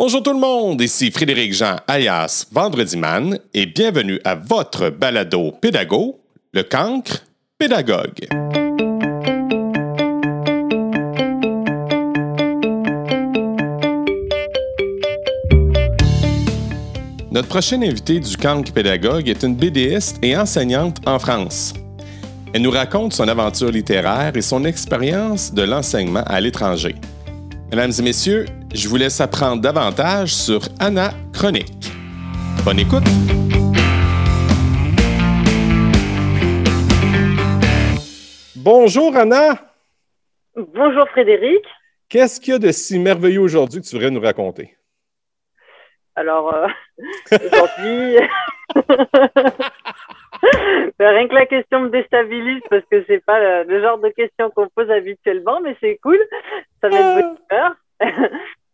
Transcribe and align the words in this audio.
Bonjour 0.00 0.22
tout 0.22 0.32
le 0.32 0.38
monde, 0.38 0.80
ici 0.80 1.10
Frédéric 1.10 1.52
Jean 1.52 1.74
alias 1.88 2.46
Vendredi 2.52 2.96
Man 2.96 3.36
et 3.52 3.66
bienvenue 3.66 4.20
à 4.24 4.36
votre 4.36 4.90
balado 4.90 5.50
pédago, 5.50 6.20
le 6.52 6.62
cancre 6.62 7.24
pédagogue. 7.58 8.28
Notre 17.32 17.48
prochaine 17.48 17.82
invitée 17.82 18.20
du 18.20 18.36
cancre 18.36 18.72
pédagogue 18.72 19.28
est 19.28 19.42
une 19.42 19.56
BDiste 19.56 20.18
et 20.22 20.36
enseignante 20.36 20.98
en 21.08 21.18
France. 21.18 21.74
Elle 22.52 22.62
nous 22.62 22.70
raconte 22.70 23.14
son 23.14 23.26
aventure 23.26 23.72
littéraire 23.72 24.36
et 24.36 24.42
son 24.42 24.64
expérience 24.64 25.52
de 25.52 25.62
l'enseignement 25.62 26.22
à 26.24 26.40
l'étranger. 26.40 26.94
Mesdames 27.72 27.92
et 27.98 28.02
messieurs, 28.02 28.46
je 28.74 28.88
vous 28.88 28.96
laisse 28.96 29.20
apprendre 29.20 29.62
davantage 29.62 30.34
sur 30.34 30.60
Anna 30.78 31.10
Chronique. 31.32 31.92
Bonne 32.64 32.78
écoute! 32.78 33.04
Bonjour 38.56 39.16
Anna! 39.16 39.54
Bonjour 40.54 41.08
Frédéric. 41.10 41.64
Qu'est-ce 42.08 42.40
qu'il 42.40 42.52
y 42.52 42.56
a 42.56 42.58
de 42.58 42.72
si 42.72 42.98
merveilleux 42.98 43.40
aujourd'hui 43.40 43.80
que 43.80 43.86
tu 43.86 43.94
voudrais 43.94 44.10
nous 44.10 44.20
raconter? 44.20 44.76
Alors, 46.16 46.52
euh, 46.54 46.66
aujourd'hui, 47.52 48.16
ben, 50.98 51.10
rien 51.10 51.28
que 51.28 51.34
la 51.34 51.46
question 51.46 51.80
me 51.80 51.90
déstabilise 51.90 52.62
parce 52.68 52.84
que 52.90 53.04
c'est 53.06 53.24
pas 53.24 53.64
le, 53.64 53.80
genre 53.80 53.98
de 53.98 54.08
question 54.08 54.50
qu'on 54.50 54.68
pose 54.68 54.90
habituellement, 54.90 55.60
mais 55.60 55.76
c'est 55.80 55.98
cool. 56.02 56.18
Ça 56.80 56.88
met 56.88 57.22
de 57.22 57.38
peur. 57.48 57.76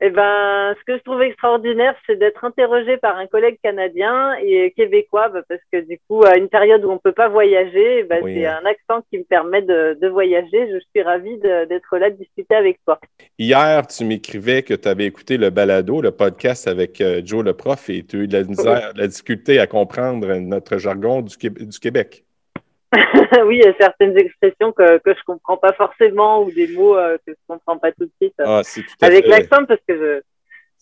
Eh 0.07 0.11
ben, 0.11 0.75
ce 0.79 0.85
que 0.85 0.99
je 0.99 1.03
trouve 1.03 1.23
extraordinaire, 1.23 1.95
c'est 2.07 2.17
d'être 2.17 2.45
interrogé 2.45 2.99
par 2.99 3.17
un 3.17 3.27
collègue 3.27 3.59
canadien 3.63 4.35
et 4.35 4.71
québécois, 4.77 5.31
bah, 5.31 5.41
parce 5.49 5.63
que 5.73 5.81
du 5.81 5.99
coup, 6.07 6.23
à 6.27 6.37
une 6.37 6.51
période 6.51 6.85
où 6.85 6.91
on 6.91 6.99
peut 6.99 7.13
pas 7.13 7.31
voyager, 7.31 8.03
bah, 8.03 8.17
c'est 8.23 8.45
un 8.45 8.67
accent 8.67 9.03
qui 9.09 9.17
me 9.17 9.25
permet 9.25 9.63
de, 9.63 10.07
voyager. 10.07 10.71
Je 10.71 10.79
suis 10.91 11.03
ravie 11.03 11.39
d'être 11.39 11.97
là, 11.97 12.11
de 12.11 12.17
discuter 12.17 12.55
avec 12.55 12.81
toi. 12.85 13.01
Hier, 13.39 13.87
tu 13.87 14.05
m'écrivais 14.05 14.63
que 14.63 14.75
tu 14.75 14.87
avais 14.87 15.07
écouté 15.07 15.39
le 15.39 15.49
balado, 15.49 16.03
le 16.03 16.11
podcast 16.11 16.69
avec 16.69 17.01
euh, 17.01 17.23
Joe 17.25 17.43
le 17.43 17.55
prof, 17.55 17.89
et 17.89 18.05
tu 18.05 18.19
as 18.19 18.21
eu 18.21 18.27
de 18.27 18.99
la, 18.99 19.07
difficulté 19.07 19.59
à 19.59 19.67
comprendre 19.67 20.35
notre 20.35 20.77
jargon 20.77 21.23
du 21.23 21.39
Québec. 21.81 22.25
oui, 23.47 23.61
il 23.61 23.65
y 23.65 23.69
a 23.69 23.75
certaines 23.79 24.17
expressions 24.19 24.73
que, 24.73 24.99
que 24.99 25.15
je 25.15 25.23
comprends 25.27 25.57
pas 25.57 25.73
forcément 25.73 26.43
ou 26.43 26.51
des 26.51 26.69
mots 26.69 26.97
euh, 26.97 27.17
que 27.27 27.33
je 27.33 27.39
comprends 27.49 27.79
pas 27.79 27.93
tout 27.93 28.05
de 28.05 28.13
suite. 28.21 28.35
Ah, 28.39 28.63
avec 29.01 29.27
l'accent, 29.27 29.65
parce 29.67 29.81
que 29.87 30.23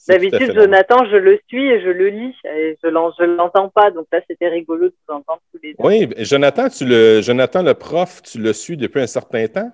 d'habitude, 0.09 0.53
Jonathan, 0.55 1.05
je 1.11 1.17
le 1.17 1.39
suis 1.49 1.67
et 1.69 1.81
je 1.81 1.89
le 1.89 2.09
lis 2.09 2.37
et 2.45 2.77
je 2.83 2.89
ne 2.89 3.37
l'entends 3.37 3.69
pas. 3.69 3.91
Donc 3.91 4.07
là, 4.13 4.21
c'était 4.29 4.49
rigolo 4.49 4.89
de 4.89 4.95
vous 5.07 5.15
entendre 5.15 5.41
tous 5.53 5.61
les 5.63 5.71
deux. 5.71 5.77
Oui, 5.79 6.09
Jonathan, 6.19 6.69
tu 6.69 6.85
le, 6.85 7.21
Jonathan, 7.21 7.63
le 7.63 7.75
prof, 7.75 8.23
tu 8.23 8.39
le 8.39 8.53
suis 8.53 8.77
depuis 8.77 9.01
un 9.01 9.07
certain 9.07 9.47
temps? 9.47 9.71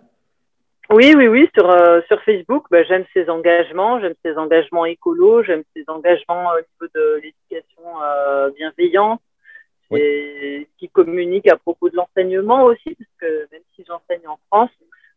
Oui, 0.90 1.12
oui, 1.14 1.28
oui, 1.28 1.50
sur, 1.54 1.68
euh, 1.68 2.00
sur 2.08 2.22
Facebook, 2.22 2.64
ben, 2.70 2.82
j'aime 2.88 3.04
ses 3.12 3.28
engagements, 3.28 4.00
j'aime 4.00 4.14
ses 4.24 4.38
engagements 4.38 4.86
écolos, 4.86 5.42
j'aime 5.42 5.62
ses 5.76 5.84
engagements 5.86 6.46
au 6.52 6.56
niveau 6.56 6.92
de 6.94 7.20
l'éducation 7.22 7.82
euh, 8.02 8.50
et 9.96 10.68
qui 10.78 10.88
communique 10.88 11.48
à 11.48 11.56
propos 11.56 11.88
de 11.88 11.96
l'enseignement 11.96 12.64
aussi, 12.64 12.94
parce 12.94 13.10
que 13.20 13.48
même 13.52 13.62
si 13.74 13.84
j'enseigne 13.86 14.26
en 14.26 14.38
France, 14.48 14.70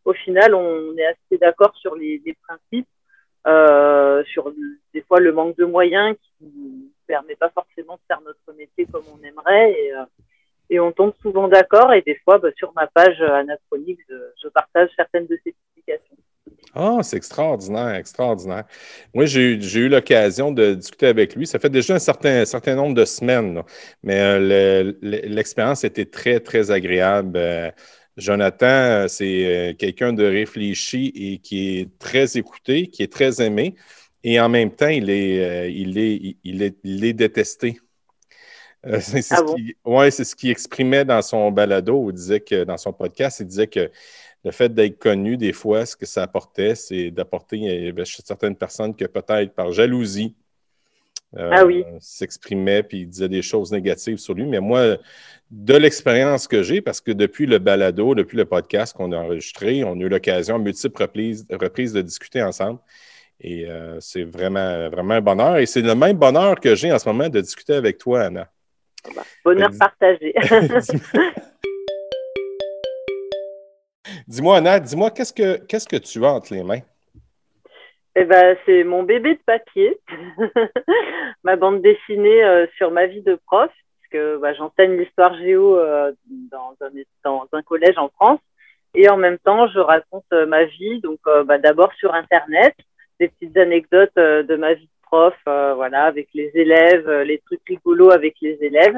au 0.05 0.13
final, 0.13 0.55
on 0.55 0.95
est 0.97 1.05
assez 1.05 1.37
d'accord 1.39 1.75
sur 1.75 1.95
les, 1.95 2.21
les 2.25 2.33
principes, 2.47 2.87
euh, 3.47 4.23
sur 4.25 4.53
des 4.93 5.01
fois 5.01 5.19
le 5.19 5.31
manque 5.31 5.57
de 5.57 5.65
moyens 5.65 6.15
qui 6.15 6.45
ne 6.45 6.87
permet 7.07 7.35
pas 7.35 7.49
forcément 7.49 7.95
de 7.95 8.01
faire 8.07 8.21
notre 8.21 8.57
métier 8.57 8.85
comme 8.85 9.03
on 9.13 9.23
aimerait. 9.23 9.71
Et, 9.71 9.93
euh, 9.93 10.05
et 10.69 10.79
on 10.79 10.91
tombe 10.91 11.13
souvent 11.21 11.47
d'accord. 11.47 11.93
Et 11.93 12.01
des 12.01 12.15
fois, 12.23 12.37
bah, 12.37 12.49
sur 12.55 12.71
ma 12.73 12.87
page 12.87 13.21
anachronique, 13.21 13.99
je, 14.09 14.15
je 14.41 14.47
partage 14.47 14.89
certaines 14.95 15.27
de 15.27 15.37
ces 15.43 15.53
publications. 15.53 16.15
Ah, 16.73 16.99
c'est 17.03 17.17
extraordinaire, 17.17 17.95
extraordinaire. 17.95 18.63
Moi, 19.13 19.25
j'ai 19.25 19.53
eu 19.53 19.89
l'occasion 19.89 20.51
de 20.51 20.75
discuter 20.75 21.07
avec 21.07 21.35
lui. 21.35 21.45
Ça 21.45 21.59
fait 21.59 21.69
déjà 21.69 21.95
un 21.95 21.99
certain, 21.99 22.45
certain 22.45 22.75
nombre 22.75 22.95
de 22.95 23.03
semaines, 23.03 23.61
mais 24.03 24.19
euh, 24.21 24.93
l'expérience 25.01 25.83
était 25.83 26.05
très, 26.05 26.39
très 26.39 26.71
agréable. 26.71 27.37
Euh, 27.37 27.71
Jonathan, 28.15 28.65
euh, 28.67 29.07
c'est 29.09 29.75
quelqu'un 29.79 30.13
de 30.13 30.23
réfléchi 30.23 31.11
et 31.13 31.39
qui 31.39 31.79
est 31.79 31.99
très 31.99 32.37
écouté, 32.37 32.87
qui 32.87 33.03
est 33.03 33.11
très 33.11 33.41
aimé, 33.41 33.75
et 34.23 34.39
en 34.39 34.47
même 34.47 34.71
temps, 34.71 34.87
il 34.87 35.09
est, 35.09 35.73
il 35.73 35.97
est, 35.97 36.37
il 36.43 36.61
est, 36.61 36.77
il 36.83 37.03
est 37.03 37.13
détesté. 37.13 37.79
c'est 39.01 39.25
ah 39.31 39.37
ce, 39.37 39.89
ouais, 39.89 40.11
ce 40.11 40.35
qu'il 40.35 40.49
exprimait 40.49 41.05
dans 41.05 41.21
son 41.21 41.51
balado, 41.51 42.09
il 42.09 42.15
disait 42.15 42.39
que 42.39 42.63
dans 42.63 42.77
son 42.77 42.93
podcast, 42.93 43.39
il 43.41 43.47
disait 43.47 43.67
que 43.67 43.91
le 44.43 44.51
fait 44.51 44.73
d'être 44.73 44.97
connu, 44.97 45.37
des 45.37 45.53
fois, 45.53 45.85
ce 45.85 45.95
que 45.95 46.05
ça 46.05 46.23
apportait, 46.23 46.75
c'est 46.75 47.11
d'apporter 47.11 47.93
chez 48.05 48.23
certaines 48.25 48.55
personnes 48.55 48.95
que 48.95 49.05
peut-être 49.05 49.53
par 49.53 49.71
jalousie 49.71 50.35
euh, 51.37 51.49
ah 51.53 51.63
s'exprimaient 52.01 52.83
puis 52.83 53.05
disaient 53.05 53.29
des 53.29 53.41
choses 53.41 53.71
négatives 53.71 54.17
sur 54.17 54.33
lui. 54.33 54.45
Mais 54.45 54.59
moi, 54.59 54.97
de 55.49 55.73
l'expérience 55.75 56.47
que 56.47 56.61
j'ai, 56.61 56.81
parce 56.81 56.99
que 56.99 57.11
depuis 57.11 57.45
le 57.45 57.57
balado, 57.57 58.15
depuis 58.15 58.37
le 58.37 58.45
podcast 58.45 58.95
qu'on 58.95 59.11
a 59.13 59.17
enregistré, 59.17 59.83
on 59.83 59.93
a 59.93 60.03
eu 60.03 60.09
l'occasion 60.09 60.55
à 60.55 60.59
multiples 60.59 61.03
reprises, 61.03 61.93
de 61.93 62.01
discuter 62.01 62.43
ensemble. 62.43 62.79
Et 63.39 63.65
euh, 63.69 63.97
c'est 64.01 64.23
vraiment, 64.23 64.89
vraiment 64.89 65.15
un 65.15 65.21
bonheur. 65.21 65.57
Et 65.57 65.65
c'est 65.65 65.81
le 65.81 65.95
même 65.95 66.17
bonheur 66.17 66.59
que 66.59 66.75
j'ai 66.75 66.91
en 66.91 66.99
ce 66.99 67.07
moment 67.07 67.29
de 67.29 67.39
discuter 67.39 67.73
avec 67.73 67.97
toi, 67.97 68.23
Anna. 68.23 68.49
Bonheur 69.45 69.71
partagé. 69.79 70.33
Dis-moi, 74.31 74.55
Anna, 74.55 74.79
dis-moi, 74.79 75.11
qu'est-ce 75.11 75.33
que, 75.33 75.57
qu'est-ce 75.65 75.89
que 75.89 75.97
tu 75.97 76.23
as 76.23 76.31
entre 76.31 76.53
les 76.53 76.63
mains? 76.63 76.79
Eh 78.15 78.23
ben, 78.23 78.55
c'est 78.65 78.85
mon 78.85 79.03
bébé 79.03 79.33
de 79.33 79.41
papier, 79.45 79.99
ma 81.43 81.57
bande 81.57 81.81
dessinée 81.81 82.41
euh, 82.41 82.65
sur 82.77 82.91
ma 82.91 83.07
vie 83.07 83.23
de 83.23 83.37
prof, 83.45 83.69
puisque 83.99 84.39
bah, 84.39 84.53
j'enseigne 84.53 84.97
l'histoire 84.97 85.35
géo 85.35 85.77
euh, 85.77 86.13
dans, 86.49 86.73
un, 86.79 86.89
dans, 87.25 87.45
un, 87.51 87.61
collège 87.61 87.97
en 87.97 88.07
France, 88.07 88.39
et 88.95 89.09
en 89.09 89.17
même 89.17 89.37
temps, 89.37 89.67
je 89.67 89.79
raconte 89.79 90.23
euh, 90.31 90.45
ma 90.45 90.63
vie, 90.63 91.01
donc 91.01 91.19
bah, 91.45 91.57
d'abord 91.57 91.91
sur 91.95 92.13
Internet, 92.13 92.73
des 93.19 93.27
petites 93.27 93.57
anecdotes 93.57 94.15
de 94.15 94.55
ma 94.55 94.75
vie 94.75 94.85
de 94.85 95.07
prof, 95.07 95.35
voilà, 95.45 96.05
avec 96.05 96.29
les 96.33 96.51
élèves, 96.55 97.09
les 97.23 97.39
trucs 97.39 97.67
rigolos 97.67 98.11
avec 98.11 98.35
les 98.41 98.57
élèves, 98.61 98.97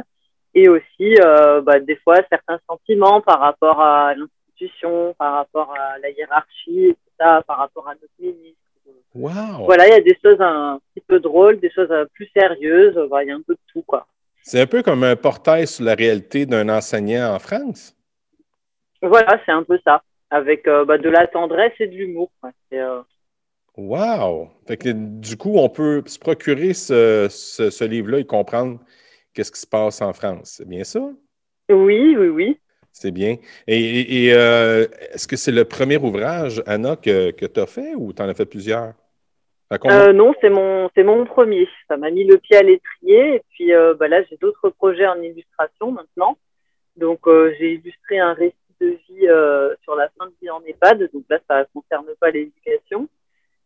et 0.54 0.70
aussi 0.70 1.16
bah, 1.64 1.80
des 1.80 1.96
fois 1.96 2.18
certains 2.30 2.60
sentiments 2.70 3.20
par 3.22 3.40
rapport 3.40 3.82
à 3.82 4.14
par 5.18 5.34
rapport 5.34 5.74
à 5.78 6.00
la 6.00 6.10
hiérarchie, 6.10 6.86
et 6.86 6.94
tout 6.94 7.12
ça, 7.20 7.42
par 7.48 7.58
rapport 7.58 7.88
à 7.88 7.94
notre 7.94 8.14
ministre. 8.20 8.60
Voilà, 9.14 9.88
il 9.88 9.92
y 9.92 9.94
a 9.94 10.02
des 10.02 10.18
choses 10.24 10.40
un 10.40 10.80
petit 10.94 11.04
peu 11.08 11.20
drôles, 11.20 11.60
des 11.60 11.72
choses 11.72 11.94
plus 12.14 12.30
sérieuses, 12.36 12.96
il 12.98 13.28
y 13.28 13.32
a 13.32 13.36
un 13.36 13.42
peu 13.42 13.54
de 13.54 13.60
tout, 13.72 13.84
quoi. 13.84 14.08
C'est 14.42 14.60
un 14.60 14.68
peu 14.68 14.82
comme 14.82 15.04
un 15.04 15.16
portail 15.16 15.68
sur 15.68 15.86
la 15.86 15.96
réalité 15.96 16.46
d'un 16.46 16.68
enseignant 16.68 17.34
en 17.34 17.40
France. 17.40 17.96
Voilà, 19.02 19.40
c'est 19.46 19.52
un 19.52 19.64
peu 19.64 19.80
ça, 19.86 20.04
avec 20.30 20.68
euh, 20.68 20.84
bah, 20.84 20.98
de 20.98 21.10
la 21.10 21.28
tendresse 21.28 21.74
et 21.80 21.88
de 21.88 21.96
l'humour. 21.96 22.32
Euh... 22.74 23.02
Wow! 23.78 24.50
du 24.68 25.38
coup, 25.38 25.58
on 25.58 25.70
peut 25.70 26.04
se 26.06 26.20
procurer 26.20 26.74
ce, 26.74 27.28
ce 27.30 27.84
livre-là 27.84 28.20
et 28.20 28.26
comprendre 28.26 28.80
qu'est-ce 29.34 29.52
qui 29.52 29.60
se 29.60 29.68
passe 29.68 30.02
en 30.02 30.14
France. 30.14 30.56
C'est 30.58 30.68
bien 30.68 30.84
ça? 30.84 31.02
Oui, 31.70 32.16
oui, 32.18 32.28
oui. 32.28 32.60
C'est 32.94 33.12
bien. 33.12 33.38
Et, 33.68 34.32
euh, 34.34 34.86
est-ce 35.12 35.28
que 35.28 35.36
c'est 35.36 35.52
le 35.52 35.66
premier 35.66 35.98
ouvrage, 35.98 36.62
Anna, 36.68 36.96
que, 36.96 37.32
que 37.32 37.46
tu 37.48 37.60
as 37.60 37.66
fait 37.66 37.96
ou 37.96 38.14
tu 38.14 38.22
en 38.22 38.30
as 38.30 38.36
fait 38.36 38.46
plusieurs? 38.46 38.94
Euh, 39.86 40.14
non, 40.14 40.36
c'est 40.40 40.52
mon, 40.52 40.90
c'est 40.96 41.04
mon 41.04 41.26
premier. 41.26 41.68
Ça 41.88 41.98
m'a 41.98 42.12
mis 42.12 42.24
le 42.24 42.38
pied 42.38 42.56
à 42.56 42.62
l'étrier. 42.62 43.36
Et 43.36 43.42
puis 43.50 43.74
euh, 43.74 43.96
bah 43.96 44.08
là, 44.08 44.22
j'ai 44.30 44.38
d'autres 44.38 44.70
projets 44.70 45.08
en 45.08 45.20
illustration 45.22 45.92
maintenant. 45.92 46.38
Donc, 46.96 47.22
j'ai 47.26 47.74
illustré 47.74 48.20
un 48.20 48.34
récit 48.34 48.56
de 48.80 48.90
vie 49.10 49.28
sur 49.84 49.96
la 49.96 50.10
fin 50.16 50.28
de 50.28 50.34
vie 50.40 50.52
en 50.52 50.62
EHPAD. 50.64 51.10
Donc 51.12 51.24
là, 51.28 51.40
ça 51.48 51.62
ne 51.62 51.66
concerne 51.74 52.06
pas 52.20 52.30
l'éducation. 52.30 53.10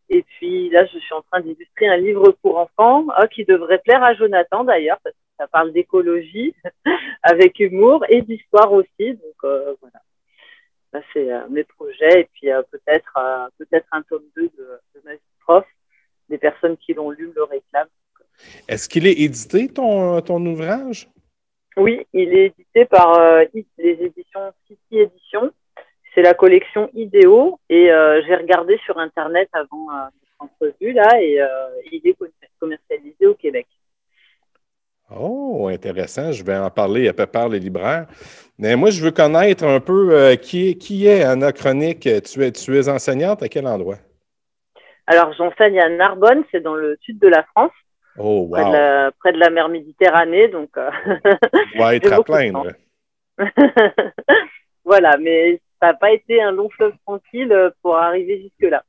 Et 0.08 0.22
puis 0.22 0.70
là, 0.70 0.86
je 0.86 0.98
suis 0.98 1.14
en 1.14 1.20
train 1.30 1.40
d'illustrer 1.40 1.86
un 1.88 1.98
livre 1.98 2.34
pour 2.42 2.58
enfants 2.58 3.04
ah, 3.14 3.28
qui 3.28 3.44
devrait 3.44 3.78
plaire 3.78 4.02
à 4.02 4.14
Jonathan 4.14 4.64
d'ailleurs, 4.64 4.98
ça 5.38 5.46
parle 5.46 5.72
d'écologie 5.72 6.54
avec 7.22 7.58
humour 7.60 8.04
et 8.08 8.22
d'histoire 8.22 8.72
aussi. 8.72 9.14
Donc 9.14 9.38
euh, 9.44 9.74
voilà, 9.80 10.00
ça 10.92 11.00
c'est 11.12 11.32
euh, 11.32 11.48
mes 11.48 11.64
projets 11.64 12.20
et 12.20 12.28
puis 12.34 12.50
euh, 12.50 12.62
peut-être 12.70 13.18
peut-être 13.58 13.86
un 13.92 14.02
tome 14.02 14.24
2 14.36 14.42
de, 14.42 14.48
de, 14.48 15.00
ma 15.04 15.14
vie 15.14 15.20
prof. 15.40 15.64
Des 16.28 16.36
personnes 16.36 16.76
qui 16.76 16.92
l'ont 16.92 17.10
lu 17.10 17.32
le 17.34 17.42
réclament. 17.44 17.88
Est-ce 18.68 18.86
qu'il 18.86 19.06
est 19.06 19.18
édité 19.18 19.68
ton, 19.68 20.20
ton 20.20 20.44
ouvrage? 20.44 21.08
Oui, 21.78 22.06
il 22.12 22.34
est 22.34 22.46
édité 22.46 22.84
par 22.84 23.18
les 23.54 23.64
éditions 23.78 24.52
City 24.66 24.98
Éditions. 24.98 25.50
C'est 26.14 26.20
la 26.20 26.34
collection 26.34 26.90
Idéo 26.92 27.58
et 27.70 27.86
j'ai 28.26 28.34
regardé 28.34 28.78
sur 28.84 28.98
internet 28.98 29.48
avant 29.54 29.86
notre 29.86 30.36
entrevue 30.38 30.92
là 30.92 31.08
et 31.18 31.40
il 31.90 32.06
est 32.06 32.16
commercialisé 32.60 33.26
intéressant. 35.10 36.32
Je 36.32 36.44
vais 36.44 36.56
en 36.56 36.70
parler 36.70 37.08
à 37.08 37.12
peu 37.12 37.26
près 37.26 37.48
les 37.48 37.60
libraires. 37.60 38.06
Mais 38.58 38.76
moi, 38.76 38.90
je 38.90 39.02
veux 39.02 39.10
connaître 39.10 39.64
un 39.64 39.80
peu 39.80 40.12
euh, 40.12 40.36
qui, 40.36 40.76
qui 40.78 41.06
est 41.06 41.22
Anna 41.22 41.52
Chronique. 41.52 42.08
Tu 42.24 42.44
es, 42.44 42.52
tu 42.52 42.76
es 42.76 42.88
enseignante 42.88 43.42
à 43.42 43.48
quel 43.48 43.66
endroit? 43.66 43.98
Alors, 45.06 45.32
j'enseigne 45.34 45.80
à 45.80 45.88
Narbonne, 45.88 46.44
c'est 46.50 46.60
dans 46.60 46.74
le 46.74 46.98
sud 47.00 47.18
de 47.18 47.28
la 47.28 47.42
France. 47.44 47.72
Oh, 48.18 48.48
wow. 48.48 48.50
près, 48.50 48.64
de 48.64 48.72
la, 48.72 49.10
près 49.18 49.32
de 49.32 49.38
la 49.38 49.50
mer 49.50 49.68
Méditerranée. 49.68 50.48
Donc, 50.48 50.70
euh, 50.76 50.90
va 51.78 51.94
être 51.94 52.12
à 52.12 52.22
plaindre. 52.22 52.72
voilà, 54.84 55.16
mais 55.18 55.60
ça 55.80 55.88
n'a 55.88 55.94
pas 55.94 56.10
été 56.10 56.42
un 56.42 56.50
long 56.50 56.68
fleuve 56.70 56.94
tranquille 57.06 57.52
euh, 57.52 57.70
pour 57.80 57.96
arriver 57.96 58.42
jusque-là. 58.42 58.82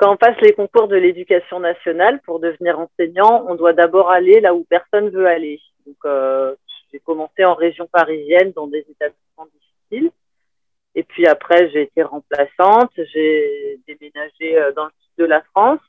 Quand 0.00 0.12
on 0.12 0.16
passe 0.16 0.40
les 0.40 0.54
concours 0.54 0.88
de 0.88 0.96
l'éducation 0.96 1.60
nationale 1.60 2.20
pour 2.22 2.40
devenir 2.40 2.78
enseignant, 2.78 3.44
on 3.48 3.54
doit 3.54 3.74
d'abord 3.74 4.10
aller 4.10 4.40
là 4.40 4.54
où 4.54 4.64
personne 4.64 5.10
veut 5.10 5.26
aller. 5.26 5.60
Donc, 5.86 5.96
euh, 6.06 6.54
j'ai 6.90 7.00
commencé 7.00 7.44
en 7.44 7.54
région 7.54 7.86
parisienne 7.86 8.52
dans 8.52 8.66
des 8.66 8.78
établissements 8.88 9.46
difficiles. 9.52 10.10
Et 10.94 11.02
puis 11.02 11.26
après, 11.26 11.70
j'ai 11.70 11.82
été 11.82 12.02
remplaçante. 12.02 12.92
J'ai 13.12 13.78
déménagé 13.86 14.58
euh, 14.58 14.72
dans 14.72 14.86
le 14.86 14.90
sud 14.90 15.12
de 15.18 15.24
la 15.26 15.42
France. 15.42 15.80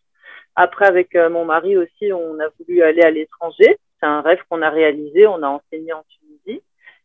Après, 0.55 0.87
avec 0.87 1.15
euh, 1.15 1.29
mon 1.29 1.45
mari 1.45 1.77
aussi, 1.77 2.11
on 2.11 2.37
a 2.39 2.49
voulu 2.59 2.83
aller 2.83 3.03
à 3.03 3.11
l'étranger. 3.11 3.77
C'est 3.99 4.07
un 4.07 4.19
rêve 4.19 4.41
qu'on 4.49 4.61
a 4.61 4.69
réalisé. 4.69 5.25
On 5.25 5.41
a 5.41 5.47
enseigné 5.47 5.93
en 5.93 6.03
Tunisie. 6.09 6.61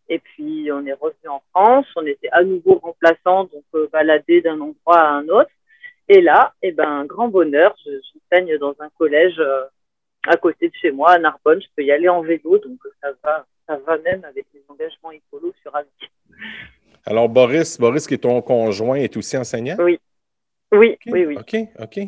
Et 0.09 0.19
puis, 0.19 0.71
on 0.73 0.85
est 0.87 0.93
revenu 0.93 1.29
en 1.29 1.43
France. 1.51 1.87
On 1.95 2.05
était 2.05 2.31
à 2.33 2.43
nouveau 2.43 2.81
remplaçant, 2.83 3.45
donc 3.45 3.91
baladé 3.93 4.41
d'un 4.41 4.61
endroit 4.61 4.99
à 4.99 5.13
un 5.13 5.29
autre. 5.29 5.51
Et 6.09 6.21
là, 6.21 6.53
eh 6.63 6.73
ben, 6.73 7.05
grand 7.05 7.29
bonheur, 7.29 7.75
j'enseigne 7.85 8.57
dans 8.59 8.75
un 8.79 8.89
collège 8.97 9.39
euh, 9.39 9.65
à 10.27 10.37
côté 10.37 10.69
de 10.69 10.75
chez 10.75 10.91
moi, 10.91 11.13
à 11.13 11.19
Narbonne. 11.19 11.61
Je 11.61 11.67
peux 11.77 11.83
y 11.83 11.91
aller 11.91 12.09
en 12.09 12.23
vélo, 12.23 12.59
donc 12.59 12.79
ça 13.03 13.09
va, 13.25 13.47
ça 13.67 13.77
va 13.87 13.99
même 13.99 14.25
avec 14.25 14.47
les 14.55 14.63
engagements 14.69 15.11
écolos 15.11 15.53
sur 15.63 15.75
Avis. 15.75 15.89
Alors, 17.05 17.29
Boris, 17.29 17.79
Boris, 17.79 18.07
qui 18.07 18.15
est 18.15 18.19
ton 18.19 18.41
conjoint, 18.43 18.97
est 18.97 19.17
aussi 19.17 19.37
enseignant? 19.37 19.77
Oui. 19.79 19.99
Oui, 20.73 20.99
oui, 21.07 21.27
oui. 21.27 21.37
OK, 21.39 21.57
OK. 21.81 22.01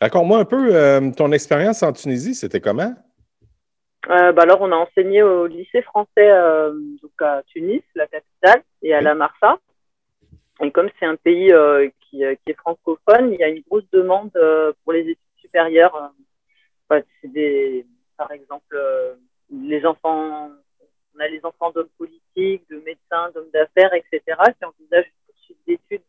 Raconte-moi 0.00 0.38
un 0.38 0.44
peu 0.46 0.74
euh, 0.74 1.10
ton 1.14 1.30
expérience 1.32 1.82
en 1.82 1.92
Tunisie, 1.92 2.34
c'était 2.34 2.60
comment? 2.60 2.94
Euh, 4.08 4.32
bah 4.32 4.42
alors, 4.42 4.62
on 4.62 4.72
a 4.72 4.76
enseigné 4.76 5.22
au 5.22 5.46
lycée 5.46 5.82
français 5.82 6.30
euh, 6.30 6.72
donc 7.02 7.12
à 7.20 7.42
Tunis, 7.48 7.82
la 7.94 8.06
capitale, 8.06 8.62
et 8.82 8.94
à 8.94 9.02
la 9.02 9.14
Marsa. 9.14 9.58
Et 10.60 10.70
comme 10.70 10.88
c'est 10.98 11.06
un 11.06 11.16
pays 11.16 11.52
euh, 11.52 11.88
qui, 12.00 12.24
euh, 12.24 12.34
qui, 12.34 12.50
est 12.50 12.54
francophone, 12.54 13.32
il 13.32 13.40
y 13.40 13.44
a 13.44 13.48
une 13.48 13.62
grosse 13.68 13.88
demande 13.92 14.30
euh, 14.36 14.72
pour 14.82 14.92
les 14.92 15.00
études 15.00 15.18
supérieures. 15.36 16.12
Par 16.88 18.32
exemple, 18.32 18.76
on 19.52 21.20
a 21.20 21.28
les 21.28 21.44
enfants 21.44 21.70
d'hommes 21.70 21.88
politiques, 21.96 22.68
de 22.70 22.78
médecins, 22.80 23.30
d'hommes 23.34 23.50
d'affaires, 23.52 23.92
etc., 23.94 24.20
qui 24.58 24.64
envisagent 24.64 25.06
une 25.06 25.26
poursuite 25.26 25.58
d'études 25.66 26.02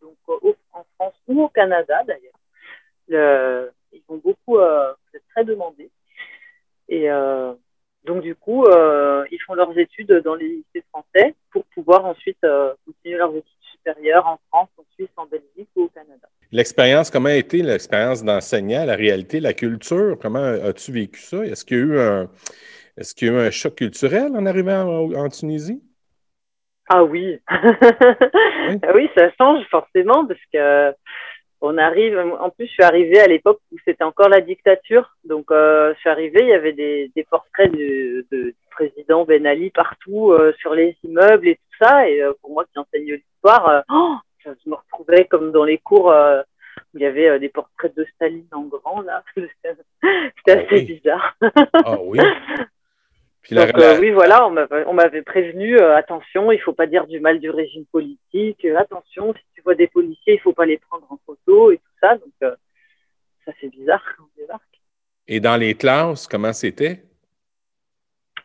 en 0.71 0.85
France 0.95 1.13
ou 1.27 1.43
au 1.43 1.49
Canada 1.49 2.03
d'ailleurs. 2.05 3.69
ils 3.91 4.01
vont 4.07 4.17
beaucoup, 4.17 4.57
c'est 5.11 5.21
très 5.29 5.43
demandé. 5.43 5.91
Et 6.89 7.09
euh, 7.09 7.53
donc, 8.03 8.21
du 8.21 8.35
coup, 8.35 8.65
euh, 8.65 9.25
ils 9.31 9.39
font 9.43 9.53
leurs 9.53 9.77
études 9.77 10.11
dans 10.23 10.35
les 10.35 10.47
lycées 10.47 10.83
français 10.89 11.35
pour 11.51 11.63
pouvoir 11.65 12.05
ensuite 12.05 12.43
euh, 12.43 12.73
continuer 12.85 13.17
leurs 13.17 13.35
études 13.35 13.58
en 13.87 14.37
France, 14.49 14.69
en 14.77 14.83
Suisse, 14.93 15.09
en 15.17 15.25
Belgique 15.25 15.69
ou 15.75 15.83
au 15.83 15.87
Canada. 15.89 16.27
L'expérience, 16.51 17.09
comment 17.11 17.29
a 17.29 17.35
été 17.35 17.61
l'expérience 17.61 18.23
d'enseignant, 18.23 18.85
la 18.85 18.95
réalité, 18.95 19.39
la 19.39 19.53
culture? 19.53 20.17
Comment 20.19 20.43
as-tu 20.43 20.91
vécu 20.91 21.19
ça? 21.19 21.45
Est-ce 21.45 21.63
qu'il 21.63 21.77
y 21.77 21.81
a 21.81 21.83
eu 21.83 21.99
un, 21.99 22.29
est-ce 22.97 23.13
qu'il 23.13 23.27
y 23.27 23.31
a 23.31 23.33
eu 23.33 23.47
un 23.47 23.51
choc 23.51 23.75
culturel 23.75 24.35
en 24.35 24.45
arrivant 24.45 24.81
en, 24.83 25.13
en 25.13 25.29
Tunisie? 25.29 25.81
Ah 26.89 27.03
oui. 27.03 27.39
oui. 27.51 28.79
oui, 28.95 29.09
ça 29.15 29.31
change 29.37 29.63
forcément 29.69 30.25
parce 30.25 30.39
que 30.51 30.93
on 31.61 31.77
arrive, 31.77 32.17
en 32.17 32.49
plus, 32.49 32.67
je 32.67 32.71
suis 32.71 32.83
arrivée 32.83 33.19
à 33.19 33.27
l'époque 33.27 33.59
où 33.71 33.77
c'était 33.83 34.03
encore 34.03 34.29
la 34.29 34.39
dictature. 34.39 35.17
Donc, 35.25 35.51
euh, 35.51 35.93
je 35.93 35.99
suis 35.99 36.09
arrivée, 36.09 36.41
il 36.41 36.47
y 36.47 36.53
avait 36.53 36.73
des, 36.73 37.11
des 37.15 37.25
portraits 37.25 37.71
de, 37.71 38.25
du 38.31 38.55
président 38.71 39.25
Ben 39.25 39.45
Ali 39.45 39.69
partout 39.69 40.31
euh, 40.31 40.53
sur 40.59 40.73
les 40.73 40.95
immeubles 41.03 41.49
et 41.49 41.55
tout 41.55 41.85
ça. 41.85 42.09
Et 42.09 42.21
euh, 42.21 42.31
pour 42.41 42.51
moi 42.51 42.63
qui 42.65 42.79
enseigne 42.79 43.03
l'histoire, 43.05 43.28
euh, 43.45 43.81
oh, 43.89 44.15
je 44.45 44.69
me 44.69 44.75
retrouvais 44.75 45.25
comme 45.25 45.51
dans 45.51 45.63
les 45.63 45.77
cours 45.77 46.11
euh, 46.11 46.41
où 46.93 46.97
il 46.97 47.01
y 47.01 47.05
avait 47.05 47.39
des 47.39 47.49
portraits 47.49 47.95
de 47.95 48.05
Staline 48.15 48.47
en 48.51 48.63
grand, 48.63 49.01
là. 49.01 49.23
c'était 49.35 50.51
assez 50.51 50.75
oui. 50.75 50.85
bizarre. 50.85 51.35
ah 51.73 51.97
oui. 52.01 52.19
Puis 53.41 53.55
Donc, 53.55 53.71
la... 53.77 53.99
oui, 53.99 54.11
voilà, 54.11 54.47
on 54.47 54.93
m'avait 54.93 55.21
prévenu, 55.21 55.79
attention, 55.79 56.51
il 56.51 56.59
faut 56.59 56.73
pas 56.73 56.87
dire 56.87 57.07
du 57.07 57.19
mal 57.19 57.39
du 57.39 57.49
régime 57.49 57.85
politique, 57.85 58.65
attention, 58.65 59.33
si 59.33 59.41
tu 59.55 59.61
vois 59.61 59.75
des 59.75 59.87
policiers, 59.87 60.35
il 60.35 60.39
faut 60.39 60.53
pas 60.53 60.65
les 60.65 60.77
prendre 60.77 61.07
en 61.09 61.17
photo 61.25 61.71
et 61.71 61.77
tout 61.77 61.91
ça. 62.01 62.15
Donc, 62.17 62.33
euh, 62.43 62.55
ça 63.45 63.53
fait 63.53 63.69
bizarre 63.69 64.03
quand 64.17 64.23
on 64.23 64.41
débarque. 64.41 64.63
Et 65.27 65.39
dans 65.39 65.55
les 65.55 65.75
classes, 65.75 66.27
comment 66.27 66.53
c'était? 66.53 67.03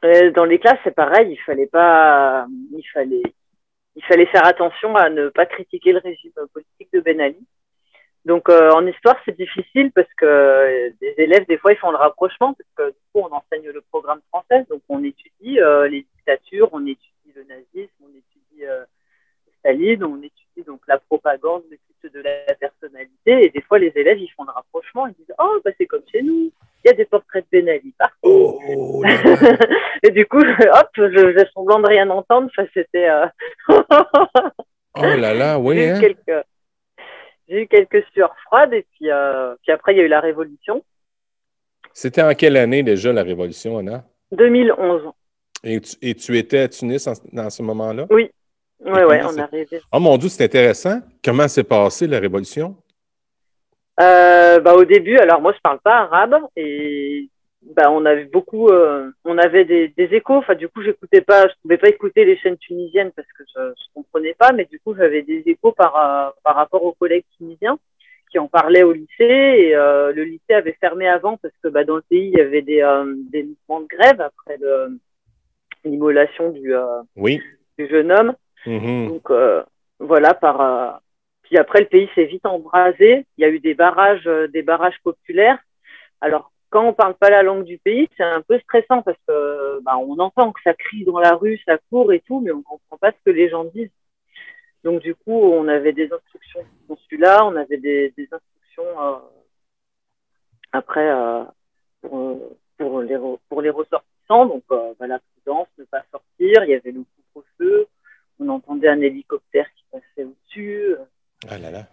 Euh, 0.04 0.30
dans 0.32 0.44
les 0.44 0.58
classes, 0.58 0.78
c'est 0.84 0.94
pareil. 0.94 1.32
Il 1.32 1.40
fallait 1.44 1.66
pas, 1.66 2.46
il 2.72 2.84
fallait, 2.92 3.22
il 3.96 4.04
fallait 4.04 4.26
faire 4.26 4.44
attention 4.46 4.96
à 4.96 5.08
ne 5.08 5.28
pas 5.28 5.46
critiquer 5.46 5.92
le 5.92 5.98
régime 5.98 6.32
politique 6.52 6.88
de 6.92 7.00
Ben 7.00 7.20
Ali. 7.20 7.46
Donc, 8.24 8.48
euh, 8.48 8.70
en 8.70 8.86
histoire, 8.86 9.16
c'est 9.24 9.36
difficile 9.36 9.92
parce 9.92 10.12
que 10.16 10.90
les 11.00 11.14
élèves, 11.18 11.46
des 11.46 11.58
fois, 11.58 11.72
ils 11.72 11.78
font 11.78 11.90
le 11.90 11.98
rapprochement 11.98 12.54
parce 12.54 12.70
que 12.76 12.92
du 12.94 13.02
coup, 13.12 13.20
on 13.20 13.32
enseigne 13.32 13.68
le 13.70 13.82
programme 13.82 14.20
français. 14.28 14.64
Donc, 14.70 14.82
on 14.88 15.04
étudie 15.04 15.60
euh, 15.60 15.88
les 15.88 16.06
dictatures, 16.16 16.70
on 16.72 16.86
étudie 16.86 17.32
le 17.34 17.44
nazisme, 17.44 17.92
on 18.02 18.08
étudie 18.08 18.64
Staline, 19.64 20.04
on 20.04 20.18
étudie 20.18 20.66
donc 20.66 20.80
la 20.86 20.98
propagande, 20.98 21.62
le 21.70 21.78
culte 22.00 22.14
de 22.14 22.20
la 22.20 22.54
personnalité. 22.54 23.46
Et 23.46 23.48
des 23.48 23.62
fois, 23.62 23.78
les 23.78 23.92
élèves, 23.94 24.18
ils 24.18 24.30
font 24.36 24.44
le 24.44 24.52
rapprochement. 24.52 25.06
Ils 25.06 25.14
disent 25.14 25.34
Oh, 25.38 25.58
bah, 25.64 25.70
c'est 25.78 25.86
comme 25.86 26.02
chez 26.12 26.22
nous. 26.22 26.52
Il 26.84 26.88
y 26.88 26.90
a 26.90 26.92
des 26.92 27.06
portraits 27.06 27.46
de 27.50 27.58
Ben 27.58 27.68
Ali 27.68 27.94
partout. 27.98 28.18
Oh, 28.22 29.02
et 30.02 30.10
du 30.10 30.26
coup, 30.26 30.40
hop, 30.40 30.88
je 30.96 31.08
faisais 31.08 31.48
semblant 31.54 31.80
de 31.80 31.88
rien 31.88 32.08
entendre. 32.10 32.50
Enfin, 32.50 32.68
c'était. 32.74 33.08
Euh... 33.08 33.26
oh 34.96 35.02
là 35.02 35.32
là, 35.32 35.58
oui. 35.58 35.76
J'ai 35.78 35.90
hein? 35.90 35.96
eu 35.96 36.00
quelques, 36.00 36.46
j'ai 37.48 37.62
eu 37.62 37.66
quelques 37.66 38.04
sueurs 38.12 38.36
froides. 38.44 38.74
Et 38.74 38.86
puis, 38.92 39.10
euh... 39.10 39.54
puis 39.62 39.72
après, 39.72 39.94
il 39.94 39.98
y 39.98 40.00
a 40.00 40.04
eu 40.04 40.08
la 40.08 40.20
Révolution. 40.20 40.84
C'était 41.94 42.22
en 42.22 42.34
quelle 42.34 42.58
année 42.58 42.82
déjà 42.82 43.12
la 43.12 43.22
Révolution, 43.22 43.78
Anna? 43.78 44.04
2011. 44.32 45.10
Et 45.62 45.80
tu, 45.80 45.96
et 46.02 46.14
tu 46.14 46.36
étais 46.36 46.58
à 46.58 46.68
Tunis 46.68 47.06
en, 47.06 47.12
dans 47.32 47.48
ce 47.48 47.62
moment-là? 47.62 48.06
Oui. 48.10 48.30
Oui, 48.80 49.00
oui, 49.08 49.16
on 49.22 49.38
arrivait. 49.38 49.80
Oh 49.92 50.00
mon 50.00 50.16
Dieu, 50.16 50.28
c'est 50.28 50.44
intéressant. 50.44 51.00
Comment 51.24 51.48
s'est 51.48 51.64
passée 51.64 52.06
la 52.06 52.18
Révolution? 52.18 52.76
Euh, 54.00 54.60
bah, 54.60 54.74
au 54.74 54.84
début, 54.84 55.16
alors 55.18 55.40
moi, 55.40 55.52
je 55.52 55.60
parle 55.60 55.78
pas 55.78 55.98
arabe 55.98 56.36
et 56.56 57.28
bah, 57.62 57.90
on 57.90 58.04
avait 58.04 58.24
beaucoup, 58.24 58.68
euh, 58.68 59.10
on 59.24 59.38
avait 59.38 59.64
des, 59.64 59.88
des 59.88 60.14
échos. 60.14 60.34
Enfin, 60.34 60.54
du 60.54 60.68
coup, 60.68 60.82
j'écoutais 60.82 61.20
pas, 61.20 61.46
je 61.46 61.54
pouvais 61.62 61.78
pas 61.78 61.88
écouter 61.88 62.24
les 62.24 62.36
chaînes 62.38 62.58
tunisiennes 62.58 63.12
parce 63.12 63.28
que 63.28 63.44
je, 63.56 63.70
je 63.70 63.84
comprenais 63.94 64.34
pas, 64.34 64.52
mais 64.52 64.64
du 64.64 64.80
coup, 64.80 64.94
j'avais 64.96 65.22
des 65.22 65.42
échos 65.46 65.72
par, 65.72 65.96
euh, 65.96 66.30
par 66.42 66.56
rapport 66.56 66.84
aux 66.84 66.92
collègues 66.92 67.24
tunisiens 67.38 67.78
qui 68.30 68.38
en 68.40 68.48
parlaient 68.48 68.82
au 68.82 68.92
lycée 68.92 69.08
et 69.20 69.76
euh, 69.76 70.12
le 70.12 70.24
lycée 70.24 70.54
avait 70.54 70.76
fermé 70.80 71.06
avant 71.08 71.36
parce 71.36 71.54
que 71.62 71.68
bah, 71.68 71.84
dans 71.84 71.96
le 71.96 72.02
pays, 72.02 72.30
il 72.32 72.38
y 72.38 72.40
avait 72.40 72.62
des, 72.62 72.82
des 73.30 73.44
mouvements 73.44 73.80
de 73.80 73.86
grève 73.86 74.20
après 74.20 74.58
l'immolation 75.84 76.50
du, 76.50 76.74
oui. 77.14 77.40
du 77.78 77.88
jeune 77.88 78.10
homme. 78.10 78.34
Mm-hmm. 78.66 79.08
Donc 79.08 79.30
euh, 79.30 79.62
voilà, 79.98 80.34
par 80.34 80.60
euh, 80.60 80.90
puis 81.42 81.58
après 81.58 81.80
le 81.80 81.86
pays 81.86 82.08
s'est 82.14 82.24
vite 82.24 82.46
embrasé. 82.46 83.26
Il 83.36 83.42
y 83.42 83.44
a 83.44 83.48
eu 83.48 83.60
des 83.60 83.74
barrages, 83.74 84.26
euh, 84.26 84.48
des 84.48 84.62
barrages 84.62 84.98
populaires. 85.02 85.58
Alors 86.20 86.52
quand 86.70 86.86
on 86.86 86.92
parle 86.92 87.14
pas 87.14 87.30
la 87.30 87.42
langue 87.42 87.64
du 87.64 87.78
pays, 87.78 88.08
c'est 88.16 88.24
un 88.24 88.42
peu 88.42 88.58
stressant 88.60 89.02
parce 89.02 89.18
que 89.28 89.80
bah, 89.82 89.96
on 89.98 90.18
entend 90.18 90.52
que 90.52 90.60
ça 90.62 90.74
crie 90.74 91.04
dans 91.04 91.18
la 91.18 91.34
rue, 91.34 91.60
ça 91.66 91.78
court 91.90 92.12
et 92.12 92.20
tout, 92.20 92.40
mais 92.40 92.50
on 92.50 92.62
comprend 92.62 92.98
pas 92.98 93.12
ce 93.12 93.18
que 93.24 93.30
les 93.30 93.48
gens 93.48 93.64
disent. 93.64 93.92
Donc 94.82 95.00
du 95.00 95.14
coup, 95.14 95.32
on 95.32 95.68
avait 95.68 95.92
des 95.92 96.12
instructions 96.12 96.60
du 96.60 96.86
consulat, 96.88 97.46
on 97.46 97.56
avait 97.56 97.78
des, 97.78 98.12
instructions 98.30 99.22
après 100.72 101.10
pour, 102.02 102.40
pour, 102.76 103.00
les 103.00 103.16
pour 103.48 103.62
les 103.62 103.70
ressortissants. 103.70 104.14
Donc 104.28 104.64
euh, 104.70 104.94
bah, 104.98 105.06
la 105.06 105.18
prudence, 105.18 105.68
ne 105.78 105.84
pas 105.84 106.02
sortir. 106.10 106.64
Il 106.64 106.70
y 106.70 106.74
avait 106.74 106.92
le 106.92 107.04
couvre-feu 107.32 107.86
on 108.40 108.48
entendait 108.48 108.88
un 108.88 109.00
hélicoptère 109.00 109.66
qui 109.74 109.84
passait 109.90 110.24
au-dessus. 110.24 110.96
Ah 111.48 111.58
là 111.58 111.70
là. 111.70 111.86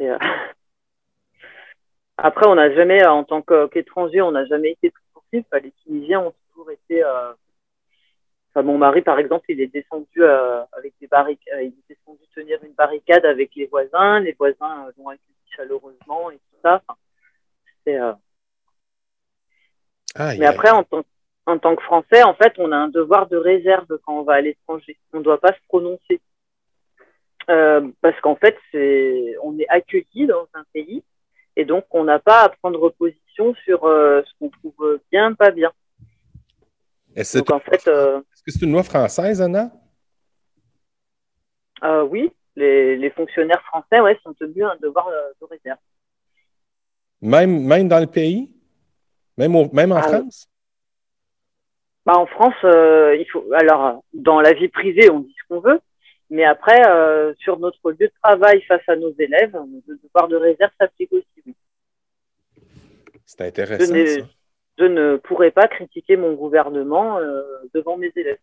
Euh... 0.00 0.18
Après, 2.18 2.46
on 2.46 2.54
n'a 2.54 2.72
jamais, 2.74 3.04
en 3.04 3.24
tant 3.24 3.42
qu'étranger, 3.42 4.22
on 4.22 4.32
n'a 4.32 4.44
jamais 4.46 4.72
été 4.72 4.92
pour 5.12 5.24
cible. 5.32 5.46
Les 5.62 5.72
Tunisiens 5.82 6.20
ont 6.20 6.34
toujours 6.48 6.70
été. 6.70 7.02
Euh... 7.02 7.32
Enfin, 8.54 8.62
mon 8.62 8.78
mari, 8.78 9.00
par 9.00 9.18
exemple, 9.18 9.46
il 9.48 9.60
est 9.60 9.72
descendu 9.72 10.22
euh, 10.22 10.62
avec 10.72 10.94
des 11.00 11.06
barricades. 11.06 11.60
Il 11.62 11.68
est 11.68 11.88
descendu 11.88 12.20
tenir 12.34 12.62
une 12.62 12.74
barricade 12.74 13.24
avec 13.24 13.50
les 13.56 13.66
voisins. 13.66 14.20
Les 14.20 14.32
voisins 14.32 14.90
l'ont 14.98 15.08
accueilli 15.08 15.36
chaleureusement 15.56 16.30
et 16.30 16.36
tout 16.36 16.58
ça. 16.62 16.82
Enfin. 16.86 18.18
Ah, 20.14 20.34
Mais 20.38 20.46
après, 20.46 20.70
en 20.70 20.84
tant 20.84 21.02
en 21.46 21.58
tant 21.58 21.74
que 21.74 21.82
Français, 21.82 22.22
en 22.22 22.34
fait, 22.34 22.52
on 22.58 22.70
a 22.72 22.76
un 22.76 22.88
devoir 22.88 23.28
de 23.28 23.36
réserve 23.36 23.98
quand 24.04 24.20
on 24.20 24.22
va 24.22 24.34
à 24.34 24.40
l'étranger. 24.40 24.96
On 25.12 25.18
ne 25.18 25.24
doit 25.24 25.40
pas 25.40 25.52
se 25.52 25.60
prononcer. 25.68 26.20
Euh, 27.50 27.88
parce 28.00 28.18
qu'en 28.20 28.36
fait, 28.36 28.56
c'est, 28.70 29.34
on 29.42 29.58
est 29.58 29.68
accueilli 29.68 30.26
dans 30.26 30.46
un 30.54 30.64
pays 30.72 31.02
et 31.56 31.64
donc 31.64 31.84
on 31.90 32.04
n'a 32.04 32.20
pas 32.20 32.42
à 32.42 32.48
prendre 32.48 32.88
position 32.90 33.54
sur 33.64 33.84
euh, 33.84 34.22
ce 34.24 34.30
qu'on 34.38 34.50
trouve 34.50 35.00
bien, 35.10 35.34
pas 35.34 35.50
bien. 35.50 35.72
Est-ce 37.16 37.38
en 37.52 37.58
fait, 37.58 37.86
euh, 37.88 38.20
est-ce 38.32 38.42
que 38.42 38.50
c'est 38.52 38.64
une 38.64 38.72
loi 38.72 38.84
française, 38.84 39.42
Anna? 39.42 39.70
oui, 42.08 42.30
les, 42.54 43.10
fonctionnaires 43.10 43.62
français 43.62 44.00
ouais, 44.00 44.16
sont 44.22 44.32
tenus 44.34 44.64
à 44.64 44.72
un 44.72 44.76
devoir 44.76 45.10
de 45.40 45.44
réserve. 45.46 45.78
Même, 47.20 47.64
même 47.64 47.88
dans 47.88 47.98
le 47.98 48.06
pays? 48.06 48.54
Même, 49.36 49.52
même 49.72 49.90
en 49.90 49.96
ah 49.96 50.02
France? 50.02 50.48
Bah, 52.04 52.16
en 52.16 52.26
France, 52.26 52.54
euh, 52.64 53.16
il 53.18 53.26
faut. 53.30 53.44
Alors, 53.54 54.02
dans 54.12 54.40
la 54.40 54.52
vie 54.52 54.68
privée, 54.68 55.08
on 55.10 55.20
dit 55.20 55.34
ce 55.40 55.48
qu'on 55.48 55.60
veut, 55.60 55.80
mais 56.30 56.44
après, 56.44 56.82
euh, 56.88 57.32
sur 57.38 57.58
notre 57.58 57.92
lieu 57.92 58.08
de 58.08 58.12
travail 58.22 58.60
face 58.62 58.82
à 58.88 58.96
nos 58.96 59.14
élèves, 59.18 59.56
le 59.86 59.98
devoir 60.02 60.26
de 60.28 60.36
réserve 60.36 60.72
s'applique 60.80 61.12
aussi. 61.12 61.26
Oui. 61.46 61.54
C'est 63.24 63.42
intéressant. 63.42 63.94
Je, 64.78 64.84
ne 64.84 65.16
pourrais 65.16 65.52
pas 65.52 65.68
critiquer 65.68 66.16
mon 66.16 66.32
gouvernement 66.32 67.18
euh, 67.18 67.42
devant 67.72 67.96
mes 67.96 68.10
élèves. 68.16 68.38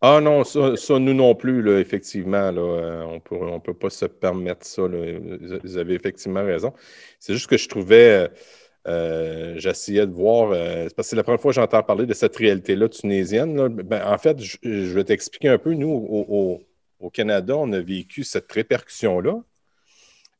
Ah 0.00 0.20
non, 0.22 0.44
ça, 0.44 0.98
nous 0.98 1.12
non 1.12 1.34
plus, 1.34 1.60
là, 1.60 1.78
effectivement. 1.78 2.50
Là, 2.50 3.06
on 3.06 3.20
peut, 3.20 3.36
ne 3.36 3.58
peut 3.58 3.74
pas 3.74 3.90
se 3.90 4.06
permettre 4.06 4.64
ça. 4.64 4.82
Vous 4.82 5.76
avez 5.76 5.94
effectivement 5.94 6.44
raison. 6.44 6.72
C'est 7.18 7.34
juste 7.34 7.48
que 7.48 7.56
je 7.58 7.68
trouvais 7.68 8.30
euh, 8.86 9.54
j'essayais 9.56 10.06
de 10.06 10.12
voir, 10.12 10.50
euh, 10.52 10.88
parce 10.94 10.94
que 10.94 11.02
c'est 11.10 11.16
la 11.16 11.22
première 11.22 11.40
fois 11.40 11.52
que 11.52 11.54
j'entends 11.54 11.82
parler 11.82 12.06
de 12.06 12.12
cette 12.12 12.36
réalité-là 12.36 12.88
tunisienne. 12.88 13.68
Ben, 13.68 14.06
en 14.06 14.18
fait, 14.18 14.38
je, 14.40 14.94
vais 14.94 15.04
t'expliquer 15.04 15.48
un 15.48 15.58
peu. 15.58 15.72
Nous, 15.72 15.88
au, 15.88 17.10
Canada, 17.10 17.56
on 17.56 17.72
a 17.72 17.80
vécu 17.80 18.24
cette 18.24 18.50
répercussion-là. 18.50 19.40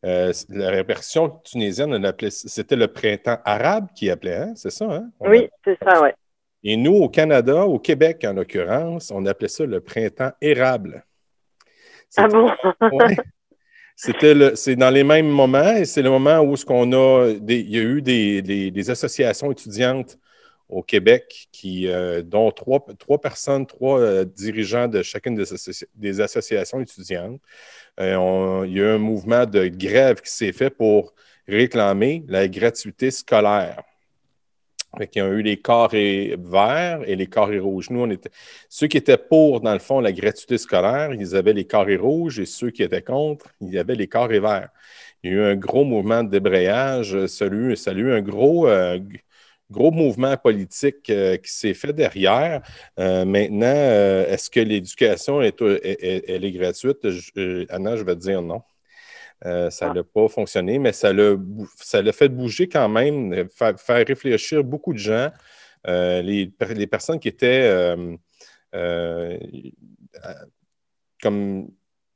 Euh, 0.05 0.33
la 0.51 0.71
répercussion 0.71 1.31
tunisienne, 1.45 2.13
c'était 2.29 2.77
le 2.77 2.89
printemps 2.89 3.39
arabe 3.45 3.89
qui 3.95 4.11
appelait, 4.11 4.37
hein? 4.37 4.53
c'est 4.55 4.71
ça? 4.71 4.85
Hein? 4.85 5.09
oui, 5.21 5.49
c'est 5.65 5.79
ça, 5.83 6.03
oui. 6.03 6.11
Et 6.63 6.77
nous, 6.77 6.95
au 6.95 7.09
Canada, 7.09 7.67
au 7.67 7.79
Québec 7.79 8.25
en 8.27 8.35
l'occurrence, 8.35 9.11
on 9.11 9.25
appelait 9.25 9.49
ça 9.49 9.65
le 9.65 9.81
printemps 9.81 10.33
érable. 10.41 11.05
Ah 12.17 12.29
bon? 12.29 12.51
C'était 13.97 14.57
c'est 14.57 14.77
dans 14.77 14.91
les 14.91 15.05
mêmes 15.05 15.29
moments 15.29 15.77
et 15.77 15.85
c'est 15.85 16.03
le 16.03 16.11
moment 16.11 16.41
où 16.41 16.57
ce 16.57 16.65
qu'on 16.65 16.93
a 16.93 17.31
il 17.31 17.71
y 17.71 17.79
a 17.79 17.83
eu 17.83 18.03
des, 18.03 18.91
associations 18.91 19.53
étudiantes 19.53 20.19
au 20.69 20.83
Québec 20.83 21.49
euh, 21.65 22.23
dont 22.23 22.51
trois, 22.51 22.85
trois 22.99 23.21
personnes, 23.21 23.67
trois 23.67 24.01
euh, 24.01 24.25
dirigeants 24.25 24.89
de 24.89 25.03
chacune 25.03 25.37
des, 25.95 26.21
associations 26.21 26.81
étudiantes. 26.81 27.41
Euh, 28.01 28.65
il 28.67 28.73
y 28.73 28.81
a 28.81 28.85
eu 28.85 28.89
un 28.95 28.99
mouvement 28.99 29.47
de 29.47 29.69
grève 29.69 30.21
qui 30.21 30.31
s'est 30.33 30.53
fait 30.53 30.71
pour 30.71 31.15
réclamer 31.47 32.25
la 32.29 32.49
gratuité 32.49 33.11
scolaire. 33.11 33.83
Fait 34.99 35.23
ont 35.23 35.33
eu 35.33 35.43
les 35.43 35.57
carrés 35.57 36.37
verts 36.39 37.03
et 37.07 37.17
les 37.17 37.27
carrés 37.27 37.59
rouges. 37.59 37.91
Nous, 37.91 38.01
on 38.01 38.11
était. 38.11 38.31
Ceux 38.69 38.87
qui 38.87 38.97
étaient 38.97 39.19
pour, 39.19 39.61
dans 39.61 39.73
le 39.73 39.79
fond, 39.79 40.01
la 40.01 40.13
gratuité 40.13 40.59
scolaire, 40.59 41.13
ils 41.13 41.35
avaient 41.37 41.53
les 41.53 41.65
carrés 41.67 41.97
rouges 41.97 42.39
et 42.39 42.47
ceux 42.47 42.71
qui 42.71 42.83
étaient 42.83 43.03
contre, 43.03 43.47
ils 43.61 43.79
avaient 43.79 43.97
les 43.97 44.09
carrés 44.09 44.41
verts. 44.41 44.71
Il 45.23 45.33
y 45.33 45.35
a 45.35 45.37
eu 45.37 45.43
un 45.43 45.57
gros 45.57 45.85
mouvement 45.85 46.23
de 46.23 46.31
débrayage, 46.31 47.27
salut, 47.27 47.77
salut, 47.77 48.13
un 48.13 48.21
gros, 48.21 48.69
euh, 48.69 48.99
gros 49.71 49.91
mouvement 49.91 50.37
politique 50.37 51.09
euh, 51.11 51.39
qui 51.39 51.51
s'est 51.51 51.75
fait 51.75 51.93
derrière. 51.93 52.63
Euh, 52.99 53.25
maintenant, 53.25 53.67
est-ce 54.29 54.51
que 54.51 54.61
l'éducation 54.61 55.41
est, 55.43 55.61
elle 55.63 56.45
est 56.45 56.53
gratuite? 56.53 57.07
Anna, 57.71 57.97
je 57.97 58.05
vais 58.05 58.15
te 58.15 58.21
dire 58.21 58.43
non. 58.43 58.63
Euh, 59.47 59.71
ça 59.71 59.93
n'a 59.93 60.01
ah. 60.01 60.05
pas 60.15 60.29
fonctionné, 60.29 60.79
mais 60.79 60.93
ça 60.93 61.13
l'a 61.13 62.13
fait 62.13 62.29
bouger 62.29 62.69
quand 62.69 62.89
même, 62.89 63.33
euh, 63.33 63.45
faire, 63.51 64.07
réfléchir 64.07 64.65
beaucoup 64.65 64.93
de 64.93 64.99
gens. 64.99 65.31
Euh, 65.87 66.23
les, 66.23 66.47
personnes 66.87 67.21
qui 67.21 67.29
étaient 67.29 67.95
comme 71.23 71.69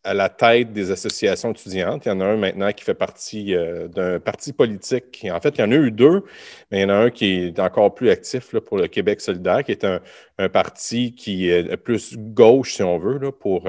à 0.04 0.14
la 0.14 0.28
tête 0.28 0.72
des 0.72 0.90
associations 0.90 1.50
étudiantes. 1.52 2.06
Il 2.06 2.08
y 2.08 2.12
en 2.12 2.20
a 2.20 2.24
un 2.24 2.36
maintenant 2.36 2.72
qui 2.72 2.84
fait 2.84 2.94
partie 2.94 3.54
d'un 3.94 4.20
parti 4.20 4.52
politique. 4.52 5.26
En 5.30 5.40
fait, 5.40 5.50
il 5.50 5.60
y 5.60 5.64
en 5.64 5.72
a 5.72 5.74
eu 5.74 5.90
deux, 5.90 6.24
mais 6.70 6.78
il 6.78 6.82
y 6.82 6.84
en 6.84 6.90
a 6.90 6.94
un 6.94 7.10
qui 7.10 7.46
est 7.46 7.58
encore 7.58 7.94
plus 7.94 8.08
actif 8.10 8.56
pour 8.60 8.78
le 8.78 8.86
Québec 8.88 9.20
solidaire, 9.20 9.64
qui 9.64 9.72
est 9.72 9.84
un, 9.84 10.00
parti 10.48 11.14
qui 11.14 11.50
est 11.50 11.76
plus 11.76 12.16
gauche, 12.16 12.74
si 12.74 12.82
on 12.82 12.98
veut, 12.98 13.18
là, 13.18 13.32
pour 13.32 13.68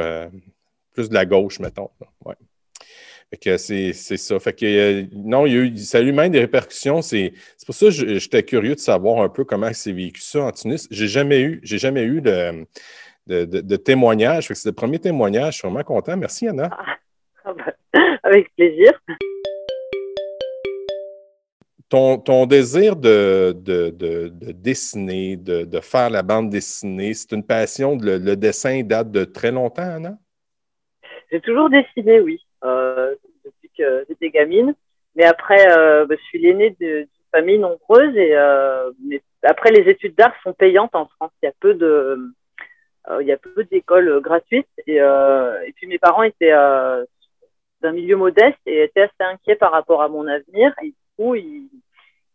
plus 0.93 1.09
de 1.09 1.13
la 1.13 1.25
gauche, 1.25 1.59
mettons. 1.59 1.89
Ouais. 2.25 2.35
Fait 3.29 3.37
que 3.37 3.57
c'est 3.57 3.93
ça. 3.93 4.39
Fait 4.39 4.53
que 4.53 4.65
euh, 4.65 5.05
non, 5.13 5.45
il 5.45 5.53
y 5.53 5.57
a 5.57 5.59
eu, 5.61 5.77
ça 5.77 5.99
a 5.99 6.01
eu 6.01 6.11
même 6.11 6.31
des 6.31 6.39
répercussions. 6.39 7.03
C'est 7.03 7.33
pour 7.63 7.75
ça 7.75 7.85
que 7.85 7.91
j'étais 7.91 8.41
curieux 8.41 8.73
de 8.73 8.79
savoir 8.79 9.21
un 9.21 9.29
peu 9.29 9.45
comment 9.45 9.71
c'est 9.71 9.91
vécu 9.91 10.19
ça 10.19 10.45
en 10.45 10.51
Tunis. 10.51 10.87
J'ai 10.89 11.07
jamais 11.07 11.41
eu, 11.41 11.59
j'ai 11.61 11.77
jamais 11.77 12.03
eu 12.03 12.21
de, 12.21 12.65
de, 13.27 13.45
de, 13.45 13.75
témoignage. 13.75 14.47
C'est 14.47 14.69
le 14.69 14.73
premier 14.73 14.97
témoignage. 14.97 15.53
Je 15.53 15.59
suis 15.59 15.67
vraiment 15.67 15.83
content. 15.83 16.17
Merci, 16.17 16.47
Anna. 16.47 16.69
Ah, 16.71 16.95
ah 17.45 17.53
ben, 17.53 18.17
avec 18.23 18.51
plaisir. 18.55 18.99
Ton, 21.87 22.17
ton, 22.17 22.47
désir 22.47 22.95
de, 22.95 23.55
de, 23.55 23.89
de, 23.89 24.51
dessiner, 24.51 25.37
de, 25.37 25.79
faire 25.81 26.09
la 26.09 26.23
bande 26.23 26.49
dessinée, 26.49 27.13
c'est 27.13 27.31
une 27.31 27.43
passion. 27.43 27.95
Le, 27.95 28.17
le, 28.17 28.35
dessin 28.35 28.81
date 28.83 29.11
de 29.11 29.25
très 29.25 29.51
longtemps, 29.51 29.95
Anna? 29.95 30.17
J'ai 31.31 31.41
toujours 31.41 31.69
dessiné, 31.69 32.19
oui. 32.21 32.39
Euh, 32.63 33.15
depuis 33.45 33.69
que 33.77 34.05
j'étais 34.09 34.29
gamine. 34.29 34.75
Mais 35.15 35.23
après, 35.23 35.71
euh, 35.71 36.05
bah, 36.05 36.15
je 36.17 36.23
suis 36.23 36.39
l'aînée 36.39 36.75
d'une 36.79 37.07
famille 37.31 37.57
nombreuse 37.57 38.15
et 38.17 38.35
euh, 38.35 38.91
après 39.43 39.71
les 39.71 39.89
études 39.89 40.15
d'art 40.15 40.33
sont 40.43 40.53
payantes 40.53 40.93
en 40.93 41.05
France. 41.05 41.31
Il 41.41 41.45
y 41.45 41.49
a 41.49 41.53
peu 41.59 41.73
de 41.73 42.19
il 43.21 43.25
y 43.25 43.31
a 43.31 43.37
peu 43.37 43.63
d'écoles 43.63 44.19
gratuites 44.21 44.67
et, 44.85 44.97
et 44.97 45.73
puis 45.75 45.87
mes 45.87 45.97
parents 45.97 46.21
étaient 46.21 46.51
d'un 46.51 47.91
milieu 47.91 48.15
modeste 48.17 48.59
et 48.67 48.83
étaient 48.83 49.01
assez 49.01 49.13
inquiets 49.21 49.55
par 49.55 49.71
rapport 49.71 50.03
à 50.03 50.09
mon 50.09 50.27
avenir. 50.27 50.75
Et 50.83 50.87
du 50.89 50.95
coup, 51.17 51.33
ils, 51.33 51.69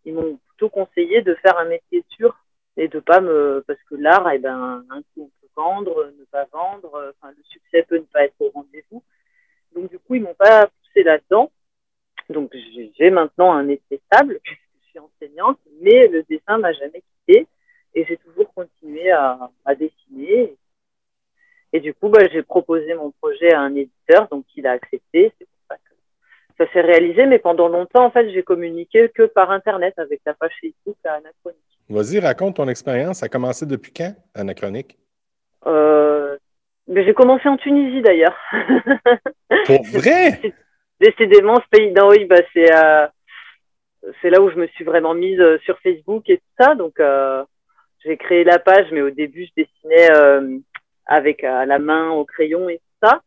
ils 0.04 0.14
m'ont 0.14 0.40
plutôt 0.48 0.70
conseillé 0.70 1.22
de 1.22 1.34
faire 1.34 1.56
un 1.58 1.66
métier 1.66 2.04
sûr 2.08 2.36
et 2.76 2.88
de 2.88 2.98
pas 2.98 3.20
me 3.20 3.62
parce 3.68 3.78
que 3.88 3.94
l'art, 3.94 4.28
eh 4.32 4.38
ben, 4.38 4.84
un 4.90 5.02
coup 5.02 5.20
on 5.20 5.26
peut 5.26 5.52
vendre, 5.54 6.12
ne 6.18 6.24
pas 6.24 6.46
vendre, 6.50 7.12
enfin 7.16 7.32
le 7.36 7.44
succès 7.44 7.84
peut 7.84 7.98
ne 7.98 8.12
pas 8.12 8.24
être 8.24 8.40
au 8.40 8.48
rendez-vous. 8.48 9.04
Donc, 9.74 9.90
du 9.90 9.98
coup, 9.98 10.14
ils 10.14 10.22
m'ont 10.22 10.34
pas 10.34 10.66
poussé 10.66 11.02
là-dedans. 11.02 11.50
Donc, 12.30 12.54
j'ai 12.98 13.10
maintenant 13.10 13.52
un 13.52 13.64
métier 13.64 14.00
stable, 14.06 14.40
puisque 14.44 14.60
je 14.82 14.88
suis 14.88 14.98
enseignante, 14.98 15.58
mais 15.80 16.08
le 16.08 16.22
dessin 16.24 16.58
m'a 16.58 16.72
jamais 16.72 17.02
quitté 17.02 17.46
et 17.94 18.04
j'ai 18.06 18.16
toujours 18.18 18.52
continué 18.54 19.10
à, 19.10 19.50
dessiner. 19.78 20.56
Et 21.72 21.80
du 21.80 21.94
coup, 21.94 22.08
bah, 22.08 22.26
j'ai 22.32 22.42
proposé 22.42 22.94
mon 22.94 23.12
projet 23.12 23.52
à 23.52 23.60
un 23.60 23.74
éditeur, 23.74 24.28
donc 24.30 24.44
il 24.56 24.66
a 24.66 24.72
accepté. 24.72 25.32
C'est 25.38 25.46
pour 25.46 25.58
ça 25.68 25.76
que 25.76 26.64
ça 26.64 26.72
s'est 26.72 26.80
réalisé, 26.80 27.26
mais 27.26 27.38
pendant 27.38 27.68
longtemps, 27.68 28.04
en 28.04 28.10
fait, 28.10 28.30
j'ai 28.30 28.42
communiqué 28.42 29.08
que 29.14 29.24
par 29.24 29.50
Internet 29.50 29.94
avec 29.98 30.20
la 30.26 30.34
page 30.34 30.52
Facebook 30.60 30.96
à 31.04 31.14
Anachronique. 31.14 31.60
Vas-y, 31.88 32.18
raconte 32.18 32.56
ton 32.56 32.68
expérience. 32.68 33.18
Ça 33.18 33.26
a 33.26 33.28
commencé 33.28 33.66
depuis 33.66 33.92
quand, 33.92 34.14
Anachronique? 34.34 34.98
Euh, 35.66 36.03
j'ai 36.88 37.14
commencé 37.14 37.48
en 37.48 37.56
Tunisie 37.56 38.02
d'ailleurs. 38.02 38.36
Pour 39.66 39.82
vrai? 39.84 40.40
Décidément, 41.00 41.56
ce 41.56 41.68
pays. 41.70 41.92
Non, 41.92 42.08
oui, 42.08 42.24
bah, 42.24 42.40
c'est 42.52 42.72
euh, 42.74 43.06
c'est 44.20 44.30
là 44.30 44.40
où 44.40 44.50
je 44.50 44.56
me 44.56 44.66
suis 44.68 44.84
vraiment 44.84 45.14
mise 45.14 45.40
euh, 45.40 45.58
sur 45.64 45.78
Facebook 45.80 46.28
et 46.28 46.38
tout 46.38 46.52
ça. 46.58 46.74
Donc, 46.74 47.00
euh, 47.00 47.44
j'ai 48.04 48.16
créé 48.16 48.44
la 48.44 48.58
page, 48.58 48.86
mais 48.92 49.02
au 49.02 49.10
début, 49.10 49.46
je 49.46 49.62
dessinais 49.62 50.10
euh, 50.12 50.58
avec 51.06 51.42
la 51.42 51.78
main, 51.78 52.10
au 52.10 52.24
crayon 52.24 52.68
et 52.68 52.78
tout 52.78 53.08
ça. 53.08 53.22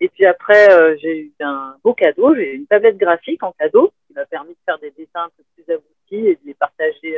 Et 0.00 0.08
puis 0.08 0.26
après, 0.26 0.98
j'ai 0.98 1.18
eu 1.18 1.32
un 1.40 1.76
beau 1.84 1.94
cadeau. 1.94 2.34
J'ai 2.34 2.54
eu 2.54 2.56
une 2.56 2.66
tablette 2.66 2.98
graphique 2.98 3.42
en 3.44 3.52
cadeau 3.52 3.92
qui 4.06 4.14
m'a 4.14 4.24
permis 4.26 4.50
de 4.50 4.58
faire 4.64 4.78
des 4.78 4.90
dessins 4.90 5.24
un 5.24 5.30
peu 5.36 5.44
plus 5.54 5.72
aboutis 5.72 6.28
et 6.28 6.34
de 6.34 6.40
les 6.44 6.54
partager, 6.54 7.16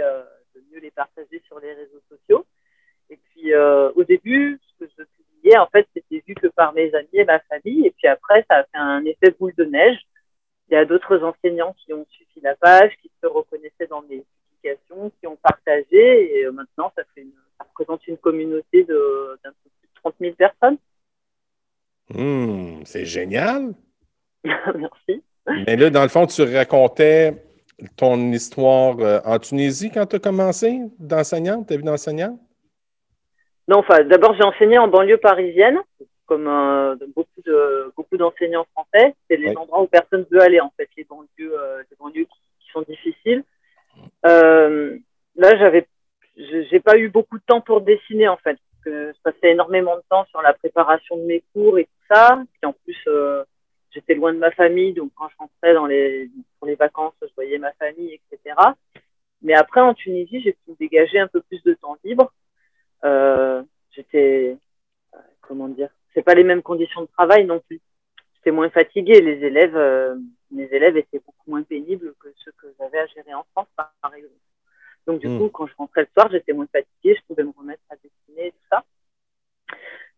de 0.55 0.61
mieux 0.71 0.81
les 0.81 0.91
partager 0.91 1.43
sur 1.47 1.59
les 1.61 1.73
réseaux 1.73 2.03
sociaux. 2.11 2.45
Et 3.09 3.19
puis, 3.31 3.55
au 3.55 4.05
début, 4.05 4.61
ce 4.63 4.85
que 4.85 4.91
je 4.91 5.03
en 5.59 5.67
fait, 5.67 5.87
c'était 5.95 6.23
vu 6.27 6.35
que 6.35 6.47
par 6.49 6.73
mes 6.73 6.95
amis 6.95 7.09
et 7.13 7.25
ma 7.25 7.39
famille. 7.41 7.87
Et 7.87 7.91
puis 7.91 8.09
après, 8.09 8.45
ça 8.49 8.59
a 8.59 8.63
fait 8.65 8.79
un 8.79 9.05
effet 9.05 9.35
boule 9.39 9.55
de 9.57 9.65
neige. 9.65 9.99
Il 10.69 10.75
y 10.75 10.77
a 10.77 10.85
d'autres 10.85 11.23
enseignants 11.23 11.75
qui 11.85 11.93
ont 11.93 12.07
suivi 12.11 12.41
la 12.43 12.57
page, 12.57 12.93
qui 13.03 13.11
se 13.23 13.27
reconnaissaient 13.27 13.87
dans 13.89 14.03
mes 14.03 14.25
publications, 14.49 15.13
qui 15.21 15.27
ont 15.27 15.37
partagé. 15.37 16.39
Et 16.39 16.47
euh, 16.47 16.53
maintenant, 16.53 16.91
ça, 16.97 17.03
fait 17.15 17.27
représente 17.59 18.07
une 18.07 18.19
communauté 18.19 18.85
de, 18.85 19.39
d'un 19.45 19.51
peu 19.51 19.71
plus 19.81 19.89
de 19.89 20.01
30 20.03 20.15
000 20.21 20.35
personnes. 20.35 20.79
Hmm, 22.11 22.85
c'est 22.85 23.05
génial. 23.05 23.75
Merci. 24.45 25.23
Mais 25.67 25.77
là, 25.77 25.91
dans 25.91 26.03
le 26.03 26.09
fond, 26.09 26.27
tu 26.27 26.43
racontais 26.43 27.43
ton 27.97 28.33
histoire 28.33 28.99
euh, 29.01 29.21
en 29.25 29.39
Tunisie 29.39 29.91
quand 29.91 30.07
tu 30.07 30.17
as 30.17 30.19
commencé 30.19 30.81
d'enseignante, 30.99 31.67
ta 31.67 31.77
vie 31.77 31.83
d'enseignante? 31.83 32.39
Non, 33.69 33.79
enfin, 33.79 34.05
d'abord, 34.05 34.35
j'ai 34.35 34.45
enseigné 34.45 34.79
en 34.79 34.89
banlieue 34.89 35.17
parisienne, 35.17 35.81
comme 36.27 36.49
euh, 36.49 36.97
beaucoup 37.15 37.41
de 37.45 37.93
beaucoup 37.97 38.17
d'enseignants 38.17 38.67
français. 38.73 39.15
C'est 39.29 39.37
les 39.37 39.57
endroits 39.57 39.83
où 39.83 39.87
personne 39.87 40.27
veut 40.31 40.43
aller, 40.43 40.61
en 40.61 40.73
fait, 40.77 40.89
les 40.97 41.05
banlieues, 41.05 41.59
euh, 41.59 41.83
les 41.91 41.97
banlieues 41.99 42.25
qui, 42.25 42.71
sont 42.73 42.83
difficiles. 42.83 43.45
Euh, 44.27 44.99
là, 45.37 45.57
j'avais, 45.57 45.87
j'ai 46.37 46.81
pas 46.81 46.99
eu 46.99 47.09
beaucoup 47.09 47.39
de 47.39 47.45
temps 47.47 47.61
pour 47.61 47.81
dessiner, 47.83 48.27
en 48.27 48.37
fait, 48.37 48.59
parce 48.59 48.85
que 48.85 49.13
je 49.13 49.23
passais 49.23 49.53
énormément 49.53 49.95
de 49.95 50.03
temps 50.11 50.25
sur 50.27 50.43
la 50.43 50.53
préparation 50.55 51.17
de 51.17 51.23
mes 51.23 51.45
cours 51.53 51.79
et 51.79 51.85
tout 51.85 52.15
ça. 52.15 52.43
Et 52.63 52.67
en 52.67 52.73
plus, 52.73 52.99
j'étais 53.93 54.15
loin 54.15 54.33
de 54.33 54.39
ma 54.39 54.51
famille, 54.51 54.93
donc 54.93 55.13
quand 55.15 55.29
je 55.29 55.37
rentrais 55.39 55.73
dans 55.73 55.87
les, 55.87 56.29
pour 56.59 56.67
les 56.67 56.75
vacances, 56.75 57.15
je 57.23 57.29
voyais 57.37 57.59
ma 57.59 57.73
famille, 57.75 58.13
etc. 58.13 58.57
Mais 59.43 59.55
après, 59.55 59.81
en 59.81 59.95
Tunisie, 59.95 60.41
j'ai 60.41 60.53
pu 60.53 60.73
dégager 60.81 61.21
un 61.21 61.29
peu 61.29 61.41
plus 61.43 61.63
de 61.63 61.75
temps 61.75 61.97
libre. 62.03 62.33
Euh, 63.05 63.63
j'étais, 63.91 64.57
euh, 65.15 65.19
comment 65.43 65.69
dire, 65.69 65.91
c'est 66.15 66.23
pas 66.23 66.35
les 66.35 66.45
mêmes 66.45 66.63
conditions 66.63 67.03
de 67.03 67.09
travail 67.09 67.45
non 67.45 67.61
plus. 67.61 67.81
J'étais 68.37 68.51
moins 68.51 68.71
fatiguée. 68.71 69.21
Les 69.21 69.45
élèves, 69.45 69.77
euh, 69.77 70.17
mes 70.51 70.65
élèves 70.73 70.97
étaient 70.97 71.19
beaucoup 71.19 71.51
moins 71.51 71.63
pénibles 71.63 72.15
que 72.21 72.29
ceux 72.45 72.53
que 72.53 72.67
j'avais 72.79 72.99
à 72.99 73.07
gérer 73.07 73.35
en 73.35 73.45
France, 73.53 73.69
par, 73.77 74.15
exemple. 74.15 74.35
Donc 75.07 75.21
du 75.21 75.29
hmm. 75.29 75.39
coup, 75.39 75.49
quand 75.51 75.67
je 75.67 75.75
rentrais 75.77 76.03
le 76.03 76.09
soir, 76.15 76.31
j'étais 76.31 76.53
moins 76.53 76.69
fatiguée, 76.73 77.17
je 77.17 77.27
pouvais 77.27 77.45
me 77.45 77.53
remettre 77.57 77.83
à 77.91 77.97
dessiner 77.97 78.49
et 78.49 78.53
tout 78.53 78.67
ça. 78.71 78.85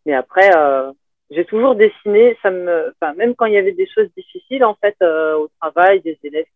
Mais 0.04 0.14
après, 0.14 0.56
euh, 0.56 0.92
j'ai 1.30 1.44
toujours 1.44 1.74
dessiné. 1.74 2.38
Ça 2.42 2.50
me, 2.50 2.92
enfin, 2.94 3.14
même 3.14 3.34
quand 3.34 3.46
il 3.46 3.54
y 3.54 3.58
avait 3.58 3.72
des 3.72 3.88
choses 3.88 4.08
difficiles 4.16 4.64
en 4.64 4.74
fait 4.74 4.96
euh, 5.02 5.36
au 5.36 5.48
travail, 5.60 6.00
des 6.02 6.18
élèves 6.22 6.46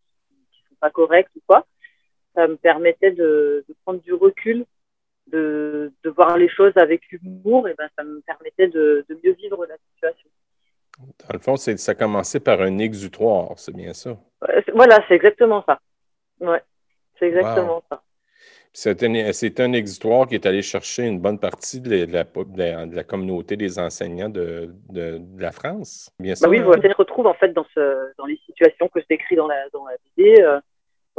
qui, 0.52 0.62
sont 0.68 0.76
pas 0.80 0.90
corrects 0.90 1.30
ou 1.36 1.40
quoi, 1.46 1.66
ça 2.34 2.46
me 2.46 2.56
permettait 2.56 3.10
de, 3.10 3.64
de 3.68 3.74
prendre 3.84 4.00
du 4.00 4.12
recul, 4.12 4.64
de, 5.30 5.92
de, 6.04 6.10
voir 6.10 6.36
les 6.36 6.48
choses 6.48 6.72
avec 6.76 7.00
humour, 7.12 7.68
et 7.68 7.74
ben 7.74 7.88
ça 7.96 8.04
me 8.04 8.20
permettait 8.20 8.68
de, 8.68 9.04
de 9.08 9.18
mieux 9.24 9.32
vivre 9.32 9.64
la 9.66 9.76
situation. 9.92 10.28
Dans 10.98 11.32
le 11.32 11.38
fond, 11.38 11.56
ça 11.56 11.92
a 11.92 11.94
commencé 11.94 12.40
par 12.40 12.60
un 12.60 12.78
exutoire, 12.78 13.52
c'est 13.56 13.74
bien 13.74 13.94
ça? 13.94 14.16
Voilà, 14.74 14.98
c'est 15.08 15.14
exactement 15.14 15.64
ça. 15.66 15.80
Ouais, 16.40 16.62
c'est 17.18 17.26
exactement 17.26 17.82
ça. 17.88 18.02
C'est 18.72 19.02
un, 19.02 19.12
un, 19.12 19.72
exitoire 19.72 20.28
qui 20.28 20.36
est 20.36 20.46
allé 20.46 20.62
chercher 20.62 21.04
une 21.04 21.18
bonne 21.18 21.40
partie 21.40 21.80
de 21.80 22.06
la, 22.06 22.22
de 22.22 22.94
la, 22.94 23.02
communauté 23.02 23.56
des 23.56 23.80
enseignants 23.80 24.28
de, 24.28 24.70
de, 24.88 25.20
la 25.38 25.50
France. 25.50 26.12
Bien 26.20 26.36
sûr. 26.36 26.46
Bah 26.46 26.50
oui, 26.50 26.60
vous 26.60 26.72
se 26.72 26.96
retrouve 26.96 27.26
en 27.26 27.34
fait 27.34 27.52
dans, 27.52 27.66
ce, 27.74 28.12
dans 28.16 28.26
les 28.26 28.38
situations 28.46 28.86
que 28.86 29.00
je 29.00 29.06
décris 29.10 29.34
dans 29.34 29.48
la, 29.48 29.68
dans 29.72 29.84
la 29.86 29.96
BD. 30.16 30.40
Euh, 30.40 30.60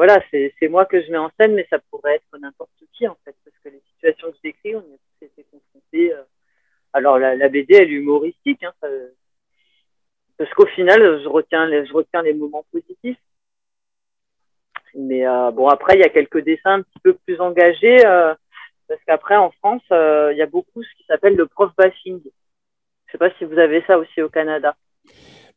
voilà, 0.02 0.20
c'est 0.32 0.68
moi 0.68 0.86
que 0.86 1.00
je 1.00 1.12
mets 1.12 1.20
en 1.20 1.30
scène, 1.40 1.54
mais 1.54 1.68
ça 1.70 1.78
pourrait 1.92 2.16
être 2.16 2.40
n'importe 2.40 2.72
qui 2.92 3.08
en 3.08 3.16
fait, 3.24 3.36
parce 3.46 3.56
que 3.64 3.70
les 3.70 3.84
situations 3.94 4.32
que 4.32 4.38
je 4.38 4.50
décris, 4.50 4.76
on 4.76 4.80
a 4.80 4.98
tous 5.20 5.26
été 5.28 5.46
confrontés. 5.52 6.12
Euh, 6.12 6.24
alors 6.92 7.20
la, 7.20 7.48
BD, 7.50 7.76
elle 7.76 7.84
est 7.84 7.92
humoristique, 7.92 8.64
hein, 8.64 8.74
parce 10.40 10.50
qu'au 10.56 10.66
final, 10.66 11.22
je 11.22 11.28
retiens, 11.28 11.70
je 11.86 11.94
retiens 11.94 12.24
les 12.24 12.34
moments 12.34 12.66
positifs. 12.72 13.20
Mais 14.96 15.28
euh, 15.28 15.52
bon, 15.52 15.68
après, 15.68 15.94
il 15.94 16.00
y 16.00 16.04
a 16.04 16.10
quelques 16.10 16.44
dessins 16.44 16.80
un 16.80 16.82
petit 16.82 17.00
peu 17.04 17.14
plus 17.14 17.40
engagés, 17.40 18.04
euh, 18.04 18.34
parce 18.88 19.02
qu'après, 19.06 19.36
en 19.36 19.52
France, 19.52 19.84
il 19.92 20.36
y 20.36 20.42
a 20.42 20.48
beaucoup 20.48 20.82
ce 20.82 20.90
qui 20.98 21.04
s'appelle 21.04 21.36
le 21.36 21.46
prof 21.46 21.72
bashing. 21.78 22.20
Je 22.24 22.28
ne 22.28 23.12
sais 23.12 23.20
pas 23.20 23.30
si 23.38 23.46
vous 23.46 23.60
avez 23.60 23.84
ça 23.86 24.00
aussi 24.00 24.24
au 24.24 24.30
Canada. 24.30 24.76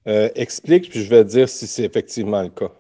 explique, 0.04 0.90
puis 0.90 1.00
je 1.00 1.08
vais 1.08 1.24
dire 1.24 1.48
si 1.48 1.66
c'est 1.66 1.84
effectivement 1.84 2.42
le 2.42 2.50
cas. 2.50 2.72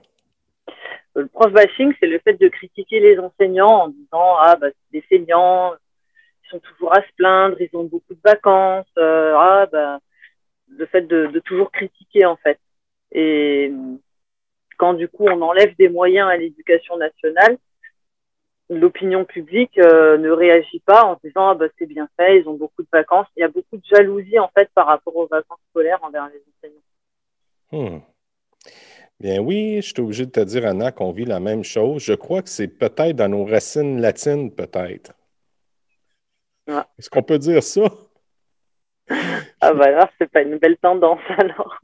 Le 1.16 1.26
prof 1.26 1.52
bashing, 1.52 1.92
c'est 2.00 2.06
le 2.06 2.18
fait 2.18 2.34
de 2.34 2.48
critiquer 2.48 3.00
les 3.00 3.18
enseignants 3.18 3.84
en 3.84 3.88
disant 3.88 4.36
Ah, 4.38 4.56
bah, 4.56 4.68
c'est 4.70 5.00
des 5.00 5.02
feignants, 5.02 5.72
ils 5.74 6.50
sont 6.50 6.60
toujours 6.60 6.92
à 6.92 7.02
se 7.02 7.12
plaindre, 7.16 7.56
ils 7.60 7.70
ont 7.74 7.84
beaucoup 7.84 8.14
de 8.14 8.20
vacances. 8.24 8.86
ah, 8.96 9.66
bah, 9.70 9.98
le 10.68 10.86
fait 10.86 11.02
de, 11.02 11.26
de 11.26 11.38
toujours 11.40 11.70
critiquer, 11.70 12.24
en 12.24 12.36
fait. 12.36 12.58
Et 13.12 13.72
quand 14.76 14.94
du 14.94 15.08
coup 15.08 15.26
on 15.26 15.40
enlève 15.40 15.74
des 15.76 15.88
moyens 15.88 16.28
à 16.28 16.36
l'éducation 16.36 16.96
nationale, 16.96 17.58
l'opinion 18.70 19.24
publique 19.24 19.78
euh, 19.78 20.16
ne 20.18 20.30
réagit 20.30 20.80
pas 20.80 21.04
en 21.04 21.18
disant 21.22 21.50
ah 21.50 21.54
bah 21.54 21.66
c'est 21.78 21.86
bien 21.86 22.08
fait, 22.16 22.40
ils 22.40 22.48
ont 22.48 22.54
beaucoup 22.54 22.82
de 22.82 22.88
vacances. 22.92 23.26
Il 23.36 23.40
y 23.40 23.44
a 23.44 23.48
beaucoup 23.48 23.76
de 23.76 23.84
jalousie 23.84 24.38
en 24.38 24.48
fait 24.48 24.68
par 24.74 24.86
rapport 24.86 25.14
aux 25.16 25.26
vacances 25.26 25.60
scolaires 25.70 26.02
envers 26.02 26.28
les 26.28 26.42
enseignants. 26.50 26.80
Hmm. 27.72 28.00
Bien 29.24 29.40
oui, 29.40 29.76
je 29.76 29.88
suis 29.88 30.00
obligé 30.02 30.26
de 30.26 30.30
te 30.30 30.40
dire, 30.40 30.66
Anna, 30.66 30.92
qu'on 30.92 31.10
vit 31.10 31.24
la 31.24 31.40
même 31.40 31.64
chose. 31.64 32.02
Je 32.02 32.12
crois 32.12 32.42
que 32.42 32.50
c'est 32.50 32.68
peut-être 32.68 33.16
dans 33.16 33.30
nos 33.30 33.46
racines 33.46 33.98
latines, 33.98 34.54
peut-être. 34.54 35.14
Est-ce 36.68 37.08
qu'on 37.08 37.22
peut 37.22 37.38
dire 37.38 37.62
ça? 37.62 37.84
ah 39.08 39.72
bah 39.72 39.86
alors, 39.86 40.08
c'est 40.18 40.30
pas 40.30 40.42
une 40.42 40.58
belle 40.58 40.76
tendance 40.76 41.22
alors. 41.38 41.80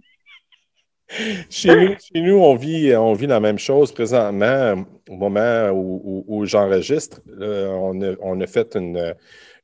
Chez 1.48 1.96
nous, 2.14 2.37
on, 2.37 2.57
vit, 2.57 2.94
on 2.94 3.14
vit 3.14 3.26
la 3.26 3.40
même 3.40 3.59
chose 3.59 3.90
présentement. 3.90 4.85
Au 5.09 5.16
moment 5.16 5.70
où, 5.72 6.44
j'enregistre, 6.44 7.22
on 7.40 8.40
a, 8.42 8.46
fait 8.46 8.76
une, 8.76 9.16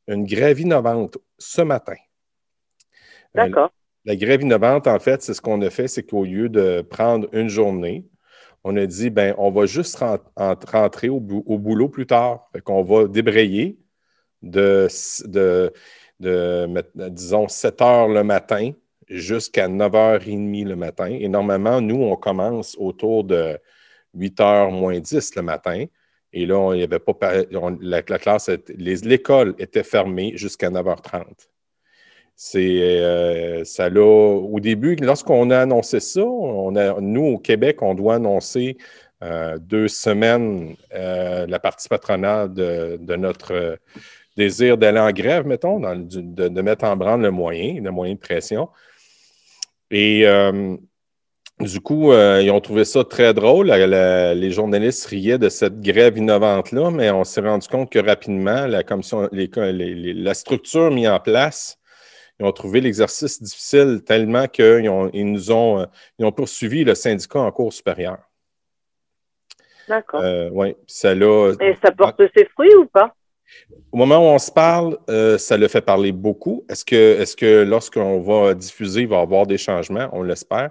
une 0.09 0.25
grève 0.25 0.61
innovante 0.61 1.19
ce 1.37 1.61
matin. 1.61 1.93
Euh, 1.93 3.45
D'accord. 3.45 3.71
La 4.07 4.17
grève 4.17 4.43
innovante, 4.43 4.87
en 4.87 4.99
fait, 5.01 5.23
c'est 5.23 5.35
ce 5.35 5.41
qu'on 5.41 5.61
a 5.63 5.71
fait, 5.71 5.89
c'est 5.89 6.05
qu'au 6.05 6.25
lieu 6.25 6.49
de 6.49 6.81
prendre 6.83 7.29
une 7.33 7.49
journée, 7.49 8.07
on 8.65 8.77
a 8.77 8.87
dit, 8.87 9.11
ben, 9.11 9.35
on 9.37 9.51
va 9.51 9.67
juste 9.67 10.03
rentrer 10.37 11.09
au, 11.09 11.21
boulot 11.21 11.89
plus 11.89 12.07
tard. 12.07 12.49
Fait 12.53 12.61
qu'on 12.61 12.83
va 12.83 13.07
débrayer 13.09 13.79
de, 14.43 14.89
de, 15.27 15.73
de, 16.21 16.85
disons, 17.11 17.49
7 17.49 17.83
heures 17.83 18.09
le 18.09 18.25
matin 18.25 18.73
jusqu'à 19.09 19.69
9h30 19.69 20.65
le 20.67 20.77
matin. 20.77 21.07
Et 21.07 21.29
normalement, 21.29 21.81
nous, 21.81 22.03
on 22.03 22.17
commence 22.17 22.77
autour 22.79 23.25
de 23.25 23.59
8h 24.17 24.73
moins 24.73 24.99
10 25.01 25.35
le 25.37 25.43
matin. 25.43 25.85
Et 26.33 26.47
là, 26.47 26.75
il 26.75 26.81
y 26.81 26.83
avait 26.83 26.99
pas, 26.99 27.15
la, 27.81 28.03
classe, 28.03 28.51
l'école 28.69 29.55
était 29.59 29.85
fermée 29.85 30.37
jusqu'à 30.37 30.71
9h30. 30.71 31.49
C'est 32.39 32.83
euh, 32.83 33.65
ça 33.65 33.89
là, 33.89 34.03
au 34.03 34.61
début, 34.61 34.95
lorsqu'on 34.97 35.51
a 35.51 35.61
annoncé 35.61 36.01
ça, 36.01 36.23
on 36.23 36.77
a, 36.77 37.01
nous, 37.01 37.25
au 37.25 37.39
Québec, 37.39 37.81
on 37.81 37.95
doit 37.95 38.17
annoncer 38.17 38.77
euh, 39.25 39.57
deux 39.59 39.89
semaines 39.89 40.77
euh, 40.95 41.47
la 41.47 41.59
partie 41.59 41.89
patronale 41.89 42.53
de, 42.53 43.17
notre 43.17 43.79
désir 44.37 44.77
d'aller 44.77 45.01
en 45.01 45.13
grève, 45.13 45.47
mettons, 45.47 45.81
de, 45.81 46.61
mettre 46.61 46.85
en 46.85 46.95
branle 46.95 47.23
le 47.23 47.31
moyen, 47.31 47.81
le 47.81 47.91
moyen 47.91 48.15
de 48.15 48.21
pression. 48.21 48.69
Et 49.91 50.27
du 51.61 51.81
coup, 51.81 52.13
ils 52.13 52.51
ont 52.51 52.61
trouvé 52.61 52.85
ça 52.85 53.03
très 53.03 53.33
drôle. 53.33 53.69
les 53.71 54.51
journalistes 54.51 55.07
riaient 55.07 55.39
de 55.39 55.49
cette 55.49 55.81
grève 55.81 56.19
innovante-là, 56.19 56.91
mais 56.91 57.11
on 57.11 57.25
s'est 57.25 57.41
rendu 57.41 57.67
compte 57.67 57.91
que 57.91 57.99
rapidement, 57.99 58.67
la 58.67 58.83
la 58.83 60.35
structure 60.35 60.91
mise 60.91 61.09
en 61.09 61.19
place, 61.19 61.79
ils 62.39 62.47
ont 62.47 62.53
trouvé 62.53 62.81
l'exercice 62.81 63.43
difficile 63.43 64.03
tellement 64.05 64.47
qu'ils 64.47 64.91
ils 65.13 65.33
nous 65.33 65.51
ont, 65.51 65.81
euh, 65.81 65.87
ils 66.19 66.25
ont 66.25 66.33
poursuivi 66.33 66.85
le 66.85 66.95
syndicat 66.95 67.41
en 67.41 67.51
cours 67.51 67.73
supérieur. 67.73 68.19
D'accord. 69.89 70.23
oui, 70.53 70.77
ça 70.87 71.15
l'a. 71.15 71.53
Et 71.61 71.77
ça 71.83 71.93
porte 71.93 72.21
ses 72.37 72.45
fruits 72.47 72.75
ou 72.75 72.87
pas? 72.87 73.15
Au 73.93 73.97
moment 73.97 74.19
où 74.19 74.35
on 74.35 74.39
se 74.39 74.51
parle, 74.51 74.99
euh, 75.09 75.39
ça 75.39 75.57
le 75.57 75.69
fait 75.69 75.81
parler 75.81 76.11
beaucoup. 76.11 76.65
Est-ce 76.69 76.85
que, 76.85 77.21
est 77.21 77.37
que 77.37 77.63
lorsqu'on 77.63 78.21
va 78.21 78.53
diffuser, 78.55 79.03
il 79.03 79.09
va 79.09 79.19
y 79.19 79.23
avoir 79.23 79.47
des 79.47 79.59
changements? 79.59 80.09
On 80.13 80.23
l'espère. 80.23 80.71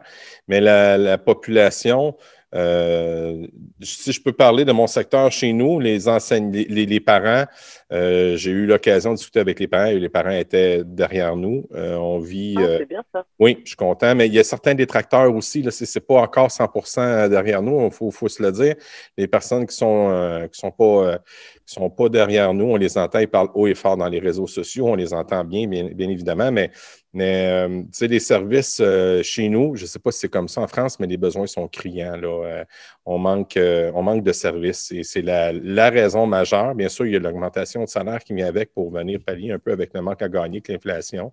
Mais 0.50 0.60
la 0.60 1.18
population 1.18 2.18
euh, 2.56 3.48
si 3.82 4.14
je 4.14 4.22
peux 4.22 4.32
parler 4.32 4.64
de 4.64 4.72
mon 4.72 4.88
secteur 4.88 5.30
chez 5.32 5.52
nous, 5.52 5.80
les 5.80 6.08
enseignants, 6.08 6.64
les, 6.70 7.00
parents, 7.02 7.46
euh, 7.94 8.36
j'ai 8.36 8.52
eu 8.52 8.66
l'occasion 8.66 9.12
de 9.12 9.16
discuter 9.18 9.40
avec 9.40 9.60
les 9.60 9.68
parents 9.68 9.86
et 9.86 10.00
les 10.00 10.10
parents 10.10 10.32
étaient 10.32 10.84
derrière 10.84 11.36
nous. 11.36 11.68
Euh, 11.74 11.96
on 11.96 12.20
vit. 12.20 12.56
Ah, 12.58 12.78
c'est 12.80 12.90
bien 12.90 13.04
ça. 13.14 13.26
Oui, 13.38 13.60
je 13.64 13.70
suis 13.70 13.76
content, 13.76 14.16
mais 14.16 14.28
il 14.28 14.34
y 14.34 14.40
a 14.40 14.44
certains 14.44 14.74
détracteurs 14.74 15.34
aussi. 15.36 15.64
Ce 15.70 15.84
n'est 15.84 16.06
pas 16.06 16.22
encore 16.22 16.48
100% 16.48 17.30
derrière 17.30 17.62
nous, 17.62 17.86
il 17.86 17.92
faut, 17.92 18.10
faut, 18.10 18.28
se 18.28 18.42
le 18.42 18.52
dire. 18.52 18.76
Les 19.18 19.28
personnes 19.28 19.66
qui 19.68 19.76
sont 19.76 20.48
qui 20.52 20.60
sont 20.60 20.72
pas 20.72 21.20
sont 21.66 21.90
pas 21.90 22.10
derrière 22.10 22.54
nous, 22.54 22.66
on 22.66 22.76
les 22.76 22.98
entend, 22.98 23.20
ils 23.20 23.28
parlent 23.28 23.50
haut 23.54 23.68
et 23.68 23.76
fort 23.76 23.98
dans 23.98 24.08
les 24.08 24.20
réseaux 24.20 24.48
sociaux, 24.48 24.88
on 24.88 24.96
les 24.96 25.14
entend 25.14 25.44
bien, 25.44 25.68
bien, 25.68 25.90
bien 25.94 26.10
évidemment, 26.10 26.52
mais 26.52 26.72
mais, 27.16 27.48
euh, 27.48 27.82
tu 27.84 27.88
sais, 27.94 28.08
les 28.10 28.20
services 28.20 28.82
euh, 28.82 29.24
chez 29.24 29.48
nous, 29.48 29.78
je 29.78 29.84
ne 29.84 29.88
sais 29.88 30.00
pas 30.00 30.12
si 30.12 30.20
c'est 30.20 30.30
comme 30.30 30.50
ça 30.50 30.60
en 30.60 30.68
France, 30.68 31.00
mais 31.00 31.08
les 31.08 31.16
besoins 31.16 31.48
sont 31.48 31.66
criants. 31.70 32.18
Là. 32.18 32.28
Euh, 32.28 32.66
on, 33.06 33.18
manque, 33.18 33.58
on 33.58 34.04
manque 34.04 34.22
de 34.22 34.34
services 34.34 34.92
et 34.92 35.04
c'est 35.04 35.22
la, 35.22 35.90
raison 35.90 36.28
majeure. 36.28 36.76
Bien 36.76 36.90
sûr, 36.90 37.06
il 37.06 37.14
y 37.14 37.16
a 37.16 37.20
l'augmentation 37.20 37.75
de 37.84 37.90
salaire 37.90 38.24
qui 38.24 38.34
vient 38.34 38.48
avec 38.48 38.74
pour 38.74 38.92
venir 38.92 39.20
pallier 39.26 39.52
un 39.52 39.60
peu 39.60 39.72
avec 39.72 39.94
le 39.94 40.02
manque 40.02 40.22
à 40.22 40.30
gagner 40.30 40.62
que 40.62 40.72
l'inflation. 40.72 41.32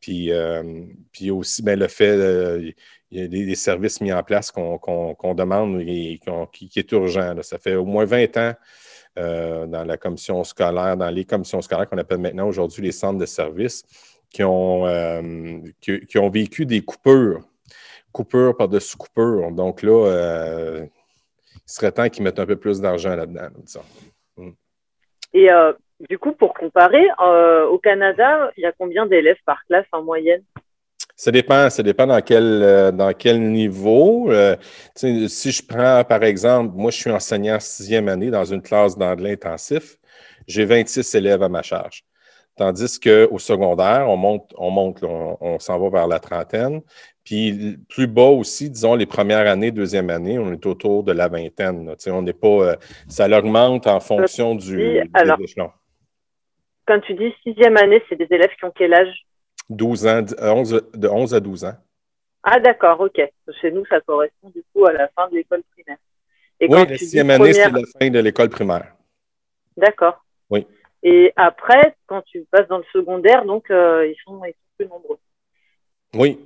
Puis, 0.00 0.30
puis 1.10 1.30
aussi, 1.30 1.62
bien, 1.62 1.76
le 1.76 1.88
fait, 1.88 2.74
il 3.10 3.20
y 3.20 3.22
a 3.22 3.26
des, 3.28 3.54
services 3.54 4.00
mis 4.00 4.12
en 4.12 4.22
place 4.22 4.50
qu'on 4.50 5.34
demande 5.34 5.80
et 5.80 6.20
qui, 6.52 6.68
qui, 6.68 6.78
est 6.78 6.92
urgent. 6.92 7.34
Ça 7.42 7.58
fait 7.58 7.74
au 7.74 7.84
moins 7.84 8.04
20 8.04 8.36
ans 8.36 8.52
dans 9.16 9.84
la 9.86 9.96
commission 9.96 10.44
scolaire, 10.44 10.96
dans 10.96 11.10
les 11.10 11.24
commissions 11.24 11.62
scolaires 11.62 11.88
qu'on 11.88 11.98
appelle 11.98 12.18
maintenant 12.18 12.46
aujourd'hui 12.46 12.82
les 12.82 12.92
centres 12.92 13.18
de 13.18 13.26
services, 13.26 13.84
qui 14.30 14.42
ont, 14.44 14.84
qui, 15.80 16.18
ont 16.18 16.30
vécu 16.30 16.66
des 16.66 16.82
coupures, 16.82 17.42
coupures 18.12 18.56
par-dessus 18.56 18.96
coupures. 18.96 19.50
Donc 19.52 19.82
là, 19.82 20.84
il 21.54 21.72
serait 21.72 21.92
temps 21.92 22.08
qu'ils 22.08 22.22
mettent 22.22 22.38
un 22.38 22.46
peu 22.46 22.56
plus 22.56 22.80
d'argent 22.80 23.16
là-dedans, 23.16 23.48
mm. 23.48 23.80
Et 25.38 25.48
du 26.08 26.18
coup, 26.18 26.32
pour 26.32 26.54
comparer, 26.54 27.06
au 27.70 27.78
Canada, 27.78 28.50
il 28.56 28.62
y 28.62 28.66
a 28.66 28.72
combien 28.72 29.06
d'élèves 29.06 29.36
par 29.44 29.64
classe 29.66 29.86
en 29.92 30.02
moyenne? 30.02 30.42
Ça 31.18 31.30
dépend, 31.30 31.70
ça 31.70 31.82
dépend 31.82 32.06
dans 32.06 32.20
quel, 32.20 32.62
euh, 32.62 32.92
dans 32.92 33.14
quel 33.14 33.40
niveau. 33.40 34.30
Euh, 34.30 34.54
si 34.94 35.50
je 35.50 35.66
prends, 35.66 36.04
par 36.04 36.22
exemple, 36.22 36.74
moi, 36.76 36.90
je 36.90 36.98
suis 36.98 37.10
enseignant 37.10 37.58
sixième 37.58 38.08
année 38.08 38.30
dans 38.30 38.44
une 38.44 38.60
classe 38.60 38.98
d'anglais 38.98 39.32
intensif, 39.32 39.96
j'ai 40.46 40.66
26 40.66 41.14
élèves 41.14 41.42
à 41.42 41.48
ma 41.48 41.62
charge. 41.62 42.04
Tandis 42.56 42.98
qu'au 42.98 43.38
secondaire, 43.38 44.08
on 44.08 44.16
monte, 44.16 44.50
on 44.56 44.70
monte, 44.70 45.02
on, 45.02 45.58
s'en 45.58 45.78
va 45.78 45.90
vers 45.90 46.06
la 46.06 46.18
trentaine. 46.18 46.80
Puis 47.22 47.76
plus 47.88 48.06
bas 48.06 48.30
aussi, 48.30 48.70
disons, 48.70 48.94
les 48.94 49.04
premières 49.04 49.46
années, 49.46 49.70
deuxième 49.70 50.08
année, 50.08 50.38
on 50.38 50.52
est 50.52 50.64
autour 50.64 51.04
de 51.04 51.12
la 51.12 51.28
vingtaine. 51.28 51.94
on 52.06 52.22
n'est 52.22 52.32
pas. 52.32 52.48
Euh, 52.48 52.76
ça 53.08 53.28
l'augmente 53.28 53.86
en 53.86 54.00
fonction 54.00 54.54
du, 54.54 55.00
alors, 55.12 55.38
Quand 56.86 57.00
tu 57.00 57.14
dis 57.14 57.34
sixième 57.42 57.76
année, 57.76 58.02
c'est 58.08 58.16
des 58.16 58.28
élèves 58.30 58.54
qui 58.58 58.64
ont 58.64 58.72
quel 58.74 58.94
âge? 58.94 59.26
12 59.68 60.06
ans, 60.06 60.22
11, 60.40 60.90
de 60.94 61.08
11 61.08 61.34
à 61.34 61.40
12 61.40 61.64
ans. 61.64 61.74
Ah, 62.42 62.60
d'accord, 62.60 63.00
OK. 63.00 63.20
Chez 63.60 63.70
nous, 63.72 63.84
ça 63.86 64.00
correspond 64.00 64.50
du 64.50 64.62
coup 64.72 64.86
à 64.86 64.92
la 64.92 65.08
fin 65.08 65.28
de 65.28 65.34
l'école 65.34 65.62
primaire. 65.74 65.98
Et 66.60 66.68
oui, 66.70 66.86
la 66.88 66.96
sixième 66.96 67.28
année, 67.28 67.52
c'est 67.52 67.70
la 67.70 67.80
fin 68.00 68.08
de 68.08 68.20
l'école 68.20 68.48
primaire. 68.48 68.94
D'accord. 69.76 70.24
Et 71.08 71.32
après, 71.36 71.94
quand 72.08 72.20
tu 72.22 72.44
passes 72.50 72.66
dans 72.66 72.78
le 72.78 72.84
secondaire, 72.92 73.44
donc, 73.44 73.70
euh, 73.70 74.08
ils, 74.08 74.16
sont, 74.24 74.40
plus 74.76 74.88
nombreux. 74.88 75.18
Oui, 76.12 76.40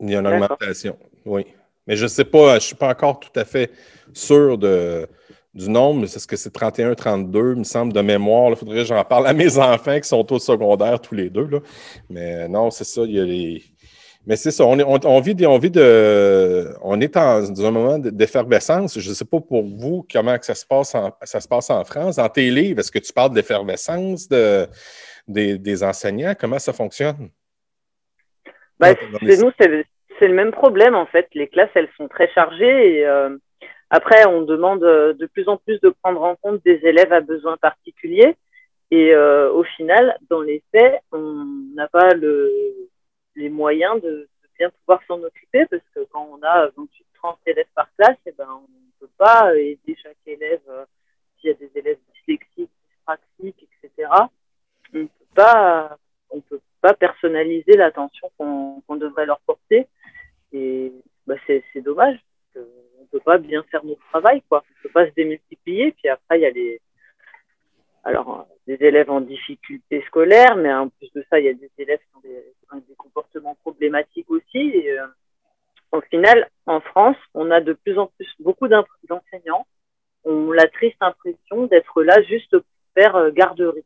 il 0.00 0.08
y 0.08 0.16
a 0.16 0.20
une 0.20 0.26
augmentation. 0.26 0.98
Oui. 1.26 1.44
Mais 1.86 1.94
je 1.94 2.04
ne 2.04 2.08
sais 2.08 2.24
pas, 2.24 2.52
je 2.52 2.54
ne 2.54 2.60
suis 2.60 2.74
pas 2.74 2.88
encore 2.88 3.20
tout 3.20 3.38
à 3.38 3.44
fait 3.44 3.70
sûr 4.14 4.56
de, 4.56 5.06
du 5.52 5.68
nombre, 5.68 6.06
c'est 6.06 6.20
ce 6.20 6.26
que 6.26 6.36
c'est 6.36 6.50
31, 6.50 6.94
32, 6.94 7.52
il 7.52 7.58
me 7.58 7.64
semble, 7.64 7.92
de 7.92 8.00
mémoire. 8.00 8.48
Il 8.48 8.56
faudrait 8.56 8.76
que 8.76 8.84
j'en 8.84 9.04
parle 9.04 9.26
à 9.26 9.34
mes 9.34 9.58
enfants 9.58 10.00
qui 10.00 10.08
sont 10.08 10.32
au 10.32 10.38
secondaire 10.38 10.98
tous 11.02 11.14
les 11.14 11.28
deux. 11.28 11.46
Là. 11.46 11.58
Mais 12.08 12.48
non, 12.48 12.70
c'est 12.70 12.84
ça, 12.84 13.02
il 13.02 13.12
y 13.12 13.20
a 13.20 13.24
les. 13.24 13.62
Mais 14.26 14.36
c'est 14.36 14.50
ça, 14.50 14.64
on, 14.66 15.20
vit, 15.20 15.34
de. 15.34 16.74
On 16.82 17.00
est 17.00 17.14
dans 17.14 17.66
un 17.66 17.70
moment 17.70 17.98
d'effervescence. 17.98 18.98
Je 18.98 19.08
ne 19.08 19.14
sais 19.14 19.24
pas 19.24 19.40
pour 19.40 19.64
vous 19.64 20.06
comment 20.12 20.36
que 20.38 20.44
ça, 20.44 20.54
se 20.54 20.66
passe 20.66 20.94
en, 20.94 21.16
ça 21.22 21.40
se 21.40 21.48
passe 21.48 21.70
en 21.70 21.84
France. 21.84 22.18
En 22.18 22.28
télé, 22.28 22.74
est-ce 22.76 22.90
que 22.90 22.98
tu 22.98 23.12
parles 23.12 23.32
d'effervescence 23.32 24.28
de, 24.28 24.66
des, 25.26 25.82
enseignants? 25.82 26.34
Comment 26.38 26.58
ça 26.58 26.72
fonctionne? 26.72 27.30
Ben, 28.78 28.94
nous, 29.22 29.50
c'est 29.58 29.68
le, 30.28 30.34
même 30.34 30.52
problème, 30.52 30.94
en 30.94 31.06
fait. 31.06 31.28
Les 31.34 31.48
classes, 31.48 31.70
elles 31.74 31.90
sont 31.96 32.08
très 32.08 32.30
chargées 32.32 32.98
et. 32.98 33.06
Euh, 33.06 33.36
après, 33.90 34.26
on 34.26 34.42
demande 34.42 34.84
euh, 34.84 35.14
de 35.14 35.26
plus 35.26 35.48
en 35.48 35.56
plus 35.56 35.80
de 35.80 35.88
prendre 36.02 36.22
en 36.22 36.36
compte 36.36 36.62
des 36.64 36.78
élèves 36.82 37.12
à 37.12 37.20
besoins 37.20 37.56
particuliers. 37.56 38.36
Et 38.90 39.14
euh, 39.14 39.50
au 39.52 39.64
final, 39.64 40.16
dans 40.30 40.42
les 40.42 40.62
faits, 40.72 41.00
on 41.12 41.46
n'a 41.74 41.88
pas 41.88 42.14
le, 42.14 42.50
les 43.38 43.48
moyens 43.48 44.00
de, 44.02 44.28
bien 44.58 44.70
pouvoir 44.70 45.00
s'en 45.06 45.22
occuper 45.22 45.66
parce 45.66 45.82
que 45.94 46.00
quand 46.10 46.28
on 46.32 46.42
a 46.42 46.66
28, 46.76 47.06
30 47.14 47.38
élèves 47.46 47.66
par 47.74 47.88
classe, 47.96 48.18
eh 48.26 48.32
ben, 48.32 48.48
on 48.50 48.62
ne 48.62 49.00
peut 49.00 49.12
pas 49.16 49.56
aider 49.56 49.96
chaque 50.02 50.16
élève 50.26 50.60
euh, 50.68 50.84
s'il 51.38 51.50
y 51.50 51.52
a 51.52 51.56
des 51.56 51.70
élèves 51.76 51.98
dyslexiques, 52.14 52.68
dyspraxiques, 52.80 53.68
etc. 53.82 54.10
On 54.12 54.92
peut 54.92 55.08
pas, 55.34 55.96
on 56.30 56.40
peut 56.40 56.60
pas 56.80 56.94
personnaliser 56.94 57.76
l'attention 57.76 58.30
qu'on 58.36 58.96
devrait 58.96 59.26
leur 59.26 59.40
porter. 59.40 59.86
Et 60.52 60.92
bah, 61.26 61.36
c'est 61.46 61.62
dommage 61.82 62.18
peut 63.10 63.20
pas 63.20 63.38
bien 63.38 63.62
faire 63.64 63.84
notre 63.84 64.02
travail, 64.08 64.42
quoi. 64.48 64.62
On 64.68 64.82
peut 64.82 64.92
pas 64.92 65.06
se 65.06 65.14
démultiplier. 65.14 65.92
Puis 65.92 66.08
après, 66.08 66.38
il 66.38 66.42
y 66.42 66.46
a 66.46 66.50
les, 66.50 66.80
alors, 68.04 68.46
des 68.66 68.78
élèves 68.80 69.10
en 69.10 69.20
difficulté 69.20 70.02
scolaire, 70.06 70.56
mais 70.56 70.72
en 70.72 70.88
plus 70.88 71.10
de 71.14 71.24
ça, 71.28 71.38
il 71.38 71.46
y 71.46 71.48
a 71.48 71.54
des 71.54 71.70
élèves 71.78 71.98
qui 71.98 72.16
ont 72.16 72.78
des, 72.78 72.94
comportements 72.96 73.56
problématiques 73.62 74.30
aussi. 74.30 74.88
Euh, 74.88 75.06
au 75.92 76.00
final, 76.02 76.48
en 76.66 76.80
France, 76.80 77.16
on 77.34 77.50
a 77.50 77.60
de 77.60 77.72
plus 77.72 77.98
en 77.98 78.06
plus 78.06 78.28
beaucoup 78.40 78.68
d'enseignants 78.68 79.66
ont 80.24 80.50
la 80.52 80.66
triste 80.66 81.00
impression 81.00 81.66
d'être 81.66 82.02
là 82.02 82.20
juste 82.22 82.50
pour 82.50 82.66
faire 82.94 83.16
euh, 83.16 83.30
garderie 83.30 83.84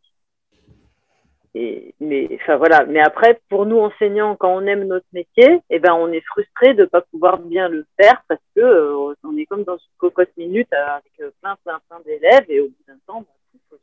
mais 1.54 2.28
enfin 2.34 2.56
voilà. 2.56 2.84
Mais 2.86 3.00
après, 3.00 3.40
pour 3.48 3.66
nous 3.66 3.78
enseignants, 3.78 4.36
quand 4.36 4.54
on 4.54 4.66
aime 4.66 4.84
notre 4.84 5.06
métier, 5.12 5.60
eh 5.70 5.78
ben 5.78 5.92
on 5.94 6.10
est 6.10 6.22
frustré 6.22 6.74
de 6.74 6.84
pas 6.84 7.02
pouvoir 7.02 7.38
bien 7.38 7.68
le 7.68 7.86
faire 8.00 8.22
parce 8.28 8.40
que 8.56 8.60
euh, 8.60 9.14
on 9.22 9.36
est 9.36 9.46
comme 9.46 9.64
dans 9.64 9.76
une 9.76 9.96
cocotte 9.98 10.34
minute 10.36 10.72
avec 10.72 11.12
euh, 11.20 11.30
plein 11.42 11.56
plein 11.64 11.80
plein 11.88 12.00
d'élèves 12.00 12.46
et 12.48 12.60
au 12.60 12.68
bout 12.68 12.84
d'un 12.88 12.98
temps, 13.06 13.20
bah, 13.20 13.76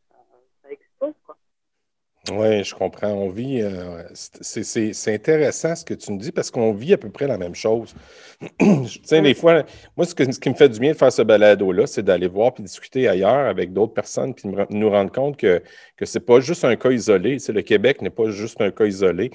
Oui, 2.32 2.64
je 2.64 2.76
comprends. 2.76 3.12
On 3.12 3.30
vit. 3.30 3.62
Euh, 3.62 4.04
c'est 4.14 5.14
intéressant 5.14 5.76
ce 5.76 5.86
que 5.86 5.94
tu 5.94 6.12
nous 6.12 6.18
dis 6.18 6.32
parce 6.32 6.52
qu'on 6.52 6.74
vit 6.74 6.94
à 6.94 6.98
peu 6.98 7.10
près 7.10 7.28
la 7.28 7.38
même 7.38 7.56
chose. 7.56 7.96
tu 8.60 8.88
sais, 9.04 9.22
des 9.22 9.34
fois, 9.34 9.64
moi, 9.96 10.06
ce, 10.06 10.14
qui 10.14 10.50
me 10.50 10.56
fait 10.56 10.70
du 10.70 10.80
bien 10.80 10.92
de 10.92 10.98
faire 10.98 11.12
ce 11.12 11.22
balado-là, 11.22 11.88
c'est 11.88 12.04
d'aller 12.04 12.28
voir 12.28 12.54
puis 12.54 12.64
discuter 12.64 13.08
ailleurs 13.08 13.48
avec 13.48 13.74
d'autres 13.74 13.94
personnes 13.94 14.34
puis 14.34 14.50
nous 14.70 14.90
rendre 14.90 15.12
compte 15.12 15.38
que, 15.38 15.64
que 15.96 16.06
ce 16.06 16.20
n'est 16.20 16.26
pas 16.26 16.40
juste 16.40 16.66
un 16.66 16.76
cas 16.76 16.92
isolé. 16.92 17.38
le 17.48 17.62
Québec 17.62 18.02
n'est 18.02 18.10
pas 18.10 18.30
juste 18.30 18.62
un 18.62 18.72
cas 18.72 18.86
isolé. 18.86 19.32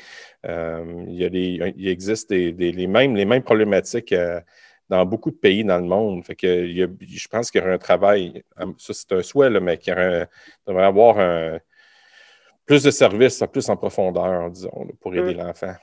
Euh, 0.46 1.04
il, 1.08 1.14
y 1.14 1.24
a 1.24 1.28
il 1.76 1.88
existe 1.88 2.30
des, 2.30 2.52
les, 2.52 2.86
mêmes, 2.86 3.16
les 3.16 3.24
mêmes 3.24 3.42
problématiques. 3.42 4.12
Euh, 4.12 4.40
dans 4.88 5.04
beaucoup 5.04 5.30
de 5.30 5.36
pays 5.36 5.64
dans 5.64 5.78
le 5.78 5.84
monde. 5.84 6.24
Fait 6.24 6.34
que 6.34 6.66
je 6.66 7.28
pense 7.28 7.50
qu'il 7.50 7.60
y 7.60 7.64
aura 7.64 7.74
un 7.74 7.78
travail, 7.78 8.42
ça 8.78 8.92
c'est 8.92 9.12
un 9.12 9.22
souhait, 9.22 9.50
mais 9.60 9.78
qu'il 9.78 9.94
devrait 10.66 10.82
y 10.82 10.86
avoir 10.86 11.18
un, 11.18 11.58
plus 12.66 12.82
de 12.82 12.90
services, 12.90 13.42
plus 13.52 13.68
en 13.68 13.76
profondeur, 13.76 14.50
disons, 14.50 14.86
pour 15.00 15.14
aider 15.14 15.34
mm. 15.34 15.38
l'enfant. 15.38 15.74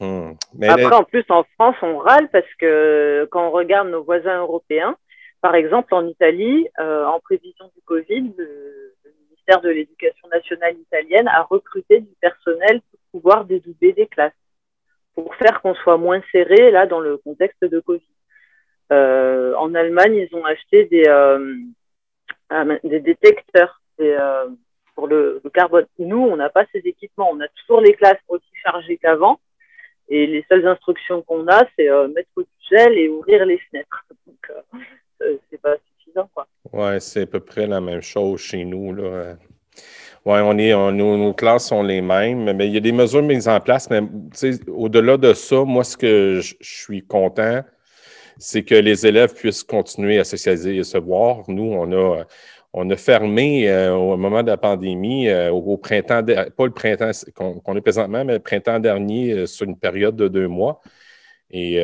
Hmm. 0.00 0.32
Après, 0.62 0.86
en 0.86 1.04
plus, 1.04 1.24
en 1.28 1.44
France, 1.54 1.76
on 1.82 1.98
râle 1.98 2.28
parce 2.30 2.52
que 2.58 3.28
quand 3.30 3.48
on 3.48 3.50
regarde 3.50 3.88
nos 3.88 4.02
voisins 4.02 4.38
européens, 4.40 4.96
par 5.42 5.54
exemple, 5.54 5.94
en 5.94 6.06
Italie, 6.06 6.68
euh, 6.78 7.04
en 7.04 7.20
prévision 7.20 7.66
du 7.74 7.82
Covid, 7.82 8.32
le, 8.36 8.94
ministère 9.26 9.60
de 9.60 9.68
l'Éducation 9.68 10.28
nationale 10.28 10.76
italienne 10.78 11.28
a 11.28 11.42
recruté 11.42 12.00
du 12.00 12.14
personnel 12.20 12.80
pour 12.90 13.20
pouvoir 13.20 13.44
dédoubler 13.44 13.92
des 13.92 14.06
classes, 14.06 14.32
pour 15.14 15.34
faire 15.34 15.60
qu'on 15.60 15.74
soit 15.74 15.98
moins 15.98 16.22
serré 16.32 16.70
là 16.70 16.86
dans 16.86 17.00
le 17.00 17.18
contexte 17.18 17.64
de 17.64 17.80
Covid. 17.80 18.02
Euh, 18.92 19.54
en 19.54 19.74
Allemagne, 19.74 20.14
ils 20.14 20.36
ont 20.36 20.44
acheté 20.44 20.84
des, 20.86 21.04
euh, 21.06 21.44
détecteurs, 22.82 23.80
des, 23.98 24.16
pour 24.94 25.06
le, 25.06 25.40
carbone. 25.54 25.86
Nous, 25.98 26.18
on 26.18 26.36
n'a 26.36 26.50
pas 26.50 26.64
ces 26.72 26.82
équipements. 26.84 27.30
On 27.32 27.40
a 27.40 27.48
toujours 27.48 27.80
les 27.80 27.94
classes 27.94 28.20
aussi 28.28 28.50
chargées 28.62 28.98
qu'avant. 28.98 29.40
Et 30.10 30.26
les 30.26 30.44
seules 30.48 30.66
instructions 30.66 31.22
qu'on 31.22 31.46
a, 31.46 31.64
c'est 31.76 31.88
euh, 31.88 32.08
mettre 32.08 32.28
du 32.36 32.44
gel 32.68 32.98
et 32.98 33.08
ouvrir 33.08 33.46
les 33.46 33.58
fenêtres. 33.70 34.04
Donc, 34.26 34.50
euh, 34.50 34.78
euh, 35.22 35.36
c'est 35.48 35.60
pas 35.60 35.76
suffisant, 35.98 36.28
quoi. 36.34 36.46
Ouais, 36.72 36.98
c'est 36.98 37.22
à 37.22 37.26
peu 37.26 37.40
près 37.40 37.66
la 37.66 37.80
même 37.80 38.02
chose 38.02 38.40
chez 38.40 38.64
nous, 38.64 38.92
là. 38.92 39.36
Ouais, 40.26 40.40
on 40.42 40.58
est, 40.58 40.74
nos, 40.74 41.32
classes 41.32 41.68
sont 41.68 41.82
les 41.82 42.02
mêmes, 42.02 42.52
mais 42.52 42.66
il 42.66 42.74
y 42.74 42.76
a 42.76 42.80
des 42.80 42.92
mesures 42.92 43.22
mises 43.22 43.48
en 43.48 43.58
place. 43.58 43.88
Mais 43.88 44.02
au-delà 44.68 45.16
de 45.16 45.32
ça, 45.32 45.64
moi, 45.64 45.82
ce 45.82 45.96
que 45.96 46.40
je 46.40 46.54
suis 46.60 47.00
content, 47.00 47.62
c'est 48.40 48.64
que 48.64 48.74
les 48.74 49.06
élèves 49.06 49.34
puissent 49.34 49.62
continuer 49.62 50.18
à 50.18 50.24
socialiser 50.24 50.76
et 50.76 50.84
se 50.84 50.98
voir. 50.98 51.44
Nous, 51.48 51.62
on 51.72 51.92
a, 51.92 52.24
on 52.72 52.88
a 52.90 52.96
fermé 52.96 53.68
euh, 53.68 53.94
au 53.94 54.16
moment 54.16 54.42
de 54.42 54.48
la 54.48 54.56
pandémie, 54.56 55.28
euh, 55.28 55.50
au, 55.50 55.76
printemps, 55.76 56.24
pas 56.24 56.64
le 56.64 56.70
printemps 56.72 57.10
qu'on 57.34 57.76
est 57.76 57.80
présentement, 57.80 58.24
mais 58.24 58.34
le 58.34 58.38
printemps 58.40 58.80
dernier, 58.80 59.32
euh, 59.32 59.46
sur 59.46 59.66
une 59.66 59.76
période 59.78 60.16
de 60.16 60.28
deux 60.28 60.48
mois. 60.48 60.80
Et, 61.52 61.76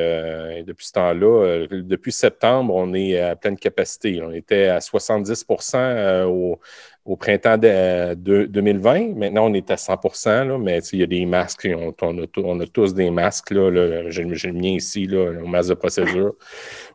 depuis 0.64 0.86
ce 0.86 0.92
temps-là, 0.92 1.66
depuis 1.68 2.12
septembre, 2.12 2.72
on 2.76 2.94
est 2.94 3.18
à 3.18 3.34
pleine 3.34 3.56
capacité. 3.58 4.22
On 4.22 4.30
était 4.30 4.68
à 4.68 4.78
70% 4.78 6.24
au, 6.24 6.60
au, 7.06 7.16
printemps 7.16 7.58
de, 7.58 8.14
2020. 8.14 9.14
Maintenant, 9.16 9.46
on 9.50 9.54
est 9.54 9.70
à 9.70 9.76
100 9.76 10.00
là, 10.26 10.58
mais 10.58 10.78
il 10.92 11.00
y 11.00 11.02
a 11.02 11.06
des 11.06 11.24
masques. 11.26 11.68
On, 11.70 11.94
on, 12.02 12.60
a, 12.60 12.66
tous 12.66 12.94
des 12.94 13.10
masques. 13.10 13.52
J'ai 13.52 14.24
le 14.24 14.52
mien 14.52 14.70
ici, 14.70 15.06
là, 15.06 15.30
un 15.44 15.48
masque 15.48 15.70
de 15.70 15.74
procédure. 15.74 16.34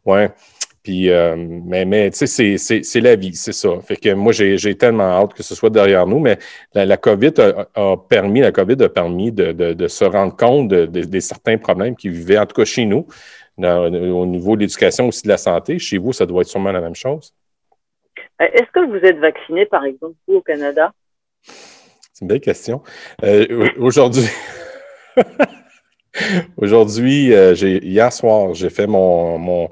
Ouais. 0.05 0.29
Puis, 0.83 1.11
euh, 1.11 1.35
mais, 1.37 1.85
mais 1.85 2.09
tu 2.09 2.25
sais, 2.25 2.57
c'est 2.57 3.01
la 3.01 3.15
vie, 3.15 3.35
c'est 3.35 3.51
ça. 3.51 3.69
Fait 3.83 3.95
que 3.95 4.13
moi, 4.13 4.31
j'ai 4.33 4.75
tellement 4.75 5.21
hâte 5.21 5.33
que 5.33 5.43
ce 5.43 5.53
soit 5.53 5.69
derrière 5.69 6.07
nous, 6.07 6.19
mais 6.19 6.39
la, 6.73 6.97
COVID 6.97 7.33
a, 7.75 7.97
permis, 8.09 8.39
la 8.39 8.51
COVID 8.51 8.81
a 8.83 8.89
permis 8.89 9.31
de, 9.31 9.51
de, 9.51 9.87
se 9.87 10.03
rendre 10.05 10.35
compte 10.35 10.69
de, 10.69 10.85
de, 10.87 11.19
certains 11.19 11.59
problèmes 11.59 11.95
qui 11.95 12.09
vivaient, 12.09 12.39
en 12.39 12.47
tout 12.47 12.55
cas 12.55 12.65
chez 12.65 12.85
nous, 12.85 13.05
au 13.59 14.25
niveau 14.25 14.55
de 14.55 14.61
l'éducation 14.61 15.07
aussi 15.07 15.23
de 15.23 15.27
la 15.29 15.37
santé. 15.37 15.77
Chez 15.77 15.99
vous, 15.99 16.13
ça 16.13 16.25
doit 16.25 16.41
être 16.41 16.47
sûrement 16.47 16.71
la 16.71 16.81
même 16.81 16.95
chose. 16.95 17.31
Est-ce 18.41 18.71
que 18.71 18.85
vous 18.89 19.05
êtes 19.05 19.17
vacciné, 19.17 19.65
par 19.65 19.85
exemple, 19.85 20.15
vous, 20.27 20.35
au 20.35 20.41
Canada? 20.41 20.91
C'est 21.43 22.21
une 22.21 22.27
belle 22.27 22.41
question. 22.41 22.81
Euh, 23.23 23.69
aujourd'hui, 23.77 24.27
aujourd'hui, 26.57 27.33
euh, 27.33 27.53
hier 27.55 28.11
soir, 28.11 28.53
j'ai 28.53 28.69
fait 28.69 28.87
mon, 28.87 29.37
mon, 29.37 29.69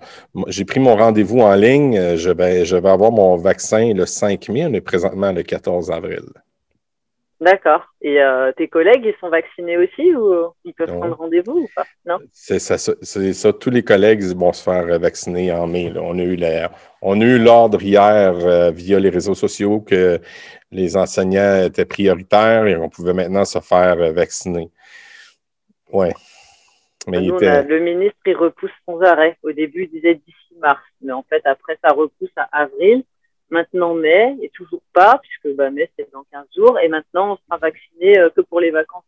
j'ai 0.48 0.66
pris 0.66 0.80
mon 0.80 0.96
rendez-vous 0.96 1.40
en 1.40 1.54
ligne. 1.56 2.16
Je 2.16 2.30
vais, 2.30 2.66
je 2.66 2.76
vais 2.76 2.90
avoir 2.90 3.12
mon 3.12 3.38
vaccin 3.38 3.94
le 3.94 4.06
5 4.06 4.50
mai. 4.50 4.66
On 4.66 4.74
est 4.74 4.82
présentement 4.82 5.32
le 5.32 5.44
14 5.44 5.92
avril. 5.92 6.26
D'accord. 7.42 7.86
Et 8.02 8.22
euh, 8.22 8.52
tes 8.52 8.68
collègues, 8.68 9.06
ils 9.06 9.16
sont 9.22 9.30
vaccinés 9.30 9.78
aussi 9.78 10.14
ou 10.14 10.54
ils 10.66 10.74
peuvent 10.74 10.94
prendre 10.98 11.16
rendez-vous 11.16 11.60
ou 11.60 11.70
pas? 11.74 11.86
Non? 12.06 12.18
C'est 12.34 12.60
ça, 12.60 12.78
ça. 12.78 13.54
Tous 13.54 13.70
les 13.70 13.84
collègues 13.84 14.24
vont 14.36 14.52
se 14.52 14.62
faire 14.62 15.00
vacciner 15.00 15.52
en 15.54 15.66
mai. 15.66 15.94
On 15.96 16.20
a 16.20 16.24
eu 16.24 16.38
on 17.02 17.22
a 17.22 17.24
eu 17.24 17.40
l'ordre 17.40 17.82
hier 17.82 18.34
euh, 18.36 18.72
via 18.72 19.00
les 19.00 19.10
réseaux 19.10 19.36
sociaux 19.36 19.80
que 19.80 20.20
les 20.72 20.98
enseignants 20.98 21.64
étaient 21.64 21.86
prioritaires 21.86 22.66
et 22.68 22.76
on 22.76 22.90
pouvait 22.90 23.14
maintenant 23.14 23.46
se 23.46 23.60
faire 23.60 24.12
vacciner. 24.12 24.70
Oui. 25.94 26.10
Mais 27.08 27.22
le 27.22 27.80
ministre, 27.80 28.20
il 28.26 28.36
repousse 28.36 28.72
sans 28.86 29.00
arrêt. 29.02 29.38
Au 29.44 29.54
début, 29.54 29.84
il 29.84 29.90
disait 29.90 30.16
d'ici 30.16 30.56
mars. 30.60 30.82
Mais 31.02 31.14
en 31.14 31.24
fait, 31.24 31.42
après, 31.46 31.78
ça 31.82 31.94
repousse 31.94 32.30
à 32.36 32.50
avril 32.52 33.04
maintenant 33.52 33.94
mai, 33.94 34.36
et 34.42 34.50
toujours 34.50 34.82
pas, 34.94 35.20
puisque 35.22 35.56
bah, 35.56 35.70
mai 35.70 35.90
c'est 35.98 36.12
dans 36.12 36.24
15 36.32 36.46
jours, 36.56 36.80
et 36.80 36.88
maintenant 36.88 37.34
on 37.34 37.38
sera 37.38 37.58
vacciné 37.58 38.18
euh, 38.18 38.30
que 38.36 38.42
pour 38.42 38.60
les 38.60 38.72
vacances 38.72 39.04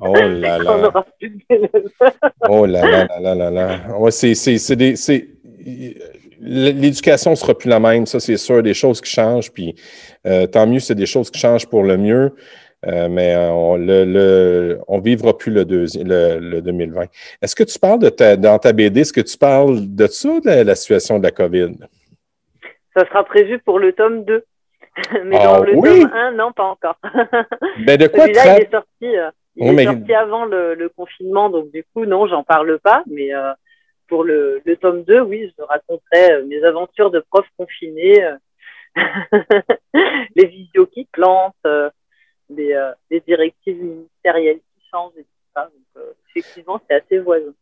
oh 0.00 0.14
là 0.14 0.58
là. 0.58 1.04
oh 2.48 2.66
là 2.66 3.06
là 3.06 3.20
là 3.20 3.34
là 3.34 3.50
là 3.50 3.98
Ouais, 3.98 4.10
c'est, 4.10 4.34
c'est, 4.34 4.76
des, 4.76 4.96
c'est... 4.96 5.28
L'éducation 6.40 7.30
ne 7.30 7.36
sera 7.36 7.56
plus 7.56 7.68
la 7.68 7.78
même, 7.78 8.06
ça 8.06 8.18
c'est 8.18 8.36
sûr, 8.36 8.62
des 8.62 8.74
choses 8.74 9.00
qui 9.00 9.10
changent, 9.10 9.52
puis 9.52 9.74
euh, 10.26 10.46
tant 10.46 10.66
mieux, 10.66 10.80
c'est 10.80 10.96
des 10.96 11.06
choses 11.06 11.30
qui 11.30 11.38
changent 11.38 11.66
pour 11.66 11.84
le 11.84 11.96
mieux. 11.96 12.34
Euh, 12.84 13.08
mais 13.08 13.36
on 13.36 13.76
le, 13.76 14.04
le, 14.04 14.80
on 14.88 14.98
vivra 14.98 15.38
plus 15.38 15.52
le, 15.52 15.64
deuxième, 15.64 16.08
le, 16.08 16.60
2020. 16.60 17.04
Est-ce 17.40 17.54
que 17.54 17.62
tu 17.62 17.78
parles 17.78 18.00
de 18.00 18.08
ta, 18.08 18.36
dans 18.36 18.58
ta 18.58 18.72
BD, 18.72 19.02
est-ce 19.02 19.12
que 19.12 19.20
tu 19.20 19.38
parles 19.38 19.94
de 19.94 20.08
ça, 20.08 20.40
de 20.40 20.50
la 20.64 20.74
situation 20.74 21.20
de 21.20 21.22
la 21.22 21.30
COVID? 21.30 21.74
Ça 22.94 23.06
sera 23.06 23.24
prévu 23.24 23.58
pour 23.58 23.78
le 23.78 23.92
tome 23.92 24.24
2. 24.24 24.44
mais 25.24 25.38
dans 25.38 25.62
ah 25.62 25.64
le 25.64 25.72
tome 25.74 26.10
1, 26.12 26.32
non, 26.32 26.52
pas 26.52 26.64
encore. 26.64 26.98
mais 27.86 27.96
de 27.98 28.08
quoi 28.08 28.24
Celui-là, 28.24 28.58
il 28.58 28.62
est 28.62 28.70
sorti, 28.70 29.16
euh, 29.16 29.30
il 29.56 29.80
est 29.80 29.84
sorti 29.84 30.14
avant 30.14 30.44
le, 30.44 30.88
confinement, 30.94 31.48
donc 31.48 31.70
du 31.70 31.84
coup, 31.94 32.04
non, 32.04 32.26
j'en 32.26 32.42
parle 32.42 32.78
pas. 32.78 33.02
Mais 33.06 33.34
euh, 33.34 33.52
pour 34.08 34.24
le, 34.24 34.60
le, 34.64 34.76
tome 34.76 35.04
2, 35.04 35.20
oui, 35.20 35.50
je 35.56 35.64
raconterai 35.64 36.32
euh, 36.32 36.44
mes 36.46 36.62
aventures 36.64 37.10
de 37.10 37.20
prof 37.20 37.46
confiné, 37.56 38.22
les 40.36 40.46
visios 40.46 40.86
qui 40.86 41.06
plantent, 41.10 41.54
les, 42.50 42.90
les, 43.10 43.20
directives 43.20 43.82
ministérielles 43.82 44.58
qui 44.58 44.88
changent 44.90 45.16
et 45.16 45.22
tout 45.22 45.50
ça. 45.54 45.70
Donc, 45.96 46.04
effectivement, 46.28 46.78
c'est 46.86 46.96
assez 46.96 47.18
voisin. 47.18 47.54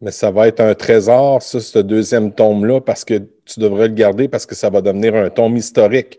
Mais 0.00 0.12
ça 0.12 0.30
va 0.30 0.48
être 0.48 0.60
un 0.60 0.74
trésor, 0.74 1.42
ça, 1.42 1.60
ce 1.60 1.78
deuxième 1.78 2.32
tome-là, 2.32 2.80
parce 2.80 3.04
que 3.04 3.18
tu 3.44 3.60
devrais 3.60 3.88
le 3.88 3.94
garder 3.94 4.28
parce 4.28 4.46
que 4.46 4.54
ça 4.54 4.70
va 4.70 4.80
devenir 4.80 5.14
un 5.14 5.28
tome 5.28 5.56
historique. 5.56 6.18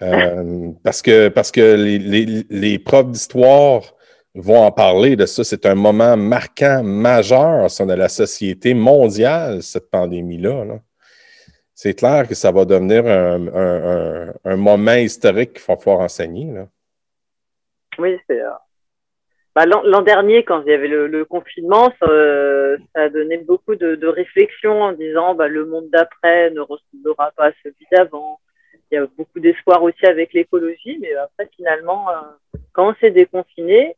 Euh, 0.00 0.70
parce 0.82 1.02
que, 1.02 1.28
parce 1.28 1.50
que 1.50 1.74
les, 1.74 1.98
les, 1.98 2.44
les 2.48 2.78
profs 2.78 3.10
d'histoire 3.10 3.82
vont 4.34 4.64
en 4.64 4.72
parler 4.72 5.16
de 5.16 5.26
ça. 5.26 5.44
C'est 5.44 5.66
un 5.66 5.74
moment 5.74 6.16
marquant, 6.16 6.82
majeur 6.82 7.70
ça, 7.70 7.84
de 7.84 7.92
la 7.92 8.08
société 8.08 8.74
mondiale, 8.74 9.62
cette 9.62 9.90
pandémie-là. 9.90 10.64
C'est 11.74 11.94
clair 11.94 12.28
que 12.28 12.34
ça 12.34 12.50
va 12.50 12.64
devenir 12.64 13.06
un, 13.06 13.48
un, 13.48 14.32
un, 14.44 14.56
moment 14.56 14.94
historique 14.94 15.54
qu'il 15.54 15.62
va 15.66 15.76
falloir 15.76 16.04
enseigner. 16.04 16.52
Là. 16.52 16.68
Oui, 17.98 18.16
c'est 18.26 18.40
euh, 18.40 18.50
bah, 19.54 19.66
L'an 19.66 20.02
dernier, 20.02 20.44
quand 20.44 20.62
il 20.62 20.70
y 20.70 20.74
avait 20.74 20.88
le, 20.88 21.24
confinement, 21.24 21.92
ça, 22.00 22.06
ça, 22.94 23.02
a 23.02 23.08
beaucoup 23.46 23.74
de, 23.74 23.94
de 23.94 24.06
réflexions 24.06 24.82
en 24.82 24.92
disant 24.92 25.34
bah, 25.34 25.48
le 25.48 25.66
monde 25.66 25.88
d'après 25.90 26.50
ne 26.50 26.60
ressemblera 26.60 27.32
pas 27.36 27.48
à 27.48 27.52
celui 27.62 27.86
d'avant. 27.90 28.40
Il 28.90 28.96
y 28.96 28.98
a 28.98 29.06
beaucoup 29.16 29.40
d'espoir 29.40 29.82
aussi 29.82 30.04
avec 30.06 30.32
l'écologie, 30.32 30.98
mais 31.00 31.14
après, 31.14 31.48
finalement, 31.56 32.10
euh, 32.10 32.58
quand 32.72 32.90
on 32.90 32.94
s'est 32.96 33.10
déconfiné, 33.10 33.96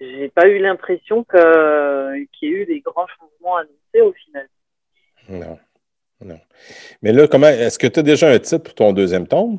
j'ai 0.00 0.28
pas 0.28 0.48
eu 0.48 0.58
l'impression 0.58 1.24
qu'il 1.24 1.40
y 1.40 2.46
ait 2.46 2.48
eu 2.48 2.66
des 2.66 2.80
grands 2.80 3.06
changements 3.06 3.56
annoncés 3.56 4.00
au 4.00 4.12
final. 4.12 4.48
Non. 5.28 5.58
non. 6.20 6.40
Mais 7.02 7.12
là, 7.12 7.28
comment 7.28 7.48
est-ce 7.48 7.78
que 7.78 7.86
tu 7.86 8.00
as 8.00 8.02
déjà 8.02 8.30
un 8.30 8.38
titre 8.38 8.64
pour 8.64 8.74
ton 8.74 8.92
deuxième 8.92 9.26
tome? 9.26 9.58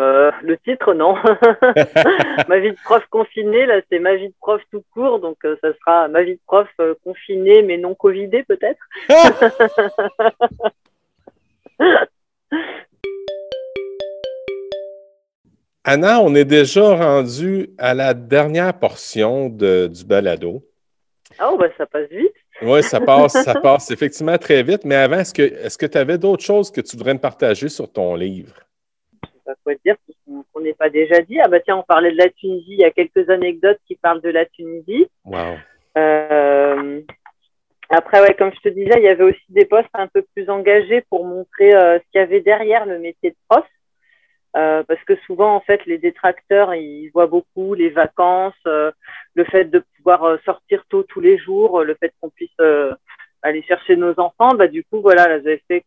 Euh, 0.00 0.30
le 0.42 0.56
titre, 0.56 0.94
non. 0.94 1.14
ma 2.48 2.58
vie 2.58 2.70
de 2.70 2.76
prof 2.82 3.04
confinée, 3.10 3.66
là, 3.66 3.82
c'est 3.90 3.98
ma 3.98 4.16
vie 4.16 4.28
de 4.28 4.34
prof 4.40 4.62
tout 4.70 4.82
court, 4.94 5.20
donc 5.20 5.36
euh, 5.44 5.56
ça 5.60 5.74
sera 5.74 6.08
ma 6.08 6.22
vie 6.22 6.36
de 6.36 6.40
prof 6.46 6.66
euh, 6.80 6.94
confinée 7.04 7.60
mais 7.62 7.76
non 7.76 7.94
covidée 7.94 8.42
peut-être. 8.44 8.80
Anna, 15.84 16.20
on 16.20 16.34
est 16.34 16.46
déjà 16.46 16.94
rendu 16.94 17.68
à 17.76 17.92
la 17.92 18.14
dernière 18.14 18.78
portion 18.78 19.50
de, 19.50 19.86
du 19.86 20.02
balado. 20.04 20.62
Oh, 21.42 21.58
ben 21.58 21.70
ça 21.76 21.84
passe 21.86 22.08
vite. 22.10 22.32
Oui, 22.62 22.82
ça 22.82 23.00
passe, 23.00 23.32
ça 23.32 23.54
passe 23.62 23.90
effectivement 23.90 24.38
très 24.38 24.62
vite. 24.62 24.84
Mais 24.84 24.94
avant, 24.94 25.18
est-ce 25.18 25.76
que 25.76 25.86
tu 25.86 25.98
avais 25.98 26.16
d'autres 26.16 26.44
choses 26.44 26.70
que 26.70 26.80
tu 26.80 26.96
voudrais 26.96 27.14
me 27.14 27.18
partager 27.18 27.68
sur 27.68 27.92
ton 27.92 28.14
livre? 28.14 28.54
Quoi 29.64 29.74
dire 29.84 29.96
qu'on 30.26 30.60
n'est 30.60 30.74
pas 30.74 30.90
déjà 30.90 31.20
dit. 31.22 31.40
Ah 31.40 31.48
bah 31.48 31.60
tiens, 31.60 31.76
on 31.76 31.82
parlait 31.82 32.12
de 32.12 32.18
la 32.18 32.28
Tunisie, 32.28 32.72
il 32.72 32.80
y 32.80 32.84
a 32.84 32.90
quelques 32.90 33.28
anecdotes 33.30 33.78
qui 33.86 33.96
parlent 33.96 34.20
de 34.22 34.30
la 34.30 34.46
Tunisie. 34.46 35.08
Euh, 35.96 37.00
après, 37.88 38.20
ouais, 38.20 38.34
comme 38.34 38.52
je 38.54 38.60
te 38.60 38.68
disais, 38.68 38.94
il 38.96 39.02
y 39.02 39.08
avait 39.08 39.24
aussi 39.24 39.44
des 39.48 39.64
postes 39.64 39.88
un 39.94 40.06
peu 40.06 40.22
plus 40.34 40.48
engagés 40.48 41.02
pour 41.10 41.24
montrer 41.24 41.74
euh, 41.74 41.98
ce 41.98 42.04
qu'il 42.10 42.20
y 42.20 42.24
avait 42.24 42.40
derrière 42.40 42.86
le 42.86 42.98
métier 42.98 43.30
de 43.30 43.36
prof. 43.48 43.66
Euh, 44.56 44.82
parce 44.82 45.02
que 45.04 45.14
souvent, 45.26 45.54
en 45.54 45.60
fait, 45.60 45.84
les 45.86 45.98
détracteurs, 45.98 46.74
ils 46.74 47.10
voient 47.10 47.28
beaucoup 47.28 47.74
les 47.74 47.90
vacances, 47.90 48.60
le 48.64 49.44
fait 49.44 49.64
de 49.64 49.84
pouvoir 49.96 50.38
sortir 50.44 50.84
tôt 50.88 51.04
tous 51.04 51.20
les 51.20 51.38
jours, 51.38 51.84
le 51.84 51.94
fait 51.94 52.12
qu'on 52.20 52.30
puisse 52.30 52.58
aller 53.42 53.62
chercher 53.62 53.96
nos 53.96 54.18
enfants. 54.18 54.54
Bah, 54.54 54.66
du 54.66 54.84
coup, 54.84 55.00
voilà, 55.00 55.28
là, 55.28 55.56
fait, 55.68 55.84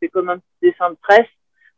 c'est 0.00 0.08
comme 0.08 0.28
un 0.28 0.38
petit 0.38 0.70
dessin 0.70 0.90
de 0.90 0.96
presse 0.96 1.28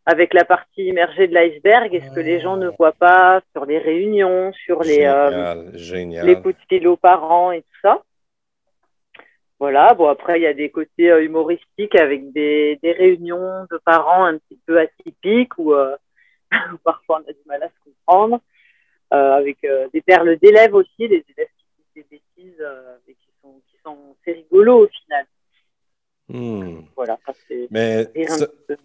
avec 0.04 0.34
la 0.34 0.44
partie 0.44 0.86
immergée 0.86 1.28
de 1.28 1.34
l'iceberg 1.34 1.94
et 1.94 2.00
ce 2.00 2.14
que 2.14 2.20
les 2.20 2.40
gens 2.40 2.56
ne 2.56 2.68
voient 2.70 2.92
pas 2.92 3.40
sur 3.52 3.64
les 3.66 3.78
réunions, 3.78 4.52
sur 4.64 4.82
les, 4.82 5.04
euh, 5.04 5.64
les 6.24 6.34
coups 6.40 6.56
de 6.56 6.62
stylo 6.64 6.96
par 6.96 7.30
an 7.30 7.52
et 7.52 7.62
tout 7.62 7.78
ça? 7.82 8.02
Voilà, 9.62 9.94
bon 9.94 10.08
après 10.08 10.40
il 10.40 10.42
y 10.42 10.46
a 10.46 10.54
des 10.54 10.70
côtés 10.70 11.12
euh, 11.12 11.22
humoristiques 11.22 11.94
avec 11.94 12.32
des, 12.32 12.80
des, 12.82 12.90
réunions 12.90 13.64
de 13.70 13.78
parents 13.84 14.24
un 14.24 14.38
petit 14.38 14.58
peu 14.66 14.80
atypiques 14.80 15.56
où, 15.56 15.72
euh, 15.72 15.96
parfois 16.84 17.22
on 17.24 17.30
a 17.30 17.32
du 17.32 17.38
mal 17.46 17.62
à 17.62 17.68
se 17.68 17.84
comprendre, 17.84 18.40
euh, 19.14 19.34
avec 19.34 19.58
des 19.92 20.00
perles 20.00 20.36
d'élèves 20.38 20.74
aussi, 20.74 21.06
des 21.06 21.24
élèves 21.36 21.48
qui 21.56 21.64
font 21.76 21.84
des 21.94 22.06
bêtises 22.10 22.66
et 23.06 23.14
qui 23.14 23.28
sont, 23.40 23.60
qui 23.70 23.76
sont 23.84 24.16
c'est 24.24 24.32
rigolo 24.32 24.84
au 24.84 24.88
final. 24.88 25.26
Hmm. 26.28 26.80
Voilà, 26.96 27.18
Mais 27.70 28.06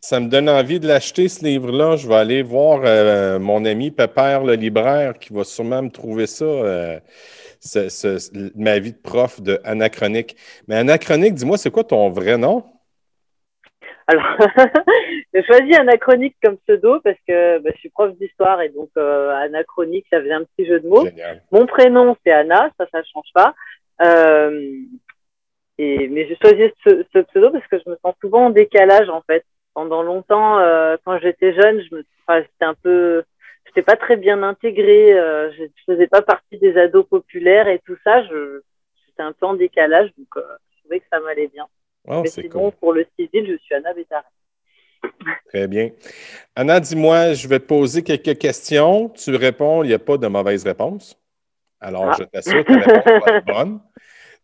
ça, 0.01 0.19
me 0.19 0.27
donne 0.27 0.49
envie 0.49 0.79
de 0.79 0.87
l'acheter, 0.87 1.29
ce 1.29 1.45
livre-là. 1.45 1.95
Je 1.95 2.07
vais 2.07 2.15
aller 2.15 2.41
voir 2.41 2.81
euh, 2.83 3.39
mon 3.39 3.63
ami 3.63 3.91
Pépère 3.91 4.43
le 4.43 4.53
libraire 4.53 5.17
qui 5.17 5.33
va 5.33 5.43
sûrement 5.43 5.83
me 5.83 5.89
trouver 5.89 6.25
ça, 6.27 6.45
euh, 6.45 6.99
ma 8.55 8.79
vie 8.79 8.91
de 8.91 8.97
prof 8.97 9.41
de 9.41 9.61
Anachronique. 9.63 10.35
Mais 10.67 10.75
Anachronique, 10.75 11.35
dis-moi, 11.35 11.57
c'est 11.57 11.71
quoi 11.71 11.83
ton 11.83 12.09
vrai 12.09 12.37
nom? 12.37 12.65
Alors, 14.07 14.25
j'ai 15.33 15.43
choisi 15.43 15.75
Anachronique 15.75 16.35
comme 16.43 16.57
pseudo 16.57 16.99
parce 17.01 17.17
que 17.27 17.59
bah, 17.59 17.69
je 17.75 17.79
suis 17.79 17.89
prof 17.89 18.17
d'histoire 18.17 18.61
et 18.61 18.69
donc 18.69 18.89
euh, 18.97 19.29
Anachronique, 19.35 20.05
ça 20.09 20.19
faisait 20.19 20.33
un 20.33 20.43
petit 20.43 20.65
jeu 20.67 20.79
de 20.79 20.87
mots. 20.87 21.07
Mon 21.51 21.65
prénom, 21.65 22.15
c'est 22.25 22.33
Anna, 22.33 22.71
ça, 22.79 22.87
ça 22.91 22.99
ne 22.99 23.03
change 23.03 23.31
pas. 23.33 23.53
Et, 25.77 26.07
mais 26.07 26.27
j'ai 26.27 26.37
choisi 26.41 26.71
ce, 26.83 27.05
ce, 27.13 27.19
pseudo 27.19 27.51
parce 27.51 27.67
que 27.67 27.77
je 27.85 27.89
me 27.89 27.97
sens 28.03 28.15
souvent 28.19 28.45
en 28.45 28.49
décalage 28.49 29.09
en 29.09 29.21
fait. 29.21 29.45
Pendant 29.73 30.01
longtemps, 30.01 30.57
euh, 30.57 30.97
quand 31.05 31.19
j'étais 31.19 31.53
jeune, 31.53 31.83
je 31.83 31.95
me, 31.95 32.03
enfin, 32.25 32.41
j'étais 32.41 32.65
un 32.65 32.73
peu, 32.73 33.23
j'étais 33.67 33.83
pas 33.83 33.95
très 33.95 34.17
bien 34.17 34.41
intégrée. 34.41 35.13
Euh, 35.13 35.51
je, 35.51 35.65
je 35.65 35.93
faisais 35.93 36.07
pas 36.07 36.23
partie 36.23 36.57
des 36.57 36.75
ados 36.77 37.05
populaires 37.07 37.67
et 37.67 37.79
tout 37.85 37.95
ça. 38.03 38.23
Je, 38.23 38.61
j'étais 39.05 39.21
un 39.21 39.33
peu 39.33 39.45
en 39.45 39.53
décalage, 39.53 40.09
donc 40.17 40.27
euh, 40.37 40.41
je 40.71 40.79
trouvais 40.81 40.99
que 40.99 41.05
ça 41.11 41.19
m'allait 41.19 41.47
bien. 41.47 41.67
Oh, 42.07 42.21
mais 42.23 42.29
sinon, 42.29 42.71
pour 42.71 42.93
le 42.93 43.05
civil, 43.19 43.45
je 43.47 43.57
suis 43.57 43.75
Anna 43.75 43.93
Bétard. 43.93 44.23
Très 45.49 45.67
bien. 45.67 45.91
Anna, 46.55 46.79
dis-moi, 46.79 47.33
je 47.33 47.47
vais 47.47 47.59
te 47.59 47.65
poser 47.65 48.03
quelques 48.03 48.37
questions. 48.37 49.09
Tu 49.09 49.35
réponds, 49.35 49.83
il 49.83 49.87
n'y 49.87 49.93
a 49.93 49.99
pas 49.99 50.17
de 50.17 50.27
mauvaise 50.27 50.63
réponse. 50.63 51.17
Alors, 51.79 52.09
ah. 52.09 52.15
je 52.17 52.23
t'assure 52.23 52.65
que 52.65 52.73
la 52.73 52.85
réponse 52.85 53.23
va 53.25 53.37
être 53.37 53.45
bonne. 53.45 53.79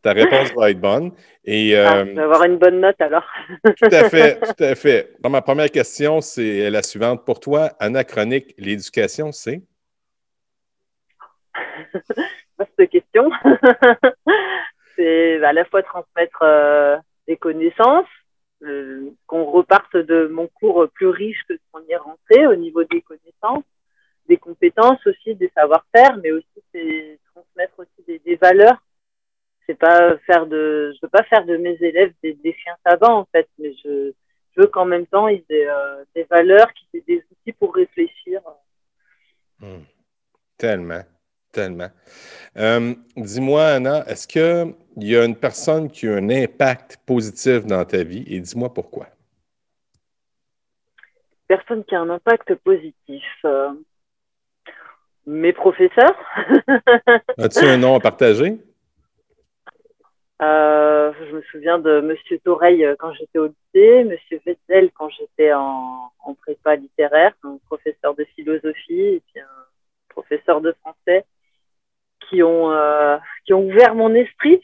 Ta 0.04 0.12
réponse 0.12 0.54
va 0.54 0.70
être 0.70 0.82
bonne. 0.82 1.14
Et, 1.46 1.78
ah, 1.78 2.00
euh, 2.00 2.18
avoir 2.18 2.44
une 2.44 2.58
bonne 2.58 2.82
note 2.82 3.00
alors. 3.00 3.26
tout 3.64 3.90
à 3.90 4.10
fait, 4.10 4.38
tout 4.58 4.64
à 4.64 4.76
fait. 4.76 5.16
ma 5.28 5.42
première 5.42 5.72
question, 5.72 6.20
c'est 6.20 6.70
la 6.70 6.84
suivante. 6.84 7.26
Pour 7.26 7.40
toi, 7.40 7.72
anachronique, 7.80 8.54
l'éducation, 8.58 9.32
c'est? 9.32 9.62
Vaste 12.58 12.90
question. 12.90 13.32
c'est 14.98 15.42
à 15.42 15.54
la 15.54 15.64
fois 15.66 15.82
transmettre 15.84 16.42
euh, 16.44 16.98
des 17.28 17.38
connaissances, 17.38 18.06
qu'on 19.26 19.46
reparte 19.46 19.96
de 19.96 20.28
mon 20.28 20.48
cours 20.48 20.88
plus 20.94 21.08
riche 21.08 21.44
que 21.48 21.56
ce 21.56 21.62
qu'on 21.72 21.82
y 21.82 21.92
est 21.92 21.98
rentré 21.98 22.46
au 22.48 22.56
niveau 22.56 22.84
des 22.84 23.02
connaissances, 23.02 23.64
des 24.28 24.38
compétences 24.38 25.06
aussi, 25.08 25.36
des 25.36 25.52
savoir-faire, 25.56 26.18
mais 26.22 26.32
aussi 26.32 26.46
c'est 26.74 27.20
transmettre 27.34 27.74
aussi 27.80 28.04
des, 28.06 28.20
des 28.20 28.36
valeurs. 28.36 28.82
C'est 29.66 29.78
pas 29.78 30.18
faire 30.26 30.46
de, 30.46 30.94
je 30.94 31.00
veux 31.02 31.10
pas 31.10 31.24
faire 31.24 31.46
de 31.46 31.58
mes 31.58 31.78
élèves 31.82 32.14
des, 32.22 32.34
des 32.34 32.54
chiens 32.54 32.76
savants 32.86 33.20
en 33.20 33.28
fait, 33.32 33.48
mais 33.60 33.74
je, 33.84 34.12
je 34.56 34.62
veux 34.62 34.68
qu'en 34.68 34.86
même 34.86 35.08
temps 35.08 35.28
ils 35.28 35.44
aient 35.50 35.70
euh, 35.70 36.04
des 36.16 36.24
valeurs, 36.24 36.72
qu'ils 36.74 37.00
aient 37.00 37.04
des 37.08 37.24
outils 37.32 37.54
pour 37.54 37.74
réfléchir. 37.74 38.42
Hmm. 39.60 39.84
Tellement. 40.58 41.04
Tellement. 41.52 41.90
Euh, 42.58 42.96
dis-moi, 43.16 43.64
Anna, 43.66 44.04
est-ce 44.08 44.28
qu'il 44.28 44.74
y 44.98 45.16
a 45.16 45.24
une 45.24 45.36
personne 45.36 45.90
qui 45.90 46.08
a 46.08 46.16
un 46.16 46.30
impact 46.30 46.98
positif 47.06 47.66
dans 47.66 47.86
ta 47.86 48.04
vie? 48.04 48.26
Et 48.28 48.40
dis-moi 48.40 48.74
pourquoi? 48.74 49.06
Personne 51.48 51.84
qui 51.86 51.94
a 51.94 52.02
un 52.02 52.10
impact 52.10 52.56
positif. 52.56 53.24
Euh, 53.46 53.72
mes 55.28 55.54
professeurs. 55.54 56.18
As-tu 57.38 57.66
un 57.66 57.78
nom 57.78 57.96
à 57.96 58.00
partager? 58.00 58.58
Euh, 60.44 61.14
je 61.20 61.36
me 61.36 61.42
souviens 61.44 61.80
de 61.80 62.00
M. 62.00 62.40
Toreil 62.44 62.86
quand 63.00 63.14
j'étais 63.14 63.40
au 63.40 63.48
lycée, 63.48 64.00
M. 64.32 64.40
Wetzel 64.46 64.92
quand 64.92 65.10
j'étais 65.10 65.54
en, 65.54 66.12
en, 66.20 66.34
prépa 66.34 66.76
littéraire, 66.76 67.34
un 67.44 67.58
professeur 67.66 68.14
de 68.16 68.26
philosophie 68.36 69.00
et 69.00 69.22
puis 69.32 69.40
un 69.40 69.64
professeur 70.10 70.60
de 70.62 70.74
français 70.82 71.26
qui 72.30 72.44
ont, 72.44 72.72
euh, 72.72 73.18
qui 73.46 73.54
ont 73.54 73.66
ouvert 73.66 73.96
mon 73.96 74.14
esprit. 74.16 74.62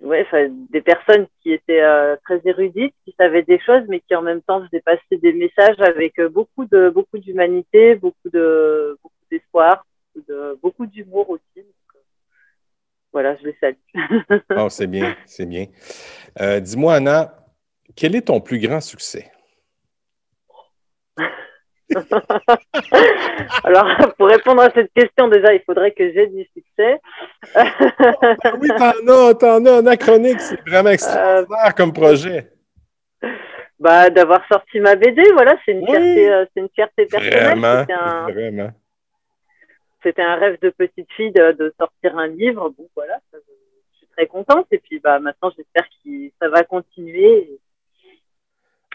Ouais, 0.00 0.24
des 0.70 0.80
personnes 0.80 1.26
qui 1.42 1.52
étaient 1.52 1.82
euh, 1.82 2.16
très 2.24 2.40
érudites, 2.44 2.94
qui 3.04 3.12
savaient 3.18 3.42
des 3.42 3.58
choses, 3.58 3.82
mais 3.88 3.98
qui 4.00 4.14
en 4.14 4.22
même 4.22 4.40
temps 4.42 4.64
faisaient 4.64 4.80
passer 4.80 5.16
des 5.20 5.32
messages 5.32 5.80
avec 5.80 6.18
euh, 6.20 6.28
beaucoup 6.28 6.64
de 6.66 6.88
beaucoup 6.88 7.18
d'humanité, 7.18 7.96
beaucoup 7.96 8.30
de 8.32 8.96
beaucoup 9.02 9.24
d'espoir, 9.28 9.84
beaucoup 10.62 10.86
d'humour 10.86 11.28
aussi. 11.30 11.66
Voilà, 13.12 13.36
je 13.36 13.46
les 13.46 13.56
salue. 13.60 13.76
oh, 14.56 14.68
c'est 14.70 14.86
bien, 14.86 15.16
c'est 15.26 15.46
bien. 15.46 15.66
Dis-moi, 16.60 16.94
Anna, 16.94 17.34
quel 17.96 18.14
est 18.14 18.22
ton 18.22 18.40
plus 18.40 18.58
grand 18.58 18.80
succès? 18.80 19.30
Alors, 23.64 24.14
pour 24.16 24.28
répondre 24.28 24.62
à 24.62 24.70
cette 24.74 24.92
question, 24.92 25.28
déjà, 25.28 25.54
il 25.54 25.62
faudrait 25.64 25.92
que 25.92 26.12
j'ai 26.12 26.26
du 26.26 26.44
succès. 26.54 27.00
Ah 28.44 28.52
oui, 28.60 28.68
t'en 28.68 29.28
as, 29.28 29.34
t'en 29.34 29.64
as. 29.64 29.78
Anachronique, 29.78 30.40
c'est 30.40 30.60
vraiment 30.66 30.90
extraordinaire 30.90 31.74
comme 31.74 31.92
projet. 31.92 32.50
Bah, 33.78 34.10
d'avoir 34.10 34.46
sorti 34.48 34.80
ma 34.80 34.96
BD, 34.96 35.22
voilà, 35.32 35.56
c'est 35.64 35.72
une, 35.72 35.86
fierté, 35.86 36.30
euh, 36.30 36.44
c'est 36.52 36.60
une 36.60 36.68
fierté 36.74 37.06
personnelle. 37.06 37.58
Vraiment, 37.58 37.84
un, 37.88 38.30
vraiment. 38.30 38.70
C'était 40.02 40.22
un 40.22 40.36
rêve 40.36 40.58
de 40.60 40.70
petite 40.70 41.10
fille 41.12 41.32
de, 41.32 41.74
sortir 41.78 42.16
un 42.16 42.28
livre. 42.28 42.70
Bon, 42.70 42.88
voilà, 42.94 43.18
je 43.32 43.38
suis 43.96 44.06
très 44.16 44.26
contente. 44.26 44.66
Et 44.70 44.78
puis, 44.78 45.00
bah, 45.00 45.18
maintenant, 45.18 45.50
j'espère 45.56 45.88
que 46.04 46.10
ça 46.40 46.48
va 46.48 46.62
continuer 46.62 47.58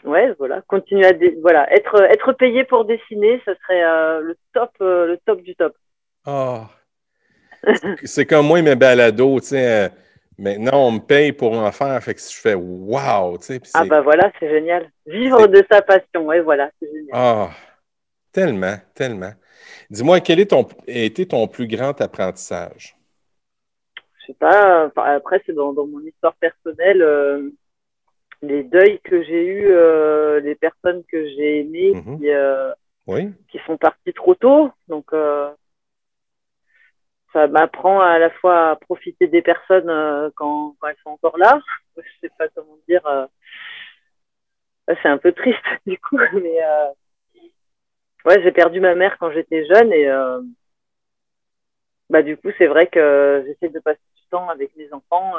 ouais, 0.04 0.34
voilà, 0.38 0.62
continuer 0.62 1.06
à 1.06 1.12
voilà, 1.40 1.72
être 1.72 2.02
être 2.02 2.32
payé 2.32 2.64
pour 2.64 2.84
dessiner, 2.84 3.40
ça 3.44 3.52
serait 3.62 3.84
euh, 3.84 4.20
le 4.20 4.36
top 4.52 4.70
euh, 4.80 5.06
le 5.06 5.18
top 5.18 5.42
du 5.42 5.54
top. 5.56 5.74
Oh. 6.26 6.62
c'est 8.04 8.26
comme 8.26 8.46
moi 8.46 8.62
mes 8.62 8.76
balados, 8.76 9.40
tu 9.40 9.46
sais. 9.48 9.86
Euh, 9.86 9.88
maintenant, 10.38 10.88
on 10.88 10.92
me 10.92 11.00
paye 11.00 11.32
pour 11.32 11.52
en 11.52 11.72
faire, 11.72 12.02
fait 12.02 12.14
que 12.14 12.20
je 12.20 12.40
fais 12.40 12.54
wow, 12.54 13.38
tu 13.38 13.44
sais. 13.44 13.60
Ah 13.74 13.84
bah 13.84 14.00
voilà, 14.00 14.30
c'est 14.38 14.50
génial. 14.50 14.90
Vivre 15.06 15.46
de 15.46 15.64
sa 15.70 15.82
passion, 15.82 16.26
ouais, 16.26 16.40
voilà, 16.40 16.70
c'est 16.80 16.86
génial. 16.86 17.10
Ah, 17.12 17.50
tellement, 18.32 18.76
tellement. 18.94 19.32
Dis-moi, 19.90 20.20
quel 20.20 20.40
est 20.40 20.50
ton, 20.50 20.66
a 20.88 20.90
été 20.90 21.26
ton 21.26 21.46
plus 21.48 21.66
grand 21.66 22.00
apprentissage? 22.00 22.96
Je 24.20 24.26
sais 24.28 24.38
pas, 24.38 24.90
après, 24.96 25.42
c'est 25.44 25.52
dans, 25.52 25.72
dans, 25.72 25.86
mon 25.86 26.00
histoire 26.00 26.34
personnelle 26.36 27.52
les 28.44 28.62
deuils 28.62 29.00
que 29.00 29.22
j'ai 29.22 29.46
eus, 29.46 29.70
euh, 29.70 30.40
les 30.40 30.54
personnes 30.54 31.02
que 31.10 31.26
j'ai 31.28 31.60
aimées 31.60 31.92
mhm. 31.94 32.18
qui, 32.18 32.30
euh, 32.30 32.72
qui 33.50 33.58
sont 33.66 33.76
parties 33.76 34.12
trop 34.12 34.34
tôt. 34.34 34.70
Donc, 34.88 35.12
euh, 35.12 35.50
ça 37.32 37.48
m'apprend 37.48 38.00
à 38.00 38.18
la 38.18 38.30
fois 38.30 38.70
à 38.70 38.76
profiter 38.76 39.26
des 39.26 39.42
personnes 39.42 39.90
quand, 40.36 40.76
quand, 40.78 40.88
elles 40.88 40.96
sont 41.02 41.10
encore 41.10 41.38
là. 41.38 41.58
Je 41.96 42.02
sais 42.20 42.30
pas 42.38 42.48
comment 42.54 42.78
dire. 42.88 43.02
c'est 44.86 45.08
un 45.08 45.18
peu 45.18 45.32
triste 45.32 45.58
du 45.86 45.98
coup, 45.98 46.18
mais 46.34 46.58
ouais, 48.24 48.42
j'ai 48.42 48.52
perdu 48.52 48.80
ma 48.80 48.94
mère 48.94 49.16
quand 49.18 49.30
j'étais 49.32 49.66
jeune 49.66 49.92
et 49.92 50.08
bah 52.10 52.22
du 52.22 52.36
coup, 52.36 52.50
c'est 52.58 52.66
vrai 52.66 52.86
que 52.86 53.44
j'essaie 53.46 53.72
de 53.72 53.80
passer 53.80 54.00
du 54.14 54.22
temps 54.30 54.48
avec 54.48 54.76
mes 54.76 54.92
enfants 54.92 55.32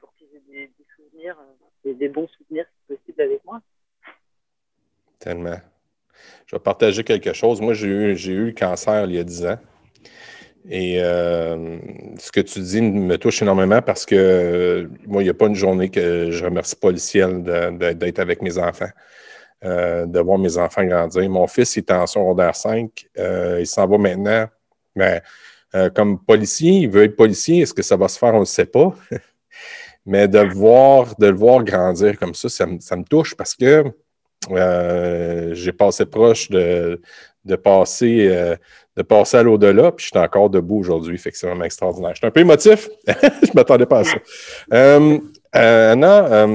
pour 0.00 0.14
qu'ils 0.14 0.28
aient 0.36 0.66
des, 0.66 0.70
souvenirs 0.96 1.36
des 1.84 2.08
bons 2.08 2.28
souvenirs 2.38 2.64
si 2.66 2.96
possible 2.96 3.22
avec 3.22 3.44
moi. 3.44 3.60
Tellement. 5.18 5.60
Je 6.46 6.56
vais 6.56 6.60
partager 6.60 7.04
quelque 7.04 7.32
chose. 7.32 7.60
Moi, 7.60 7.74
j'ai 7.74 7.88
eu, 7.88 8.14
eu 8.14 8.46
le 8.46 8.52
cancer 8.52 9.04
il 9.06 9.14
y 9.14 9.18
a 9.18 9.24
10 9.24 9.46
ans. 9.46 9.58
Et 10.70 11.02
euh, 11.02 11.78
ce 12.18 12.32
que 12.32 12.40
tu 12.40 12.60
dis 12.60 12.80
me 12.80 13.18
touche 13.18 13.42
énormément 13.42 13.82
parce 13.82 14.06
que 14.06 14.88
moi, 15.06 15.20
il 15.20 15.26
n'y 15.26 15.30
a 15.30 15.34
pas 15.34 15.46
une 15.46 15.54
journée 15.54 15.90
que 15.90 16.30
je 16.30 16.44
remercie 16.44 16.76
pas 16.76 16.90
le 16.90 16.96
ciel 16.96 17.42
d'être 17.42 18.18
avec 18.18 18.40
mes 18.40 18.56
enfants, 18.56 18.88
euh, 19.64 20.06
de 20.06 20.20
voir 20.20 20.38
mes 20.38 20.58
enfants 20.58 20.84
grandir. 20.84 21.28
Mon 21.30 21.46
fils 21.46 21.76
est 21.76 21.90
en 21.90 22.06
secondaire 22.06 22.54
5. 22.54 23.06
Euh, 23.18 23.58
il 23.60 23.66
s'en 23.66 23.86
va 23.86 23.98
maintenant. 23.98 24.46
Mais 24.94 25.22
comme 25.94 26.20
policier, 26.20 26.70
il 26.70 26.88
veut 26.88 27.02
être 27.02 27.16
policier. 27.16 27.62
Est-ce 27.62 27.74
que 27.74 27.82
ça 27.82 27.96
va 27.96 28.06
se 28.06 28.16
faire? 28.16 28.32
On 28.34 28.40
ne 28.40 28.44
sait 28.44 28.66
pas. 28.66 28.94
Mais 30.06 30.28
de 30.28 30.38
voir, 30.38 31.14
de 31.18 31.26
le 31.26 31.36
voir 31.36 31.64
grandir 31.64 32.18
comme 32.18 32.34
ça, 32.34 32.48
ça, 32.48 32.66
me 32.66 33.04
touche 33.04 33.34
parce 33.34 33.54
que 33.54 33.84
euh, 34.50 35.54
j'ai 35.54 35.72
passé 35.72 36.04
proche 36.04 36.50
de, 36.50 37.00
passer, 37.62 38.28
euh, 38.28 38.56
de 38.96 39.02
passer 39.02 39.38
à 39.38 39.42
l'au-delà, 39.42 39.92
puis 39.92 40.04
je 40.04 40.10
suis 40.10 40.18
encore 40.18 40.50
debout 40.50 40.78
aujourd'hui. 40.78 41.16
Fait 41.16 41.30
que 41.30 41.38
c'est 41.38 41.46
vraiment 41.46 41.64
extraordinaire. 41.64 42.10
Je 42.10 42.18
suis 42.18 42.26
un 42.26 42.30
peu 42.30 42.40
émotif. 42.40 42.90
je 43.06 43.12
ne 43.12 43.54
m'attendais 43.54 43.86
pas 43.86 44.00
à 44.00 44.04
ça. 44.04 44.16
Euh, 44.72 45.18
Anna, 45.52 46.46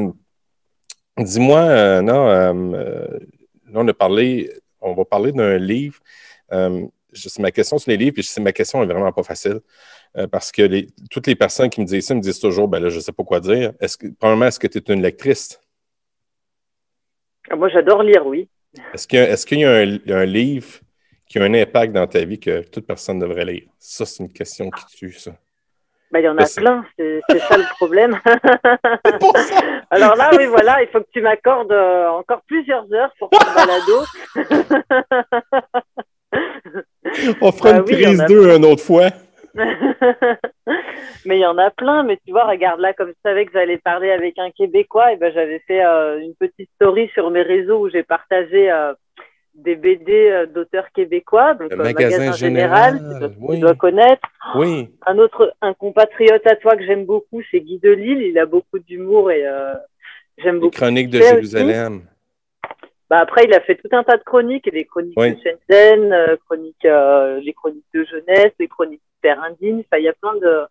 dis-moi, 1.24 1.62
Anna, 1.62 2.54
là, 2.54 2.54
on 3.74 3.88
a 3.88 3.94
parlé, 3.94 4.52
on 4.82 4.94
va 4.94 5.06
parler 5.06 5.32
d'un 5.32 5.58
livre. 5.58 6.00
c'est 6.50 7.40
ma 7.40 7.52
question 7.52 7.78
sur 7.78 7.92
les 7.92 7.98
livres, 7.98 8.16
puis 8.16 8.28
ma 8.42 8.52
question 8.52 8.84
est 8.84 8.88
vraiment 8.88 9.12
pas 9.12 9.24
facile. 9.24 9.60
Euh, 10.18 10.28
parce 10.28 10.52
que 10.52 10.88
toutes 11.12 11.28
les 11.28 11.36
personnes 11.36 11.70
qui 11.70 11.82
me 11.82 11.86
disent 11.86 12.08
ça 12.08 12.16
me 12.16 12.22
disent 12.22 12.40
toujours, 12.40 12.68
ben 12.68 12.80
là, 12.80 12.90
je 12.90 12.96
ne 12.96 13.02
sais 13.02 13.12
pas 13.12 13.24
quoi 13.24 13.40
dire. 13.40 13.74
Est-ce 13.80 13.98
que, 13.98 14.08
premièrement, 14.08 14.46
est-ce 14.46 14.60
que 14.60 14.68
tu 14.68 14.80
es 14.80 14.94
une 14.94 15.02
lectrice? 15.02 15.60
Ah, 17.50 17.56
moi, 17.56 17.70
j'adore 17.70 18.02
lire, 18.02 18.26
oui. 18.26 18.50
Est-ce 18.94 19.08
qu'il 19.46 19.60
y 19.60 19.66
a, 19.66 19.72
un, 19.72 20.26
livre 20.26 20.80
qui 21.28 21.40
a 21.40 21.44
un 21.44 21.54
impact 21.54 21.94
dans 21.94 22.08
ta 22.08 22.24
vie 22.24 22.40
que 22.40 22.62
toute 22.62 22.86
personne 22.86 23.20
devrait 23.20 23.46
lire? 23.46 23.64
Ça, 23.80 24.06
c'est 24.06 24.24
une 24.24 24.32
question 24.32 24.70
qui 24.70 24.98
tue, 24.98 25.14
ça. 25.14 25.36
Ben, 26.12 26.22
il 26.22 26.26
y 26.26 26.30
en 26.30 26.38
a 26.38 26.46
plein, 26.58 26.84
c'est 26.98 27.22
ça 27.40 27.58
le 27.58 27.70
problème. 27.76 28.20
Alors 29.92 30.16
là, 30.16 30.32
oui, 30.36 30.48
voilà, 30.48 30.82
il 30.82 30.88
faut 30.88 31.02
que 31.02 31.10
tu 31.14 31.22
m'accordes 31.22 31.72
euh, 31.72 32.10
encore 32.10 32.42
plusieurs 32.48 32.92
heures 32.94 33.14
pour 33.20 33.30
ton 33.30 33.38
balado. 33.54 34.06
On 37.42 37.52
fera 37.52 37.72
une 37.72 37.78
bah 37.78 37.84
prise 37.84 38.24
2 38.28 38.56
une 38.56 38.66
autre 38.66 38.84
fois. 38.84 39.10
mais 41.26 41.38
il 41.38 41.42
y 41.42 41.46
en 41.46 41.58
a 41.58 41.70
plein. 41.72 42.04
Mais 42.04 42.18
tu 42.26 42.32
vois, 42.32 42.46
regarde 42.46 42.80
là, 42.80 42.94
comme 42.94 43.10
je 43.10 43.14
savais 43.24 43.46
que 43.46 43.52
j'allais 43.54 43.78
parler 43.78 44.12
avec 44.12 44.38
un 44.40 44.52
Québécois, 44.52 45.14
et 45.14 45.18
ben 45.18 45.34
j'avais 45.34 45.60
fait 45.68 45.84
euh, 45.84 46.20
une 46.20 46.36
petite 46.36 46.70
story 46.76 47.10
sur 47.14 47.30
mes 47.30 47.42
réseaux 47.42 47.80
où 47.80 47.90
j'ai 47.90 48.04
partagé 48.04 48.72
euh, 48.72 48.94
des 49.64 49.76
BD 49.76 50.12
euh, 50.12 50.46
d'auteurs 50.46 50.92
québécois, 50.92 51.54
donc 51.54 51.72
le 51.72 51.78
magasin, 51.78 52.32
général, 52.34 53.00
tu, 53.50 53.60
dois 53.60 53.76
connaître. 53.76 54.28
Oui. 54.56 54.90
Un 55.06 55.18
autre, 55.18 55.54
un 55.62 55.74
compatriote 55.74 56.46
à 56.48 56.56
toi 56.56 56.76
que 56.76 56.86
j'aime 56.86 57.06
beaucoup, 57.06 57.42
c'est 57.52 57.60
Guy 57.60 57.80
Delisle. 57.80 58.24
Il 58.24 58.40
a 58.40 58.46
beaucoup 58.46 58.80
d'humour 58.80 59.32
et 59.32 59.44
j'aime 60.38 60.60
beaucoup. 60.60 60.76
Chroniques 60.76 61.10
de 61.10 61.20
Jérusalem. 61.20 62.02
Bah 63.10 63.18
après, 63.18 63.46
il 63.46 63.54
a 63.56 63.60
fait 63.62 63.76
tout 63.76 63.90
un 63.92 64.04
tas 64.04 64.18
de 64.18 64.24
chroniques, 64.24 64.70
les 64.72 64.86
chroniques 64.86 65.18
de 65.18 65.36
Shenzhen, 65.44 66.38
chroniques, 66.46 66.84
les 66.84 67.54
chroniques 67.54 67.88
de 67.94 68.04
jeunesse, 68.06 68.54
les 68.60 68.68
chroniques 68.68 69.02
père 69.22 69.42
indigne. 69.44 69.80
Enfin, 69.80 69.98
il 69.98 70.06
y 70.06 70.10
a 70.10 70.14
plein 70.14 70.36
de. 70.36 70.66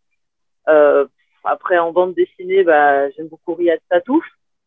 Euh, 0.68 1.06
après, 1.44 1.78
en 1.78 1.92
bande 1.92 2.14
dessinée, 2.14 2.64
bah, 2.64 3.08
j'aime 3.10 3.28
beaucoup 3.28 3.54
Riyad 3.54 3.80
Satouf, 3.90 4.24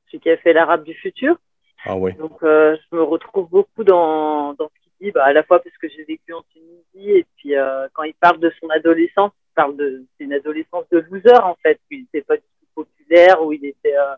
celui 0.08 0.20
qui 0.20 0.30
a 0.30 0.38
fait 0.38 0.54
l'arabe 0.54 0.84
du 0.84 0.94
futur. 0.96 1.38
Ah. 1.86 1.96
Donc, 2.18 2.42
euh, 2.44 2.76
je 2.92 2.96
me 2.96 3.04
retrouve 3.04 3.50
beaucoup 3.50 3.84
dans, 3.84 4.54
dans 4.54 4.70
ce 4.70 4.74
qu'il 4.84 5.08
dit, 5.08 5.12
bah, 5.12 5.26
à 5.26 5.34
la 5.34 5.44
fois 5.44 5.62
parce 5.62 5.78
que 5.78 5.90
j'ai 5.90 6.04
vécu 6.04 6.34
en 6.34 6.44
Tunisie 6.54 7.12
et 7.12 7.26
puis 7.38 7.56
euh, 7.56 7.88
quand 7.94 8.04
il 8.04 8.14
parle 8.14 8.40
de 8.40 8.52
son 8.60 8.70
adolescence, 8.70 9.32
il 9.50 9.54
parle 9.56 9.76
de 9.78 10.04
c'est 10.18 10.26
une 10.26 10.34
adolescence 10.34 10.86
de 10.92 11.04
loser 11.10 11.40
en 11.42 11.56
fait, 11.64 11.80
où 11.90 11.94
il 11.94 12.02
n'était 12.02 12.22
pas 12.22 12.38
du 12.38 12.44
tout 12.44 12.84
populaire, 12.84 13.44
où 13.44 13.52
il 13.52 13.66
était 13.66 13.98
euh, 13.98 14.14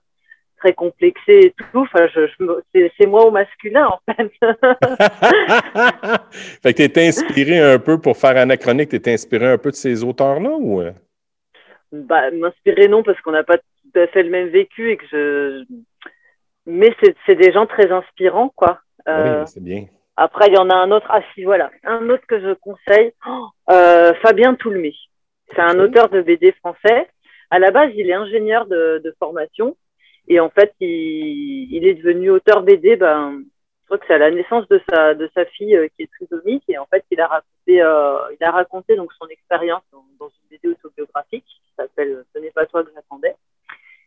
très 0.57 0.74
complexé 0.74 1.39
et 1.45 1.51
tout. 1.51 1.80
Enfin, 1.80 2.07
je, 2.14 2.28
je 2.28 2.89
c'est, 2.97 3.05
moi 3.05 3.26
au 3.26 3.32
masculin 3.32 3.88
en 3.88 3.99
fait. 4.11 4.30
fait 6.61 6.74
que 6.74 6.88
tu 6.88 6.99
es 6.99 7.07
inspiré 7.07 7.59
un 7.59 7.80
peu 7.80 7.97
pour 7.97 8.18
faire 8.18 8.36
anachronique, 8.36 8.89
tu 8.89 8.97
es 8.97 9.14
inspiré 9.14 9.47
un 9.47 9.57
peu 9.57 9.72
de 9.72 9.76
ces 9.76 10.03
auteurs-là 10.03 10.49
ou? 10.49 10.84
bah, 11.93 12.32
m'inspirer 12.32 12.88
non 12.88 13.03
parce 13.03 13.20
qu'on 13.22 13.32
n'a 13.32 13.43
pas 13.43 13.57
tout 13.57 13.99
à 13.99 14.07
fait 14.07 14.24
le 14.24 14.30
même 14.30 14.49
vécu 14.49 14.91
et 14.91 14.97
que 14.97 15.05
je 15.11 15.64
mais 16.66 16.95
c'est 17.01 17.16
c'est 17.26 17.36
des 17.36 17.51
gens 17.51 17.66
très 17.66 17.91
inspirants 17.91 18.49
quoi. 18.55 18.80
Euh, 19.07 19.41
Oui, 19.41 19.47
c'est 19.47 19.64
bien. 19.64 19.86
après 20.16 20.47
il 20.47 20.53
y 20.53 20.57
en 20.57 20.70
a 20.70 20.76
un 20.76 20.91
autre 20.91 21.07
ah 21.09 21.22
si 21.34 21.43
voilà. 21.43 21.72
Un 21.84 22.09
autre 22.09 22.26
que 22.28 22.39
je 22.39 22.53
conseille 22.53 23.14
oh, 23.28 23.47
euh, 23.72 24.14
Fabien 24.22 24.55
Toulmé 24.55 24.93
c'est 25.53 25.61
un 25.61 25.80
auteur 25.80 26.09
de 26.09 26.22
BD 26.22 26.51
français. 26.53 27.09
À 27.51 27.59
la 27.59 27.72
base 27.72 27.91
il 27.95 28.09
est 28.09 28.14
ingénieur 28.14 28.66
de, 28.66 29.01
de 29.03 29.16
formation. 29.20 29.76
Et 30.28 30.39
en 30.39 30.49
fait 30.49 30.74
il, 30.80 31.68
il 31.72 31.86
est 31.86 31.95
devenu 31.95 32.30
auteur 32.32 32.64
BD 32.64 32.95
ben 32.95 33.41
je 33.82 33.86
crois 33.88 33.97
que 33.97 34.05
c'est 34.07 34.14
à 34.14 34.18
la 34.18 34.32
naissance 34.32 34.66
de 34.70 34.82
sa 34.89 35.14
de 35.14 35.30
sa 35.36 35.45
fille 35.45 35.76
euh, 35.76 35.88
qui 35.95 36.03
est 36.03 36.11
trisomique. 36.18 36.64
Et 36.70 36.78
en 36.78 36.86
fait 36.86 37.03
il 37.11 37.20
a 37.20 37.28
raconté 37.28 37.82
euh, 37.82 38.18
il 38.39 38.43
a 38.43 38.51
raconté 38.51 38.95
donc 38.95 39.11
son 39.14 39.28
expérience 39.28 39.84
dans, 39.91 40.05
dans 40.20 40.30
une 40.30 40.57
BD 40.57 40.70
autobiographique 40.70 41.45
qui 41.45 41.74
s'appelle 41.76 42.24
Ce 42.34 42.39
n'est 42.39 42.51
pas 42.51 42.66
toi 42.66 42.84
que 42.84 42.89
j'attendais. 42.95 43.36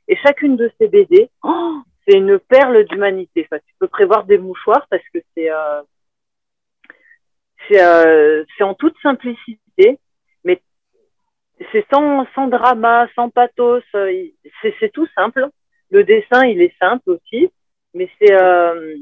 Et 0.08 0.16
chacune 0.16 0.56
de 0.56 0.70
ces 0.78 0.88
BD 0.88 1.28
oh, 1.44 1.74
c'est 2.06 2.16
une 2.16 2.38
perle 2.38 2.84
d'humanité 2.84 3.46
enfin 3.46 3.60
tu 3.66 3.74
peux 3.78 3.88
prévoir 3.88 4.24
des 4.24 4.38
mouchoirs 4.38 4.86
parce 4.90 5.02
que 5.12 5.18
c'est 5.34 5.50
euh, 5.50 5.82
c'est 7.68 7.82
euh, 7.82 8.44
en 8.60 8.74
toute 8.74 8.96
simplicité 9.02 9.98
mais 10.44 10.60
c'est 11.72 11.86
sans 11.92 12.26
sans 12.34 12.48
drama 12.48 13.08
sans 13.14 13.30
pathos 13.30 13.82
euh, 13.94 14.26
c'est 14.62 14.92
tout 14.92 15.08
simple 15.14 15.48
le 15.90 16.04
dessin 16.04 16.44
il 16.46 16.62
est 16.62 16.76
simple 16.78 17.10
aussi 17.10 17.50
mais 17.94 18.08
c'est 18.18 18.32
euh, 18.32 18.96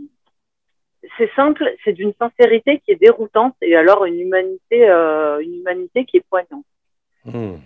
c'est 1.19 1.31
simple, 1.35 1.71
c'est 1.85 1.93
d'une 1.93 2.15
sincérité 2.15 2.81
qui 2.81 2.93
est 2.93 2.97
déroutante 2.97 3.55
et 3.61 3.77
alors 3.77 4.07
une 4.07 4.19
humanité, 4.19 4.89
une 4.89 5.57
humanité 5.57 6.07
qui 6.07 6.17
est 6.17 6.25
poignante. 6.31 6.65
Hmm. 7.27 7.57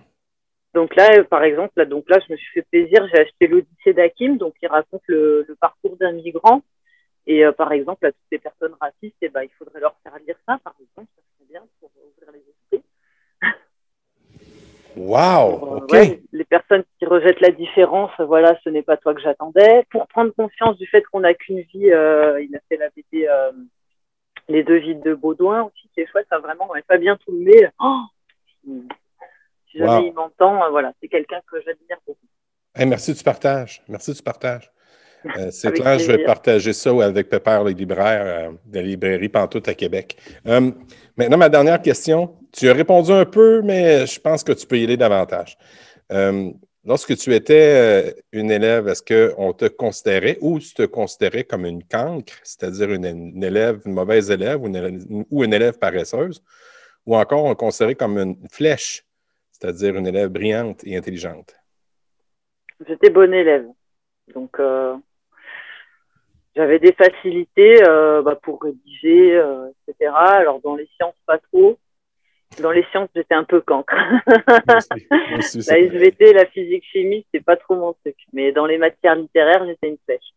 Donc 0.74 0.94
là, 0.96 1.08
euh, 1.18 1.24
par 1.24 1.42
exemple, 1.42 1.72
là, 1.76 1.84
donc 1.84 2.08
là, 2.08 2.18
je 2.26 2.32
me 2.32 2.36
suis 2.36 2.52
fait 2.52 2.66
plaisir, 2.70 3.06
j'ai 3.12 3.20
acheté 3.20 3.46
l'Odyssée 3.46 3.94
d'Hakim, 3.94 4.36
donc 4.36 4.54
il 4.60 4.68
raconte 4.68 5.02
le, 5.06 5.44
le 5.48 5.54
parcours 5.56 5.96
d'un 5.96 6.12
migrant. 6.12 6.62
Et 7.26 7.44
euh, 7.44 7.52
par 7.52 7.72
exemple, 7.72 8.06
à 8.06 8.12
toutes 8.12 8.30
les 8.32 8.38
personnes 8.38 8.74
racistes, 8.80 9.16
eh 9.20 9.28
ben, 9.28 9.42
il 9.42 9.50
faudrait 9.58 9.80
leur 9.80 9.94
faire 10.02 10.16
lire 10.26 10.36
ça, 10.46 10.58
par 10.64 10.74
exemple, 10.80 11.08
ça 11.14 11.22
serait 11.22 11.50
bien 11.50 11.62
pour 11.78 11.90
ouvrir 11.96 12.32
les 12.32 12.44
esprits. 12.50 12.88
Wow! 14.96 15.76
Euh, 15.76 15.76
OK. 15.76 15.92
ouais, 15.92 16.22
les 16.32 16.44
personnes 16.44 16.82
qui 16.98 17.06
rejettent 17.06 17.40
la 17.40 17.52
différence, 17.52 18.10
voilà, 18.18 18.58
ce 18.64 18.68
n'est 18.68 18.82
pas 18.82 18.96
toi 18.96 19.14
que 19.14 19.20
j'attendais. 19.20 19.86
Pour 19.90 20.08
prendre 20.08 20.32
conscience 20.34 20.76
du 20.76 20.88
fait 20.88 21.02
qu'on 21.02 21.20
n'a 21.20 21.34
qu'une 21.34 21.60
vie, 21.60 21.92
euh, 21.92 22.42
il 22.42 22.56
a 22.56 22.58
fait 22.68 22.78
la 22.78 22.88
BD 22.90 23.28
Les 24.48 24.64
deux 24.64 24.78
vies 24.78 24.96
de 24.96 25.14
Baudouin 25.14 25.64
aussi, 25.64 25.88
qui 25.94 26.00
est 26.00 26.06
chouette, 26.06 26.26
ça 26.28 26.40
vraiment, 26.40 26.68
ouais, 26.70 26.82
Fabien 26.88 27.16
Toulmé. 27.16 27.68
Oh 27.78 28.00
si 29.70 29.78
jamais 29.78 29.90
Wow. 29.92 30.06
il 30.06 30.12
m'entend, 30.14 30.64
euh, 30.64 30.70
voilà, 30.70 30.92
c'est 31.00 31.08
quelqu'un 31.08 31.40
que 31.50 31.56
j'admire 31.58 31.98
beaucoup. 32.06 32.18
Hey, 32.74 32.86
merci 32.86 33.12
du 33.14 33.22
partage. 33.22 33.82
Merci 33.88 34.12
du 34.12 34.22
partage. 34.22 34.70
Euh, 35.36 35.50
c'est 35.50 35.72
clair, 35.72 35.98
je 35.98 36.06
vais 36.12 36.24
partager 36.24 36.72
ça 36.72 36.90
avec 37.04 37.28
Pépère, 37.28 37.64
le 37.64 37.72
libraire 37.72 38.22
euh, 38.24 38.52
de 38.66 38.76
la 38.78 38.82
librairie 38.84 39.28
Pantoute 39.28 39.66
à 39.66 39.74
Québec. 39.74 40.16
Euh, 40.46 40.70
maintenant, 41.16 41.36
ma 41.36 41.48
dernière 41.48 41.82
question. 41.82 42.36
Tu 42.52 42.68
as 42.70 42.72
répondu 42.72 43.10
un 43.10 43.24
peu, 43.24 43.60
mais 43.62 44.06
je 44.06 44.20
pense 44.20 44.44
que 44.44 44.52
tu 44.52 44.64
peux 44.64 44.78
y 44.78 44.84
aller 44.84 44.96
davantage. 44.96 45.58
Lorsque 46.84 47.16
tu 47.16 47.34
étais 47.34 48.14
une 48.32 48.50
élève, 48.50 48.86
est-ce 48.88 49.02
qu'on 49.02 49.52
te 49.52 49.66
considérait 49.66 50.38
ou 50.40 50.58
tu 50.60 50.72
te 50.72 50.84
considérais 50.86 51.44
comme 51.44 51.66
une 51.66 51.82
cancre, 51.84 52.34
c'est-à-dire 52.44 52.92
une, 52.92 53.04
une 53.04 53.44
élève, 53.44 53.80
une 53.84 53.92
mauvaise 53.94 54.30
élève 54.30 54.62
ou 54.62 54.68
une, 54.68 54.76
élève- 54.76 55.04
ou 55.30 55.44
une 55.44 55.52
élève 55.52 55.78
paresseuse, 55.78 56.42
ou 57.04 57.16
encore 57.16 57.44
on 57.44 57.54
te 57.54 57.58
considérait 57.58 57.96
comme 57.96 58.16
une 58.18 58.36
flèche, 58.50 59.04
c'est-à-dire 59.58 59.96
une 59.96 60.06
élève 60.06 60.28
brillante 60.28 60.84
et 60.84 60.96
intelligente? 60.96 61.56
J'étais 62.86 63.10
bonne 63.10 63.34
élève. 63.34 63.66
Donc, 64.34 64.60
euh, 64.60 64.96
j'avais 66.54 66.78
des 66.78 66.92
facilités 66.92 67.82
euh, 67.88 68.22
bah, 68.22 68.38
pour 68.40 68.62
rédiger, 68.62 69.34
euh, 69.34 69.68
etc. 69.88 70.12
Alors, 70.14 70.60
dans 70.60 70.76
les 70.76 70.88
sciences, 70.96 71.16
pas 71.26 71.38
trop. 71.38 71.78
Dans 72.60 72.70
les 72.70 72.84
sciences, 72.90 73.08
j'étais 73.14 73.34
un 73.34 73.44
peu 73.44 73.60
cancre. 73.60 73.94
La 75.66 75.78
SVT, 75.78 76.32
la 76.32 76.46
physique-chimie, 76.46 77.26
c'est 77.32 77.44
pas 77.44 77.56
trop 77.56 77.76
mon 77.76 77.92
truc. 77.92 78.16
Mais 78.32 78.52
dans 78.52 78.66
les 78.66 78.78
matières 78.78 79.16
littéraires, 79.16 79.66
j'étais 79.66 79.88
une 79.88 79.98
flèche. 80.04 80.32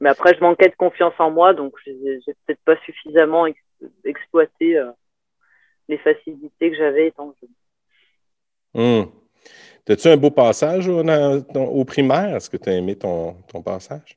Mais 0.00 0.08
après, 0.08 0.34
je 0.34 0.40
manquais 0.40 0.68
de 0.68 0.74
confiance 0.74 1.14
en 1.18 1.30
moi, 1.30 1.54
donc 1.54 1.74
j'ai 1.86 2.18
peut-être 2.46 2.60
pas 2.64 2.76
suffisamment 2.84 3.46
ex- 3.46 3.58
exploité 4.04 4.82
les 5.88 5.98
facilités 5.98 6.70
que 6.70 6.76
j'avais 6.76 7.06
étant 7.06 7.32
jeune. 7.40 7.50
Hmm. 8.74 9.02
As-tu 9.88 10.08
un 10.08 10.16
beau 10.16 10.30
passage 10.30 10.88
au, 10.88 11.02
dans- 11.02 11.44
dans- 11.52 11.64
au 11.66 11.84
primaire? 11.84 12.36
Est-ce 12.36 12.48
que 12.50 12.56
tu 12.56 12.68
as 12.68 12.74
aimé 12.74 12.96
ton, 12.96 13.34
ton 13.48 13.62
passage? 13.62 14.16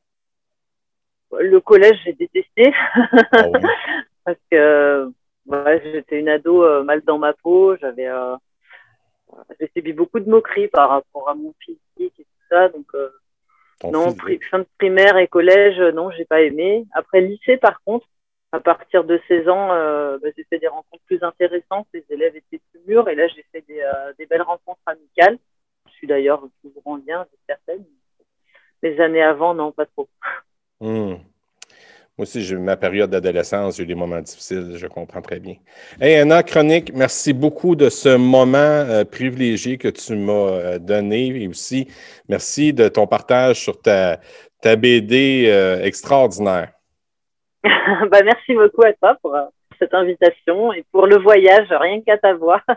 Le 1.39 1.60
collège, 1.60 1.97
j'ai 2.06 2.14
détesté. 2.14 2.72
Ah 3.32 3.43
parce 4.26 4.38
que 4.51 5.12
ouais, 5.47 5.82
j'étais 5.84 6.20
une 6.20 6.30
ado 6.30 6.64
euh, 6.64 6.84
mal 6.84 7.01
dans 7.01 7.18
ma 7.18 7.34
peau, 7.34 7.76
j'avais 7.78 8.08
euh, 8.08 8.36
j'ai 9.60 9.70
subi 9.76 9.93
beaucoup 9.93 10.20
de 10.20 10.30
moqueries 10.30 10.68
par 10.68 10.89
rapport 10.89 11.30
à 11.30 11.36
mon 11.36 11.54
physique 11.60 11.82
et 11.99 12.10
tout 12.24 12.45
ça, 12.49 12.70
donc 12.70 12.86
euh, 12.93 13.10
non, 13.91 14.14
physique. 14.14 14.45
fin 14.45 14.60
de 14.60 14.68
primaire 14.78 15.18
et 15.18 15.28
collège, 15.28 15.80
non, 15.95 16.12
j'ai 16.12 16.26
pas 16.26 16.41
aimé. 16.41 16.86
Après 16.93 17.22
lycée, 17.22 17.58
par 17.58 17.82
contre, 17.84 18.08
à 18.54 18.60
partir 18.60 19.04
de 19.04 19.20
16 19.28 19.49
ans, 19.49 19.72
euh, 19.72 20.20
bah, 20.22 20.30
j'ai 20.38 20.43
fait 20.43 20.60
des 20.60 20.68
rencontres 20.68 21.04
plus 21.08 21.24
intéressantes, 21.24 21.88
les 21.91 22.06
élèves 22.12 22.36
étaient 22.36 22.62
plus 22.72 22.82
mûrs 22.86 23.10
et 23.10 23.16
là 23.16 23.28
j'ai 23.28 23.43
fait 23.51 23.66
des, 23.68 23.82
euh, 23.82 24.14
des 24.20 24.28
belles 24.28 24.43
rencontres 24.43 24.80
amicales. 24.86 25.39
Je 25.88 25.93
suis 25.93 26.06
d'ailleurs 26.06 26.43
toujours 26.62 26.84
en 26.86 26.97
lien 26.97 27.22
avec 27.22 27.39
certaines. 27.47 27.84
Les 28.84 28.99
années 28.99 29.24
avant, 29.24 29.56
non, 29.56 29.72
pas 29.72 29.88
trop. 29.88 30.08
Hmm. 30.80 31.16
Moi 32.16 32.28
aussi, 32.28 32.43
j'ai 32.43 32.54
eu 32.54 32.60
ma 32.60 32.78
période 32.78 33.10
d'adolescence, 33.10 33.78
j'ai 33.78 33.84
eu 33.84 33.88
des 33.88 33.95
moments 33.95 34.22
difficiles, 34.22 34.74
je 34.76 34.86
comprends 34.86 35.24
très 35.24 35.39
bien. 35.39 35.56
Hey, 35.99 36.18
Anna 36.18 36.43
Chronique, 36.43 36.93
merci 36.93 37.34
beaucoup 37.34 37.76
de 37.76 37.89
ce 37.89 38.16
moment 38.16 38.58
euh, 38.58 39.04
privilégié 39.04 39.80
que 39.80 39.88
tu 39.88 40.16
m'as 40.16 40.78
donné 40.78 41.41
et 41.41 41.47
aussi 41.47 41.88
merci 42.30 42.72
de 42.72 42.88
ton 42.88 43.08
partage 43.08 43.60
sur 43.64 43.82
ta, 43.82 44.20
BD 44.62 45.49
extraordinaire. 45.82 46.72
bah, 48.11 48.22
merci 48.24 48.53
beaucoup 48.53 48.84
à 48.84 48.93
toi 48.93 49.16
pour 49.22 49.36
euh, 49.36 49.45
cette 49.80 49.93
invitation 49.93 50.74
et 50.74 50.84
pour 50.91 51.07
le 51.07 51.18
voyage, 51.18 51.68
rien 51.70 52.01
qu'à 52.01 52.18
ta 52.18 52.34
voix. 52.34 52.61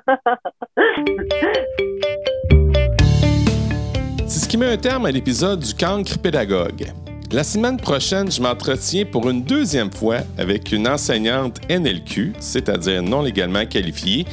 C'est 4.28 4.45
ce 4.45 4.49
qui 4.49 4.59
met 4.59 4.66
un 4.66 4.76
terme 4.76 5.07
à 5.07 5.11
l'épisode 5.11 5.61
du 5.61 5.74
cancre 5.74 6.18
pédagogue. 6.20 6.87
La 7.32 7.43
semaine 7.43 7.76
prochaine, 7.76 8.30
je 8.30 8.41
m'entretiens 8.41 9.05
pour 9.05 9.28
une 9.28 9.43
deuxième 9.43 9.91
fois 9.91 10.18
avec 10.39 10.70
une 10.70 10.87
enseignante 10.87 11.59
NLQ, 11.68 12.34
c'est-à-dire 12.39 13.03
non 13.03 13.22
légalement 13.22 13.66
qualifiée, 13.66 14.24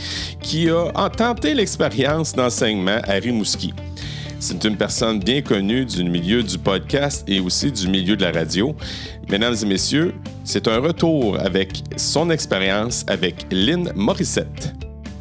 qui 0.42 0.70
a 0.70 1.10
tenté 1.10 1.56
l'expérience 1.56 2.34
d'enseignement 2.34 3.00
à 3.08 3.14
Rimouski. 3.14 3.74
C'est 4.46 4.66
une 4.66 4.76
personne 4.76 5.20
bien 5.20 5.42
connue 5.42 5.86
du 5.86 6.04
milieu 6.04 6.44
du 6.44 6.58
podcast 6.58 7.24
et 7.30 7.40
aussi 7.40 7.72
du 7.72 7.88
milieu 7.88 8.18
de 8.18 8.24
la 8.24 8.34
radio. 8.34 8.76
Mesdames 9.30 9.56
et 9.62 9.66
messieurs, 9.66 10.14
c'est 10.44 10.68
un 10.68 10.80
retour 10.80 11.40
avec 11.40 11.82
son 11.96 12.30
expérience 12.30 13.06
avec 13.08 13.46
Lynn 13.52 13.94
Morissette. 13.96 14.74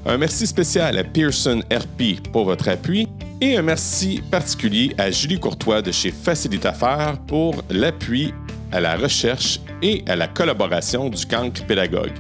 Un 0.07 0.19
merci 0.19 0.45
spécial 0.45 0.99
à 0.99 1.05
Pearson 1.05 1.63
RP 1.73 2.21
pour 2.33 2.47
votre 2.47 2.69
appui 2.69 3.07
et 3.41 3.57
un 3.57 3.63
merci 3.63 4.21
particulier 4.29 4.93
à 4.99 5.13
Julie 5.13 5.39
Courtois 5.39 5.83
de 5.83 5.93
chez 5.93 6.11
Facilite 6.11 6.67
Faire 6.73 7.17
pour 7.29 7.63
l'appui 7.71 8.35
à 8.73 8.81
la 8.81 8.97
recherche 8.97 9.61
et 9.83 10.03
à 10.09 10.17
la 10.17 10.27
collaboration 10.27 11.09
du 11.09 11.25
cancre 11.27 11.65
pédagogue. 11.65 12.19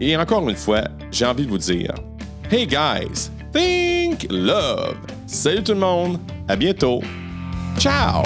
Et 0.00 0.16
encore 0.16 0.48
une 0.48 0.54
fois, 0.54 0.84
j'ai 1.10 1.26
envie 1.26 1.46
de 1.46 1.50
vous 1.50 1.58
dire 1.58 1.92
Hey 2.48 2.64
guys, 2.64 3.32
think 3.52 4.26
love! 4.30 4.96
Salut 5.26 5.62
tout 5.62 5.72
le 5.72 5.80
monde, 5.80 6.18
à 6.48 6.56
bientôt! 6.56 7.00
Ciao! 7.78 8.22